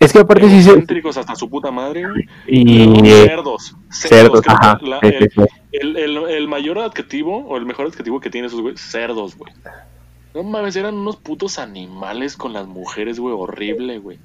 Es 0.00 0.12
que 0.12 0.18
aparte 0.18 0.48
sí 0.48 0.62
se... 0.62 1.18
Hasta 1.20 1.34
su 1.34 1.48
puta 1.48 1.70
madre, 1.70 2.04
güey. 2.06 2.26
Y... 2.46 3.08
Eh, 3.08 3.24
cerdos. 3.26 3.74
cerdos, 3.90 4.42
ajá. 4.46 4.78
la- 4.82 5.00
sí, 5.00 5.08
sí, 5.10 5.16
el, 5.24 5.30
sí. 5.30 5.40
el, 5.72 5.96
el, 5.96 6.16
el 6.30 6.48
mayor 6.48 6.78
adjetivo, 6.78 7.38
o 7.46 7.56
el 7.56 7.64
mejor 7.64 7.86
adjetivo 7.86 8.20
que 8.20 8.28
tienen 8.30 8.48
esos 8.48 8.60
güey, 8.60 8.76
cerdos, 8.76 9.36
güey. 9.36 9.52
No 10.34 10.42
mames, 10.42 10.74
eran 10.76 10.94
unos 10.96 11.16
putos 11.16 11.58
animales 11.58 12.36
con 12.36 12.52
las 12.52 12.66
mujeres, 12.66 13.18
güey, 13.20 13.34
horrible, 13.38 13.98
güey. 13.98 14.18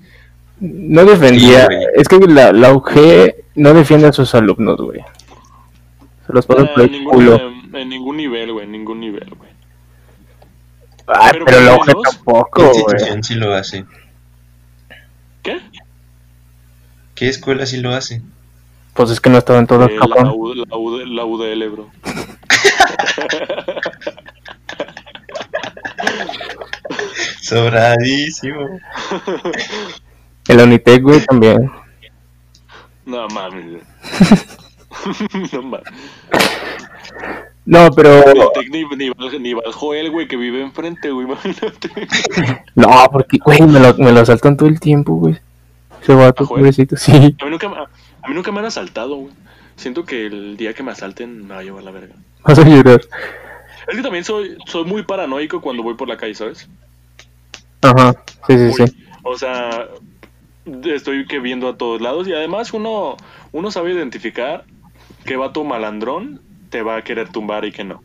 No 0.60 1.06
defendía... 1.06 1.68
Sí, 1.68 1.76
es 1.96 2.08
que 2.08 2.18
la, 2.20 2.52
la 2.52 2.74
UG 2.74 3.34
no 3.56 3.74
defiende 3.74 4.08
a 4.08 4.12
sus 4.14 4.34
alumnos, 4.36 4.82
güey. 4.82 5.00
Se 6.30 6.34
los 6.36 6.46
pasa 6.46 6.62
Eh, 6.62 6.70
por 6.76 6.84
en, 6.84 6.86
el 6.86 6.92
ningún, 6.92 7.14
culo. 7.16 7.36
eh, 7.38 7.54
en 7.74 7.90
ningún 7.90 8.18
nivel, 8.18 8.54
güey, 8.54 8.66
en 8.66 8.72
ningún 8.72 9.00
nivel, 9.00 9.34
güey. 9.36 9.50
Ay, 11.08 11.30
pero 11.32 11.46
pero 11.46 11.60
la 11.62 11.72
menos- 11.72 11.86
¿Qué 11.88 11.94
tampoco, 12.04 12.72
güey. 12.72 13.24
sí 13.24 13.34
lo 13.34 13.52
hace? 13.56 13.84
¿Qué? 15.42 15.60
¿Qué 17.16 17.30
escuela 17.30 17.66
sí 17.66 17.78
lo 17.78 17.90
hace? 17.96 18.22
Pues 18.94 19.10
es 19.10 19.20
que 19.20 19.32
no 19.32 19.40
estaba 19.40 19.58
en 19.58 19.66
todas, 19.66 19.90
Eh, 19.90 19.96
la, 19.96 20.02
cabrón. 20.16 20.34
U- 20.36 20.54
la, 20.54 20.78
UD 20.78 21.06
la 21.08 21.26
UDL, 21.26 21.68
bro. 21.70 21.90
Sobradísimo. 27.42 28.80
En 30.48 30.58
la 30.58 30.64
Unitec, 30.64 31.02
güey, 31.04 31.24
también. 31.26 31.72
No 33.06 33.28
mames. 33.30 33.82
no 35.54 35.62
mames. 35.62 35.88
No, 37.66 37.90
pero... 37.92 38.24
Ni, 38.72 38.84
ni, 38.84 39.10
ni, 39.40 39.54
güey, 40.10 40.28
que 40.28 40.38
vive 40.38 40.62
enfrente, 40.62 41.12
güey, 41.12 41.28
imagínate. 41.28 41.90
No, 42.76 43.08
porque, 43.12 43.38
güey, 43.44 43.62
me 43.62 43.80
lo, 43.80 43.94
me 43.96 44.12
lo 44.12 44.22
asaltan 44.22 44.58
todo 44.58 44.70
el 44.70 44.80
tiempo, 44.80 45.14
güey. 45.16 45.38
Ese 46.02 46.14
vato, 46.16 46.44
¿Ah, 46.44 46.48
güey? 46.48 46.62
pobrecito, 46.62 46.96
sí. 46.98 47.12
A 47.40 47.46
mí, 47.46 47.52
nunca, 47.52 47.70
me- 47.70 47.78
a 47.78 48.28
mí 48.28 48.34
nunca 48.34 48.52
me 48.52 48.60
han 48.60 48.66
asaltado, 48.66 49.16
güey. 49.16 49.34
Siento 49.76 50.04
que 50.04 50.26
el 50.26 50.58
día 50.58 50.74
que 50.74 50.84
me 50.84 50.92
asalten 50.92 51.48
me 51.48 51.54
va 51.54 51.60
a 51.60 51.64
llevar 51.64 51.84
la 51.84 51.92
verga. 51.92 52.16
Vas 52.44 52.60
a 52.60 52.64
llorar. 52.68 53.02
Es 53.88 53.96
que 53.96 54.02
también 54.02 54.24
soy, 54.24 54.58
soy 54.66 54.86
muy 54.86 55.04
paranoico 55.04 55.62
cuando 55.62 55.84
voy 55.84 55.94
por 55.96 56.08
la 56.08 56.18
calle, 56.18 56.36
¿sabes? 56.36 56.68
Ajá, 57.82 58.14
sí, 58.48 58.58
sí, 58.58 58.74
sí. 58.74 58.98
O 59.24 59.38
sea, 59.38 59.88
estoy 60.86 61.26
que 61.28 61.40
viendo 61.40 61.68
a 61.70 61.78
todos 61.78 62.02
lados 62.02 62.28
y 62.28 62.34
además 62.34 62.74
uno, 62.74 63.16
uno 63.52 63.72
sabe 63.72 63.94
identificar 63.94 64.66
qué 65.26 65.36
vato 65.38 65.64
malandrón 65.64 66.42
te 66.70 66.82
va 66.82 66.98
a 66.98 67.04
querer 67.04 67.30
tumbar 67.30 67.66
y 67.66 67.72
que 67.72 67.84
no. 67.84 68.02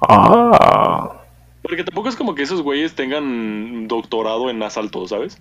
Ah. 0.00 1.22
Porque 1.62 1.84
tampoco 1.84 2.08
es 2.08 2.16
como 2.16 2.34
que 2.34 2.42
esos 2.42 2.62
güeyes 2.62 2.94
tengan 2.94 3.88
doctorado 3.88 4.50
en 4.50 4.62
asalto, 4.62 5.06
¿sabes? 5.08 5.38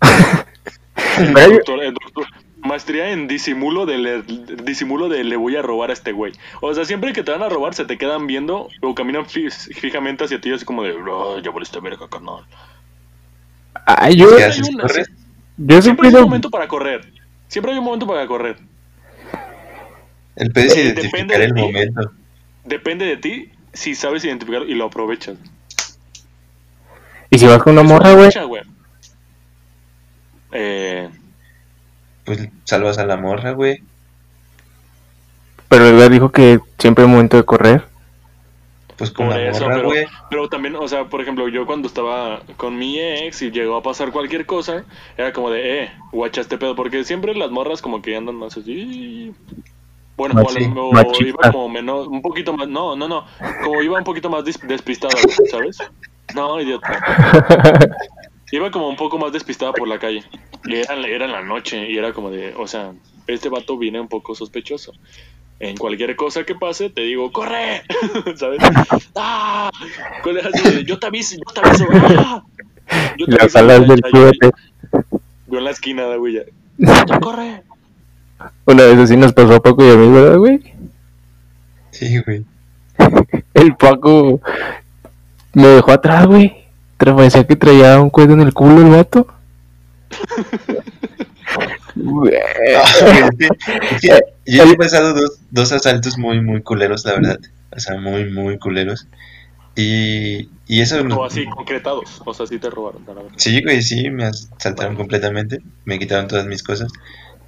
Doctor- 1.34 1.82
eh, 1.82 1.92
doctor- 1.92 2.26
maestría 2.62 3.10
en 3.10 3.26
disimulo 3.26 3.86
de 3.86 3.98
le, 3.98 4.22
disimulo 4.22 5.08
de 5.08 5.24
le 5.24 5.36
voy 5.36 5.56
a 5.56 5.62
robar 5.62 5.90
a 5.90 5.92
este 5.92 6.12
güey. 6.12 6.32
O 6.60 6.72
sea, 6.74 6.84
siempre 6.84 7.12
que 7.12 7.22
te 7.24 7.32
van 7.32 7.42
a 7.42 7.48
robar 7.48 7.74
se 7.74 7.84
te 7.84 7.98
quedan 7.98 8.26
viendo 8.28 8.68
o 8.80 8.94
caminan 8.94 9.26
fi- 9.26 9.50
fijamente 9.50 10.24
hacia 10.24 10.40
ti 10.40 10.52
así 10.52 10.64
como 10.64 10.84
de, 10.84 10.92
"Oh, 10.92 11.38
ya 11.40 11.50
volviste 11.50 11.80
verga, 11.80 12.08
carnal. 12.08 12.44
Ay, 13.86 14.16
yo, 14.16 14.28
¿Qué 14.36 14.44
hay 14.44 14.50
haces? 14.50 14.68
una- 14.68 14.82
¿Corres? 14.82 15.08
yo 15.08 15.82
Siempre 15.82 15.82
siempre 15.82 16.08
hay 16.08 16.14
un 16.14 16.22
momento 16.22 16.50
para 16.50 16.68
correr. 16.68 17.12
Siempre 17.48 17.72
hay 17.72 17.78
un 17.78 17.84
momento 17.84 18.06
para 18.06 18.26
correr. 18.26 18.58
El 20.36 20.52
pedo 20.52 20.66
es 20.66 20.76
Eh, 20.76 20.82
identificar 20.84 21.20
depende 21.26 21.38
de 21.38 21.44
el 21.44 21.54
ti. 21.54 21.60
momento. 21.60 22.12
Depende 22.64 23.04
de 23.06 23.16
ti 23.16 23.50
si 23.72 23.94
sabes 23.94 24.24
identificarlo 24.24 24.66
y 24.68 24.74
lo 24.74 24.86
aprovechas. 24.86 25.36
Y 27.30 27.38
si 27.38 27.46
vas 27.46 27.62
con 27.62 27.72
una 27.72 27.82
morra, 27.82 28.12
güey. 28.12 28.30
Eh, 30.52 31.08
Pues 32.24 32.48
salvas 32.64 32.98
a 32.98 33.06
la 33.06 33.16
morra, 33.16 33.52
güey. 33.52 33.82
Pero 35.68 35.86
Edgar 35.86 36.10
dijo 36.10 36.30
que 36.30 36.60
siempre 36.78 37.04
hay 37.04 37.10
momento 37.10 37.36
de 37.36 37.44
correr. 37.44 37.84
Pues 38.96 39.10
con 39.10 39.26
Por 39.28 39.36
la 39.36 39.48
eso, 39.50 39.64
morra, 39.64 39.76
pero, 39.76 39.88
güey. 39.88 40.06
pero 40.30 40.48
también, 40.48 40.76
o 40.76 40.86
sea, 40.86 41.06
por 41.06 41.20
ejemplo, 41.22 41.48
yo 41.48 41.66
cuando 41.66 41.88
estaba 41.88 42.42
con 42.58 42.78
mi 42.78 43.00
ex 43.00 43.42
y 43.42 43.50
llegó 43.50 43.76
a 43.76 43.82
pasar 43.82 44.12
cualquier 44.12 44.46
cosa, 44.46 44.84
era 45.16 45.32
como 45.32 45.50
de, 45.50 45.84
eh, 45.84 45.92
guacha 46.12 46.42
este 46.42 46.58
pedo, 46.58 46.76
porque 46.76 47.02
siempre 47.04 47.34
las 47.34 47.50
morras 47.50 47.80
como 47.82 48.02
que 48.02 48.14
andan 48.14 48.36
más 48.36 48.56
así. 48.56 49.32
Bueno, 50.16 50.40
o 50.42 50.88
o 50.88 50.92
machistas. 50.92 51.26
iba 51.28 51.52
como 51.52 51.68
menos, 51.68 52.06
un 52.06 52.20
poquito 52.22 52.52
más, 52.56 52.68
no, 52.68 52.94
no, 52.96 53.08
no, 53.08 53.24
como 53.64 53.82
iba 53.82 53.98
un 53.98 54.04
poquito 54.04 54.28
más 54.30 54.44
despistada, 54.44 55.14
¿sabes? 55.50 55.78
No, 56.34 56.60
idiota. 56.60 57.88
Iba 58.52 58.70
como 58.70 58.88
un 58.88 58.96
poco 58.96 59.18
más 59.18 59.32
despistada 59.32 59.72
por 59.72 59.88
la 59.88 59.98
calle. 59.98 60.22
Y 60.64 60.76
era, 60.76 60.94
era 61.06 61.24
en 61.24 61.32
la 61.32 61.42
noche 61.42 61.90
y 61.90 61.96
era 61.96 62.12
como 62.12 62.30
de, 62.30 62.54
o 62.54 62.66
sea, 62.66 62.92
este 63.26 63.48
vato 63.48 63.78
viene 63.78 63.98
un 64.00 64.08
poco 64.08 64.34
sospechoso. 64.34 64.92
En 65.58 65.76
cualquier 65.76 66.16
cosa 66.16 66.44
que 66.44 66.54
pase, 66.54 66.90
te 66.90 67.02
digo, 67.02 67.30
¡corre! 67.32 67.82
¿Sabes? 68.36 68.60
¡Ah! 69.16 69.70
Yo 70.86 70.98
te 70.98 71.06
aviso, 71.06 71.36
yo 71.36 71.52
te 71.54 71.60
aviso. 71.68 71.86
¡Ah! 71.92 72.42
Yo 73.16 73.26
te 73.26 73.32
Las 73.32 73.56
aviso, 73.56 73.58
alas 73.58 73.80
ya, 73.86 74.18
del. 74.20 74.38
Yo 75.46 75.58
en 75.58 75.64
la 75.64 75.70
esquina, 75.70 76.06
de 76.08 76.16
güey. 76.18 76.34
ya. 76.34 76.42
¡Ya 77.06 77.20
corre! 77.20 77.62
Una 78.66 78.84
vez 78.84 78.98
así 78.98 79.16
nos 79.16 79.32
pasó 79.32 79.54
a 79.56 79.62
Paco 79.62 79.84
y 79.84 79.90
a 79.90 79.96
mí, 79.96 80.08
¿verdad, 80.12 80.38
güey? 80.38 80.60
Sí, 81.90 82.18
güey. 82.20 82.44
El 83.54 83.76
Paco 83.76 84.40
me 85.54 85.66
dejó 85.68 85.92
atrás, 85.92 86.26
güey. 86.26 86.64
Tra- 86.98 87.14
Parecía 87.16 87.46
que 87.46 87.56
traía 87.56 88.00
un 88.00 88.10
cuello 88.10 88.34
en 88.34 88.40
el 88.42 88.52
culo 88.54 88.80
el 88.82 88.90
vato. 88.90 89.26
Güey. 91.94 92.32
Yo 94.46 94.64
he 94.64 94.76
pasado 94.76 95.14
dos, 95.14 95.38
dos 95.50 95.72
asaltos 95.72 96.18
muy, 96.18 96.40
muy 96.40 96.62
culeros, 96.62 97.04
la 97.04 97.12
verdad. 97.14 97.38
O 97.74 97.80
sea, 97.80 97.98
muy, 97.98 98.30
muy 98.30 98.58
culeros. 98.58 99.06
Y, 99.76 100.50
y 100.66 100.80
eso... 100.80 101.00
O 101.00 101.24
así, 101.24 101.46
concretados. 101.46 102.20
O 102.24 102.34
sea, 102.34 102.46
sí 102.46 102.58
te 102.58 102.70
robaron, 102.70 103.02
la 103.06 103.14
verdad. 103.14 103.30
Sí, 103.36 103.62
güey, 103.62 103.82
sí, 103.82 104.10
me 104.10 104.24
asaltaron 104.24 104.96
completamente, 104.96 105.60
me 105.84 105.98
quitaron 105.98 106.28
todas 106.28 106.46
mis 106.46 106.62
cosas. 106.62 106.92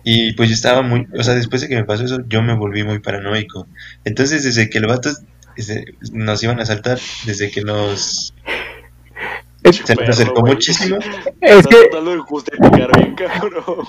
Y 0.04 0.34
pues 0.34 0.50
yo 0.50 0.54
estaba 0.54 0.82
muy, 0.82 1.06
o 1.18 1.22
sea, 1.22 1.34
después 1.34 1.62
de 1.62 1.68
que 1.68 1.76
me 1.76 1.84
pasó 1.84 2.04
eso, 2.04 2.18
yo 2.28 2.42
me 2.42 2.54
volví 2.54 2.84
muy 2.84 2.98
paranoico. 2.98 3.66
Entonces, 4.04 4.44
desde 4.44 4.68
que 4.68 4.78
el 4.78 4.86
vato 4.86 5.10
ese- 5.56 5.84
nos 6.12 6.42
iban 6.42 6.60
a 6.60 6.66
saltar 6.66 6.98
desde 7.24 7.50
que 7.50 7.62
nos 7.62 8.34
Es, 9.62 9.76
se 9.76 9.94
nos 9.94 10.10
acercó 10.10 10.42
muchísimo. 10.44 10.98
es 11.40 11.66
que, 11.66 11.76
tratando 11.88 12.10
de 12.10 12.18
justificar 12.18 12.90
bien, 12.98 13.14
cabrón. 13.14 13.86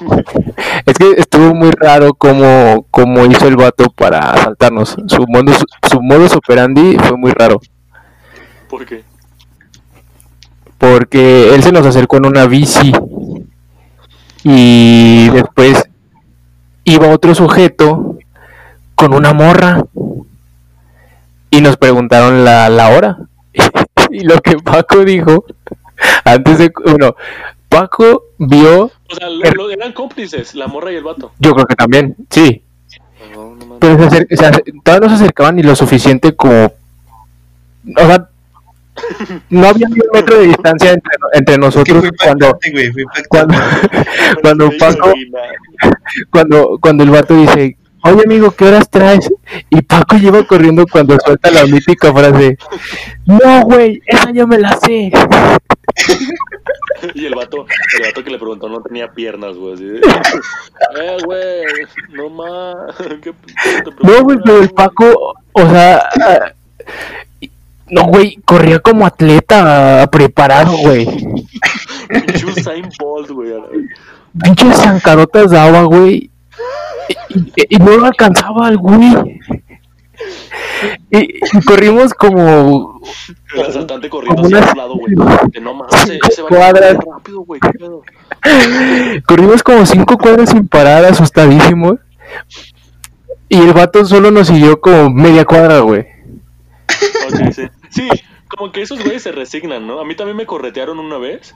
es 0.85 0.97
que 0.97 1.11
estuvo 1.17 1.53
muy 1.53 1.69
raro 1.71 2.13
cómo, 2.13 2.87
cómo 2.91 3.25
hizo 3.25 3.45
el 3.49 3.57
vato 3.57 3.89
para 3.89 4.19
asaltarnos. 4.19 4.95
Su 5.07 5.25
modus, 5.27 5.57
su 5.91 6.01
modus 6.01 6.33
operandi 6.33 6.95
fue 6.97 7.17
muy 7.17 7.31
raro. 7.33 7.59
¿Por 8.69 8.85
qué? 8.85 9.03
Porque 10.77 11.53
él 11.53 11.61
se 11.61 11.73
nos 11.73 11.85
acercó 11.85 12.17
en 12.17 12.27
una 12.27 12.45
bici. 12.45 12.93
Y 14.43 15.29
después 15.29 15.84
iba 16.85 17.09
otro 17.09 17.35
sujeto 17.35 18.17
con 18.95 19.13
una 19.13 19.33
morra. 19.33 19.83
Y 21.51 21.61
nos 21.61 21.77
preguntaron 21.77 22.43
la, 22.45 22.69
la 22.69 22.89
hora. 22.89 23.17
y 24.11 24.21
lo 24.21 24.39
que 24.41 24.57
Paco 24.57 25.03
dijo, 25.05 25.45
antes 26.23 26.57
de... 26.57 26.71
Bueno, 26.85 27.15
Paco 27.69 28.25
vio, 28.37 28.85
O 28.85 29.15
sea, 29.17 29.29
lo- 29.29 29.51
lo- 29.51 29.69
eran 29.69 29.91
cómplices, 29.93 30.55
la 30.55 30.67
morra 30.67 30.91
y 30.91 30.95
el 30.95 31.03
vato. 31.03 31.31
yo 31.39 31.53
creo 31.53 31.65
que 31.65 31.75
también, 31.75 32.15
sí. 32.29 32.61
No, 33.33 33.55
no 33.55 33.65
mames. 33.65 33.77
Pero 33.79 33.97
se 33.97 34.05
acer- 34.05 34.27
se 34.37 34.45
acer- 34.45 34.81
todavía 34.83 35.07
no 35.07 35.15
se 35.17 35.23
acercaban 35.23 35.55
ni 35.55 35.63
lo 35.63 35.75
suficiente 35.75 36.35
como... 36.35 36.65
O 37.97 38.05
sea, 38.05 38.29
no 39.49 39.67
había 39.67 39.87
ni 39.87 39.99
un 39.99 40.09
metro 40.13 40.39
de 40.39 40.47
distancia 40.47 40.91
entre, 40.91 41.11
entre 41.33 41.55
Es 41.55 41.59
que 41.59 41.65
nosotros 41.65 42.03
cuando, 42.21 42.57
cuando, 43.29 43.57
cuando 44.41 44.71
Paco, 44.77 45.13
cuando, 46.31 46.77
cuando 46.81 47.03
el 47.03 47.09
vato 47.09 47.35
dice, 47.35 47.77
oye 48.03 48.23
amigo, 48.25 48.51
¿qué 48.51 48.65
horas 48.65 48.89
traes? 48.89 49.29
Y 49.69 49.81
Paco 49.81 50.17
lleva 50.17 50.43
corriendo 50.43 50.85
cuando 50.91 51.17
suelta 51.19 51.51
la 51.51 51.65
mítica 51.65 52.13
frase, 52.13 52.57
no 53.25 53.61
güey, 53.63 54.01
esa 54.05 54.31
yo 54.31 54.47
me 54.47 54.59
la 54.59 54.77
sé. 54.77 55.11
Y 57.13 57.25
el 57.25 57.35
vato, 57.35 57.67
el 57.97 58.03
vato 58.03 58.23
que 58.23 58.31
le 58.31 58.39
preguntó 58.39 58.67
no 58.67 58.81
tenía 58.81 59.11
piernas, 59.11 59.55
güey. 59.55 59.73
Así 59.73 59.83
de, 59.83 59.99
eh, 59.99 61.17
güey, 61.23 61.63
no 62.13 62.29
más. 62.29 62.95
¿Qué, 63.21 63.31
qué 63.31 63.81
te 63.83 63.91
No, 64.01 64.23
güey, 64.23 64.37
pero 64.43 64.61
el 64.61 64.69
Paco, 64.69 65.35
o 65.51 65.69
sea, 65.69 66.09
no, 67.89 68.03
güey, 68.05 68.37
corría 68.45 68.79
como 68.79 69.05
atleta 69.05 70.07
preparado, 70.11 70.75
güey. 70.77 71.07
Usain 72.47 72.89
Bolt, 72.99 73.29
güey. 73.29 73.53
Pinches 74.43 74.77
zancadotas 74.77 75.51
daba, 75.51 75.83
güey. 75.83 76.29
Y, 77.29 77.39
y- 77.39 77.75
y 77.75 77.77
no 77.77 77.97
lo 77.97 78.05
alcanzaba 78.07 78.67
al 78.67 78.77
güey. 78.77 79.39
Y, 81.11 81.17
y 81.17 81.61
corrimos 81.65 82.13
como 82.13 83.01
El 83.55 83.61
asaltante 83.65 84.09
corriendo 84.09 84.41
hacia 84.43 84.59
otro 84.59 84.75
lado, 84.75 84.95
güey. 84.95 85.13
De 85.51 85.59
no 85.61 85.73
mames, 85.73 85.93
ese, 86.03 86.19
ese 86.29 86.41
cuadras. 86.43 86.97
rápido, 86.97 87.41
güey. 87.41 87.59
Corrimos 89.27 89.63
como 89.63 89.85
cinco 89.85 90.17
cuadras 90.17 90.49
sin 90.49 90.67
parar, 90.67 91.05
asustadísimos. 91.05 91.95
Y 93.49 93.59
el 93.59 93.73
vato 93.73 94.05
solo 94.05 94.31
nos 94.31 94.47
siguió 94.47 94.79
como 94.81 95.09
media 95.09 95.45
cuadra, 95.45 95.79
güey. 95.79 96.05
Sí. 97.53 97.63
Sí, 97.89 98.09
como 98.47 98.71
que 98.71 98.81
esos 98.81 99.01
güeyes 99.03 99.23
se 99.23 99.31
resignan, 99.31 99.87
¿no? 99.87 99.99
A 99.99 100.05
mí 100.05 100.15
también 100.15 100.37
me 100.37 100.45
corretearon 100.45 100.99
una 100.99 101.17
vez. 101.17 101.53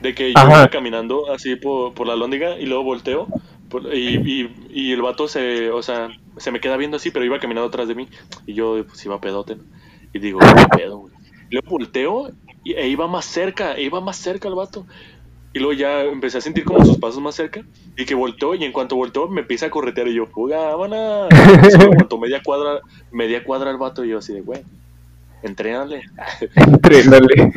De 0.00 0.14
que 0.14 0.32
yo 0.32 0.38
Ajá. 0.38 0.48
iba 0.48 0.68
caminando 0.68 1.32
así 1.32 1.56
por, 1.56 1.94
por 1.94 2.06
la 2.06 2.16
lóndiga 2.16 2.58
y 2.58 2.66
luego 2.66 2.84
volteo. 2.84 3.28
por- 3.70 3.94
y, 3.94 4.16
y, 4.24 4.54
y 4.70 4.92
el 4.92 5.02
vato 5.02 5.28
se, 5.28 5.70
o 5.70 5.82
sea, 5.82 6.08
se 6.36 6.50
me 6.52 6.60
queda 6.60 6.76
viendo 6.76 6.98
así, 6.98 7.10
pero 7.10 7.24
iba 7.24 7.40
caminando 7.40 7.68
atrás 7.68 7.88
de 7.88 7.94
mí. 7.94 8.08
Y 8.46 8.54
yo, 8.54 8.84
pues 8.86 9.04
iba 9.06 9.20
pedote, 9.20 9.56
¿no? 9.56 9.64
Y 10.12 10.18
digo, 10.20 10.40
¿qué 10.40 10.78
pedo, 10.78 10.98
güey? 10.98 11.14
Y 11.50 11.54
luego 11.54 11.70
volteo 11.70 12.30
y, 12.64 12.74
e 12.74 12.88
iba 12.88 13.08
más 13.08 13.24
cerca, 13.26 13.74
e 13.74 13.82
iba 13.84 14.00
más 14.00 14.16
cerca 14.18 14.48
el 14.48 14.54
vato. 14.54 14.86
Y 15.56 15.58
luego 15.58 15.72
ya 15.72 16.02
empecé 16.02 16.36
a 16.36 16.40
sentir 16.42 16.64
como 16.64 16.84
sus 16.84 16.98
pasos 16.98 17.18
más 17.22 17.34
cerca. 17.34 17.62
Y 17.96 18.04
que 18.04 18.14
volteó, 18.14 18.54
y 18.54 18.62
en 18.64 18.72
cuanto 18.72 18.94
volteó, 18.94 19.26
me 19.26 19.40
empieza 19.40 19.64
a 19.64 19.70
corretear. 19.70 20.06
Y 20.08 20.12
yo, 20.14 20.26
fuga, 20.26 20.58
vámonos. 20.76 21.28
Solo 21.72 21.84
aguantó 21.92 22.18
media 22.18 22.42
cuadra, 22.44 22.80
media 23.10 23.42
cuadra 23.42 23.70
el 23.70 23.78
vato. 23.78 24.04
Y 24.04 24.10
yo, 24.10 24.18
así 24.18 24.34
de, 24.34 24.42
güey, 24.42 24.60
entrénale. 25.42 26.02
Entrénale. 26.56 27.52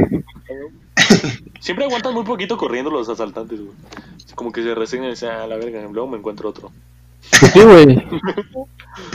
Siempre 1.59 1.83
aguantan 1.83 2.13
muy 2.13 2.23
poquito 2.23 2.55
corriendo 2.57 2.89
los 2.89 3.09
asaltantes, 3.09 3.59
güey. 3.59 3.71
Como 4.33 4.53
que 4.53 4.63
se 4.63 4.73
resignan 4.75 5.07
y 5.07 5.11
dicen, 5.11 5.31
a 5.31 5.45
la 5.45 5.57
verga, 5.57 5.81
luego 5.91 6.07
me 6.07 6.17
encuentro 6.17 6.47
otro. 6.47 6.71
Sí, 7.21 7.59
güey. 7.59 8.01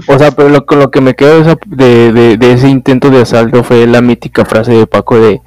O 0.09 0.19
sea, 0.19 0.31
pero 0.33 0.51
lo, 0.51 0.67
con 0.67 0.79
lo 0.79 0.91
que 0.91 1.01
me 1.01 1.13
esa- 1.19 1.57
de, 1.67 2.13
de- 2.13 2.37
de 2.37 2.53
ese 2.53 2.69
intento 2.69 3.09
de 3.09 3.23
asalto 3.23 3.65
fue 3.65 3.87
la 3.87 4.03
mítica 4.03 4.45
frase 4.45 4.73
de 4.73 4.87
Paco 4.87 5.19
de, 5.19 5.41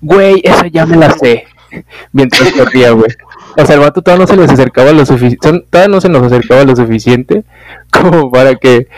güey, 0.00 0.40
esa 0.44 0.66
ya 0.68 0.86
me 0.86 0.96
la 0.96 1.10
sé. 1.12 1.44
Mientras 2.12 2.52
corría, 2.52 2.90
güey. 2.90 3.10
O 3.56 3.64
sea, 3.64 3.74
el 3.76 3.80
vato 3.80 4.02
todavía 4.02 4.24
no 4.24 4.32
se 4.32 4.36
les 4.36 4.50
acercaba 4.50 4.92
lo 4.92 5.06
suficiente, 5.06 5.66
todavía 5.70 5.94
no 5.94 6.00
se 6.00 6.08
nos 6.08 6.22
acercaba 6.22 6.64
lo 6.64 6.74
suficiente 6.74 7.44
como 7.92 8.30
para 8.30 8.56
que 8.56 8.88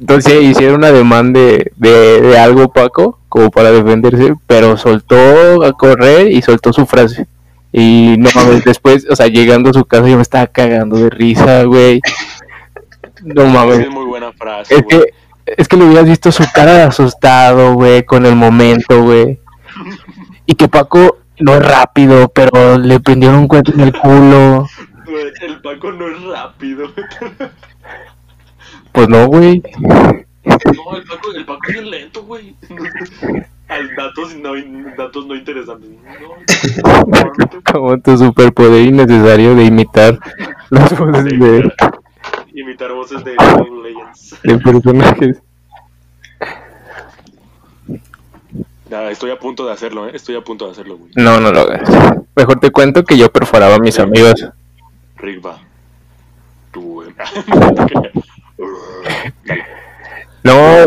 entonces 0.00 0.42
hiciera 0.42 0.74
una 0.74 0.92
demanda 0.92 1.40
de, 1.40 1.72
de, 1.76 2.20
de 2.20 2.38
algo 2.38 2.72
Paco, 2.72 3.18
como 3.28 3.50
para 3.50 3.72
defenderse, 3.72 4.34
pero 4.46 4.76
soltó 4.76 5.64
a 5.64 5.72
correr 5.72 6.30
y 6.30 6.40
soltó 6.42 6.72
su 6.72 6.86
frase. 6.86 7.26
Y 7.72 8.14
no 8.18 8.30
mames, 8.34 8.64
después, 8.64 9.06
o 9.10 9.16
sea, 9.16 9.26
llegando 9.26 9.70
a 9.70 9.72
su 9.72 9.84
casa 9.84 10.08
yo 10.08 10.16
me 10.16 10.22
estaba 10.22 10.46
cagando 10.46 10.96
de 10.98 11.10
risa, 11.10 11.64
güey. 11.64 12.00
No 13.22 13.46
mames. 13.46 13.80
Es 13.80 13.90
muy 13.90 14.04
buena 14.04 14.32
frase, 14.32 14.74
Es 14.74 14.82
güey. 14.82 15.00
que, 15.00 15.14
es 15.56 15.68
que 15.68 15.76
le 15.76 15.84
hubieras 15.84 16.06
visto 16.06 16.30
su 16.30 16.44
cara 16.54 16.74
de 16.74 16.82
asustado, 16.82 17.74
güey, 17.74 18.04
con 18.04 18.24
el 18.24 18.36
momento, 18.36 19.02
güey. 19.02 19.40
Y 20.46 20.54
que 20.54 20.68
Paco 20.68 21.18
no 21.40 21.52
es 21.54 21.66
rápido, 21.68 22.28
pero 22.28 22.78
le 22.78 23.00
prendieron 23.00 23.40
un 23.40 23.48
cuento 23.48 23.72
en 23.72 23.80
el 23.80 23.92
culo. 23.92 24.66
Güey, 25.04 25.32
El 25.42 25.60
Paco 25.62 25.92
no 25.92 26.08
es 26.08 26.22
rápido. 26.22 26.88
Pues 28.92 29.08
no, 29.08 29.26
güey. 29.26 29.62
No, 30.44 30.96
el 30.96 31.04
Paco, 31.04 31.32
el 31.34 31.44
Paco 31.44 31.60
es 31.68 31.74
bien 31.74 31.90
lento, 31.90 32.22
güey. 32.24 32.56
Al 33.68 33.94
datos 33.96 34.34
no, 34.36 34.52
datos 34.96 35.26
no 35.26 35.34
interesantes. 35.34 35.90
No, 35.90 37.62
Como 37.72 38.00
tu 38.00 38.16
superpoder 38.16 38.86
innecesario 38.86 39.54
de 39.54 39.64
imitar 39.64 40.18
las 40.70 40.98
voces 40.98 41.24
de, 41.24 41.34
imitar, 41.34 42.00
imitar 42.54 42.92
voces 42.92 43.24
de 43.24 43.32
Legends. 43.32 44.36
de 44.42 44.58
personajes. 44.58 45.42
Estoy 49.10 49.30
a 49.30 49.38
punto 49.38 49.66
de 49.66 49.72
hacerlo, 49.72 50.08
¿eh? 50.08 50.12
Estoy 50.14 50.36
a 50.36 50.40
punto 50.40 50.64
de 50.66 50.72
hacerlo, 50.72 50.96
güey. 50.96 51.10
No, 51.16 51.38
no 51.40 51.52
lo 51.52 51.60
hagas. 51.60 51.88
Mejor 52.34 52.58
te 52.60 52.70
cuento 52.70 53.04
que 53.04 53.16
yo 53.18 53.30
perforaba 53.30 53.74
a 53.74 53.78
mis 53.78 53.98
amigos. 53.98 54.46
Rick 55.16 55.44
va. 55.44 55.58
Tú, 56.72 56.80
güey. 56.94 57.08
No, 60.44 60.54
No, 60.54 60.86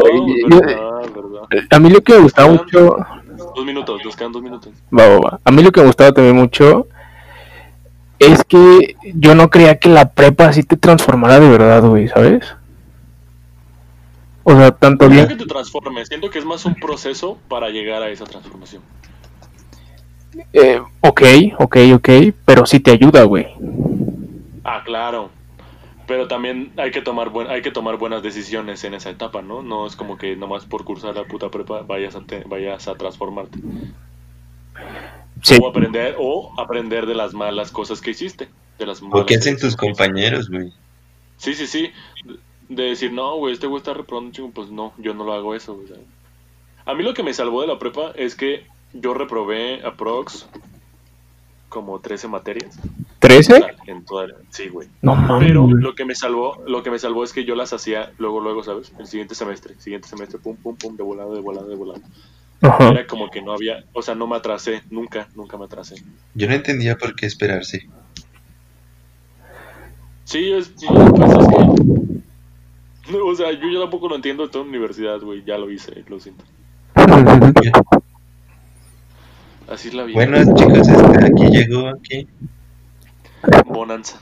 yo- 0.49 0.59
verdad, 0.61 1.01
verdad. 1.13 1.41
a 1.69 1.79
mí 1.79 1.89
lo 1.89 2.01
que 2.01 2.13
me 2.13 2.19
gustaba 2.19 2.47
mucho 2.49 2.95
Dos 3.55 3.65
minutos, 3.65 4.01
nos 4.05 4.15
quedan 4.15 4.31
dos 4.31 4.41
minutos. 4.41 4.71
Va, 4.97 5.07
va, 5.07 5.17
va. 5.19 5.39
A 5.43 5.51
mí 5.51 5.61
lo 5.61 5.71
que 5.71 5.81
me 5.81 5.87
gustaba 5.87 6.11
también 6.13 6.35
mucho 6.35 6.87
es 8.17 8.43
que 8.45 8.95
yo 9.15 9.35
no 9.35 9.49
creía 9.49 9.77
que 9.77 9.89
la 9.89 10.09
prepa 10.09 10.45
así 10.47 10.63
te 10.63 10.77
transformara 10.77 11.39
de 11.39 11.49
verdad, 11.49 11.83
güey, 11.83 12.07
¿sabes? 12.07 12.45
O 14.43 14.51
sea, 14.55 14.71
tanto 14.71 15.05
No 15.07 15.11
bien. 15.11 15.27
que 15.27 15.35
te 15.35 15.45
transformes, 15.45 16.07
siento 16.07 16.29
que 16.29 16.39
es 16.39 16.45
más 16.45 16.65
un 16.65 16.75
proceso 16.75 17.37
para 17.47 17.69
llegar 17.69 18.01
a 18.01 18.09
esa 18.09 18.25
transformación. 18.25 18.81
Eh, 20.53 20.81
ok, 21.01 21.21
ok, 21.59 21.77
ok, 21.95 22.09
pero 22.45 22.65
sí 22.65 22.79
te 22.79 22.91
ayuda, 22.91 23.23
güey. 23.23 23.47
Ah, 24.63 24.81
claro. 24.85 25.29
Pero 26.07 26.27
también 26.27 26.73
hay 26.77 26.91
que 26.91 27.01
tomar 27.01 27.29
buen, 27.29 27.47
hay 27.49 27.61
que 27.61 27.71
tomar 27.71 27.97
buenas 27.97 28.23
decisiones 28.23 28.83
en 28.83 28.93
esa 28.93 29.09
etapa, 29.09 29.41
¿no? 29.41 29.61
No 29.61 29.85
es 29.85 29.95
como 29.95 30.17
que 30.17 30.35
nomás 30.35 30.65
por 30.65 30.83
cursar 30.83 31.15
la 31.15 31.25
puta 31.25 31.49
prepa 31.49 31.81
vayas 31.83 32.15
a 32.15 32.21
te- 32.21 32.43
vayas 32.45 32.87
a 32.87 32.95
transformarte. 32.95 33.59
Sí, 35.43 35.57
O 35.61 35.67
aprender 35.67 36.15
o 36.19 36.53
aprender 36.59 37.05
de 37.05 37.15
las 37.15 37.33
malas 37.33 37.71
cosas 37.71 38.01
que 38.01 38.11
hiciste, 38.11 38.49
de 38.77 38.85
las 38.85 39.01
¿O 39.01 39.07
malas 39.07 39.25
qué 39.27 39.35
hacen 39.35 39.57
tus 39.57 39.75
compañeros, 39.75 40.49
güey? 40.49 40.71
Sí, 41.37 41.53
sí, 41.53 41.65
sí. 41.67 41.91
De 42.73 42.83
decir, 42.83 43.11
no, 43.11 43.35
güey, 43.35 43.53
este 43.53 43.67
güey 43.67 43.79
está 43.79 43.93
reprobando 43.93 44.27
un 44.29 44.33
chingo", 44.33 44.51
pues 44.51 44.69
no, 44.71 44.93
yo 44.97 45.13
no 45.13 45.23
lo 45.25 45.33
hago 45.33 45.53
eso, 45.55 45.75
güey. 45.75 45.87
¿sabes? 45.87 46.03
A 46.85 46.93
mí 46.93 47.03
lo 47.03 47.13
que 47.13 47.21
me 47.23 47.33
salvó 47.33 47.61
de 47.61 47.67
la 47.67 47.77
prepa 47.79 48.11
es 48.15 48.35
que 48.35 48.65
yo 48.93 49.13
reprobé 49.13 49.85
aprox 49.85 50.47
como 51.69 51.99
13 51.99 52.27
materias. 52.27 52.77
¿13? 53.21 53.75
En 53.87 54.03
toda 54.03 54.27
la- 54.27 54.35
Sí, 54.49 54.67
güey. 54.69 54.87
No. 55.01 55.15
Pero 55.39 55.67
lo 55.67 55.95
que 55.95 56.05
me 56.05 56.15
salvó, 56.15 56.61
lo 56.67 56.81
que 56.83 56.91
me 56.91 56.99
salvó 56.99 57.23
es 57.23 57.33
que 57.33 57.45
yo 57.45 57.55
las 57.55 57.71
hacía 57.73 58.11
luego, 58.17 58.39
luego, 58.39 58.63
¿sabes? 58.63 58.91
El 58.99 59.07
siguiente 59.07 59.35
semestre, 59.35 59.75
siguiente 59.79 60.07
semestre, 60.07 60.39
pum, 60.39 60.55
pum, 60.57 60.75
pum, 60.75 60.95
de 60.97 61.03
volada, 61.03 61.33
de 61.33 61.39
volada, 61.39 61.67
de 61.67 61.75
volada. 61.75 62.01
Ajá. 62.61 62.89
Era 62.89 63.07
como 63.07 63.29
que 63.29 63.41
no 63.41 63.53
había, 63.53 63.83
o 63.93 64.01
sea, 64.01 64.15
no 64.15 64.27
me 64.27 64.35
atrasé, 64.35 64.81
nunca, 64.89 65.27
nunca 65.35 65.57
me 65.57 65.65
atrasé. 65.65 65.95
Yo 66.35 66.47
no 66.47 66.53
entendía 66.55 66.97
por 66.97 67.15
qué 67.15 67.25
esperarse. 67.25 67.87
Sí, 70.25 70.51
es, 70.51 70.69
pues 70.87 71.31
es 71.31 71.47
que 71.47 72.00
O 73.25 73.35
sea, 73.35 73.51
yo 73.51 73.69
ya 73.69 73.79
tampoco 73.79 74.07
lo 74.09 74.15
entiendo 74.15 74.43
de 74.43 74.49
toda 74.49 74.65
universidad, 74.65 75.19
güey. 75.19 75.43
Ya 75.43 75.57
lo 75.57 75.69
hice, 75.71 76.03
lo 76.07 76.19
siento. 76.19 76.43
Así 79.67 79.87
es 79.87 79.93
la 79.93 80.03
vida. 80.03 80.15
Bueno, 80.15 80.37
chicos, 80.55 80.87
este, 80.87 81.25
aquí 81.25 81.49
llegó 81.49 81.89
aquí. 81.89 82.27
Bonanza. 83.65 84.19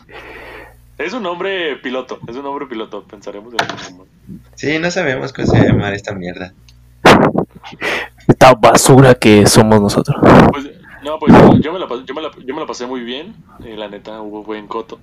Es 0.97 1.13
un 1.13 1.23
nombre 1.23 1.77
piloto, 1.77 2.19
es 2.27 2.35
un 2.35 2.43
nombre 2.43 2.67
piloto. 2.67 3.03
Pensaremos 3.03 3.53
en 3.53 3.59
el 3.61 3.67
nombre. 3.97 4.09
Sí, 4.55 4.77
no 4.79 4.91
sabemos 4.91 5.33
cómo 5.33 5.47
se 5.47 5.57
va 5.57 5.63
a 5.63 5.67
llamar 5.67 5.93
esta 5.93 6.13
mierda. 6.13 6.53
Esta 8.27 8.53
basura 8.53 9.15
que 9.15 9.47
somos 9.47 9.81
nosotros. 9.81 10.17
Pues, 10.51 10.69
no, 11.03 11.17
pues 11.17 11.33
yo, 11.61 11.73
me 11.73 11.79
la, 11.79 11.87
yo, 12.05 12.13
me 12.13 12.21
la, 12.21 12.31
yo 12.45 12.53
me 12.53 12.61
la 12.61 12.67
pasé 12.67 12.85
muy 12.85 13.01
bien. 13.01 13.33
eh, 13.63 13.75
la 13.77 13.87
neta, 13.87 14.21
hubo 14.21 14.43
buen 14.43 14.67
coto. 14.67 14.99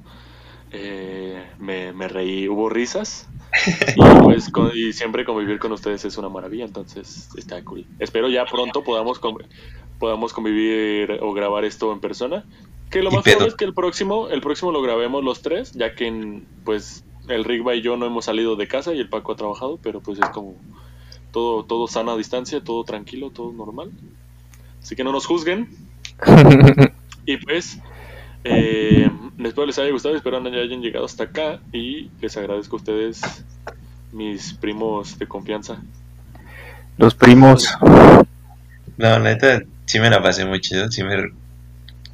Eh, 0.73 1.45
me, 1.59 1.93
me 1.93 2.09
reí, 2.09 2.49
hubo 2.49 2.69
risas. 2.69 3.29
Y, 3.97 4.21
pues, 4.23 4.51
con- 4.51 4.71
y 4.75 4.93
siempre 4.93 5.25
convivir 5.25 5.59
con 5.59 5.73
ustedes 5.73 6.05
es 6.05 6.19
una 6.19 6.29
maravilla, 6.29 6.65
entonces 6.65 7.29
está 7.37 7.63
cool. 7.65 7.87
Espero 7.99 8.29
ya 8.29 8.45
pronto 8.45 8.85
podamos, 8.85 9.19
con- 9.19 9.39
podamos 9.99 10.33
convivir 10.35 11.19
o 11.23 11.33
grabar 11.33 11.65
esto 11.65 11.93
en 11.93 12.01
persona. 12.01 12.45
Que 12.91 13.03
lo 13.03 13.11
más 13.11 13.23
probable 13.25 13.49
es 13.49 13.55
que 13.55 13.65
el 13.65 13.75
próximo, 13.75 14.29
el 14.29 14.41
próximo 14.43 14.73
lo 14.73 14.83
grabemos 14.83 15.25
los 15.25 15.41
tres, 15.43 15.73
ya 15.73 15.95
que 15.95 16.07
en, 16.07 16.47
pues 16.65 17.03
el 17.29 17.45
Rigba 17.45 17.75
y 17.75 17.81
yo 17.83 17.97
no 17.97 18.07
hemos 18.07 18.27
salido 18.27 18.57
de 18.57 18.69
casa 18.69 18.93
y 18.95 19.01
el 19.01 19.09
Paco 19.09 19.33
ha 19.33 19.37
trabajado, 19.37 19.79
pero 19.83 20.01
pues 20.01 20.19
es 20.19 20.29
como 20.29 20.55
todo, 21.33 21.65
todo 21.65 21.89
sana 21.89 22.13
a 22.13 22.17
distancia, 22.17 22.63
todo 22.63 22.85
tranquilo, 22.85 23.31
todo 23.31 23.53
normal. 23.53 23.91
Así 24.83 24.95
que 24.97 25.05
no 25.05 25.13
nos 25.13 25.27
juzguen. 25.27 25.69
Y 27.29 27.39
pues, 27.39 27.79
eh, 28.49 29.11
espero 29.45 29.67
les 29.67 29.79
haya 29.79 29.91
gustado, 29.91 30.17
espero 30.17 30.41
no 30.41 30.49
hayan 30.49 30.81
llegado 30.81 31.05
hasta 31.05 31.25
acá 31.25 31.61
y 31.73 32.11
les 32.21 32.37
agradezco 32.37 32.77
a 32.77 32.79
ustedes, 32.79 33.21
mis 34.13 34.55
primos 34.55 35.19
de 35.19 35.27
confianza. 35.27 35.83
Los 36.99 37.15
primos. 37.15 37.77
No, 38.97 39.11
la 39.11 39.19
neta, 39.19 39.63
sí 39.85 40.01
me 40.01 40.11
la 40.11 40.23
pasé 40.23 40.45
muy 40.45 40.61
chido. 40.61 40.91
Sí 40.91 41.05
me... 41.05 41.31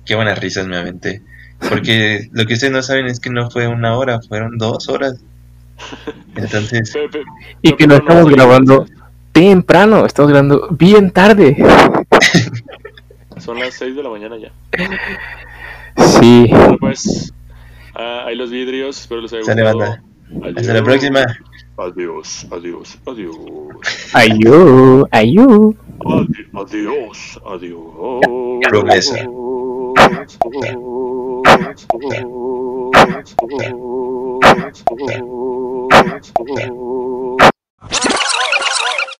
Qué 0.04 0.16
buenas 0.16 0.38
risas 0.38 0.66
me 0.66 0.76
aventé. 0.76 1.22
Porque 1.68 2.28
lo 2.32 2.46
que 2.46 2.54
ustedes 2.54 2.72
no 2.72 2.82
saben 2.82 3.06
es 3.06 3.20
que 3.20 3.30
no 3.30 3.50
fue 3.50 3.68
una 3.68 3.96
hora, 3.96 4.20
fueron 4.20 4.58
dos 4.58 4.88
horas. 4.88 5.20
Entonces, 6.36 6.92
Y 7.62 7.72
que 7.74 7.86
no 7.86 7.96
estamos 7.96 8.30
grabando 8.30 8.86
temprano. 9.32 10.04
Estamos 10.06 10.30
grabando 10.30 10.68
bien 10.70 11.10
tarde. 11.10 11.56
Son 13.38 13.58
las 13.58 13.74
6 13.74 13.96
de 13.96 14.02
la 14.02 14.10
mañana 14.10 14.36
ya. 14.38 14.52
Sí. 15.96 16.46
Bueno, 16.50 16.76
pues, 16.80 17.32
ah, 17.94 18.24
ahí 18.26 18.36
los 18.36 18.50
vidrios, 18.50 19.00
espero 19.00 19.20
les 19.22 19.32
haya 19.32 19.44
Sale, 19.44 19.62
banda. 19.62 20.02
Adiós. 20.42 20.56
hasta 20.56 20.74
la 20.74 20.82
próxima. 20.84 21.20
Adiós, 21.76 22.46
adiós, 22.50 22.98
adiós. 23.06 23.36
Ayú, 24.14 25.06
ayú. 25.10 25.76
Adi- 26.04 26.46
Adiós, 26.54 27.40
adiós. 27.46 28.20
Promesa. 28.68 29.14
Adiós. 29.20 30.38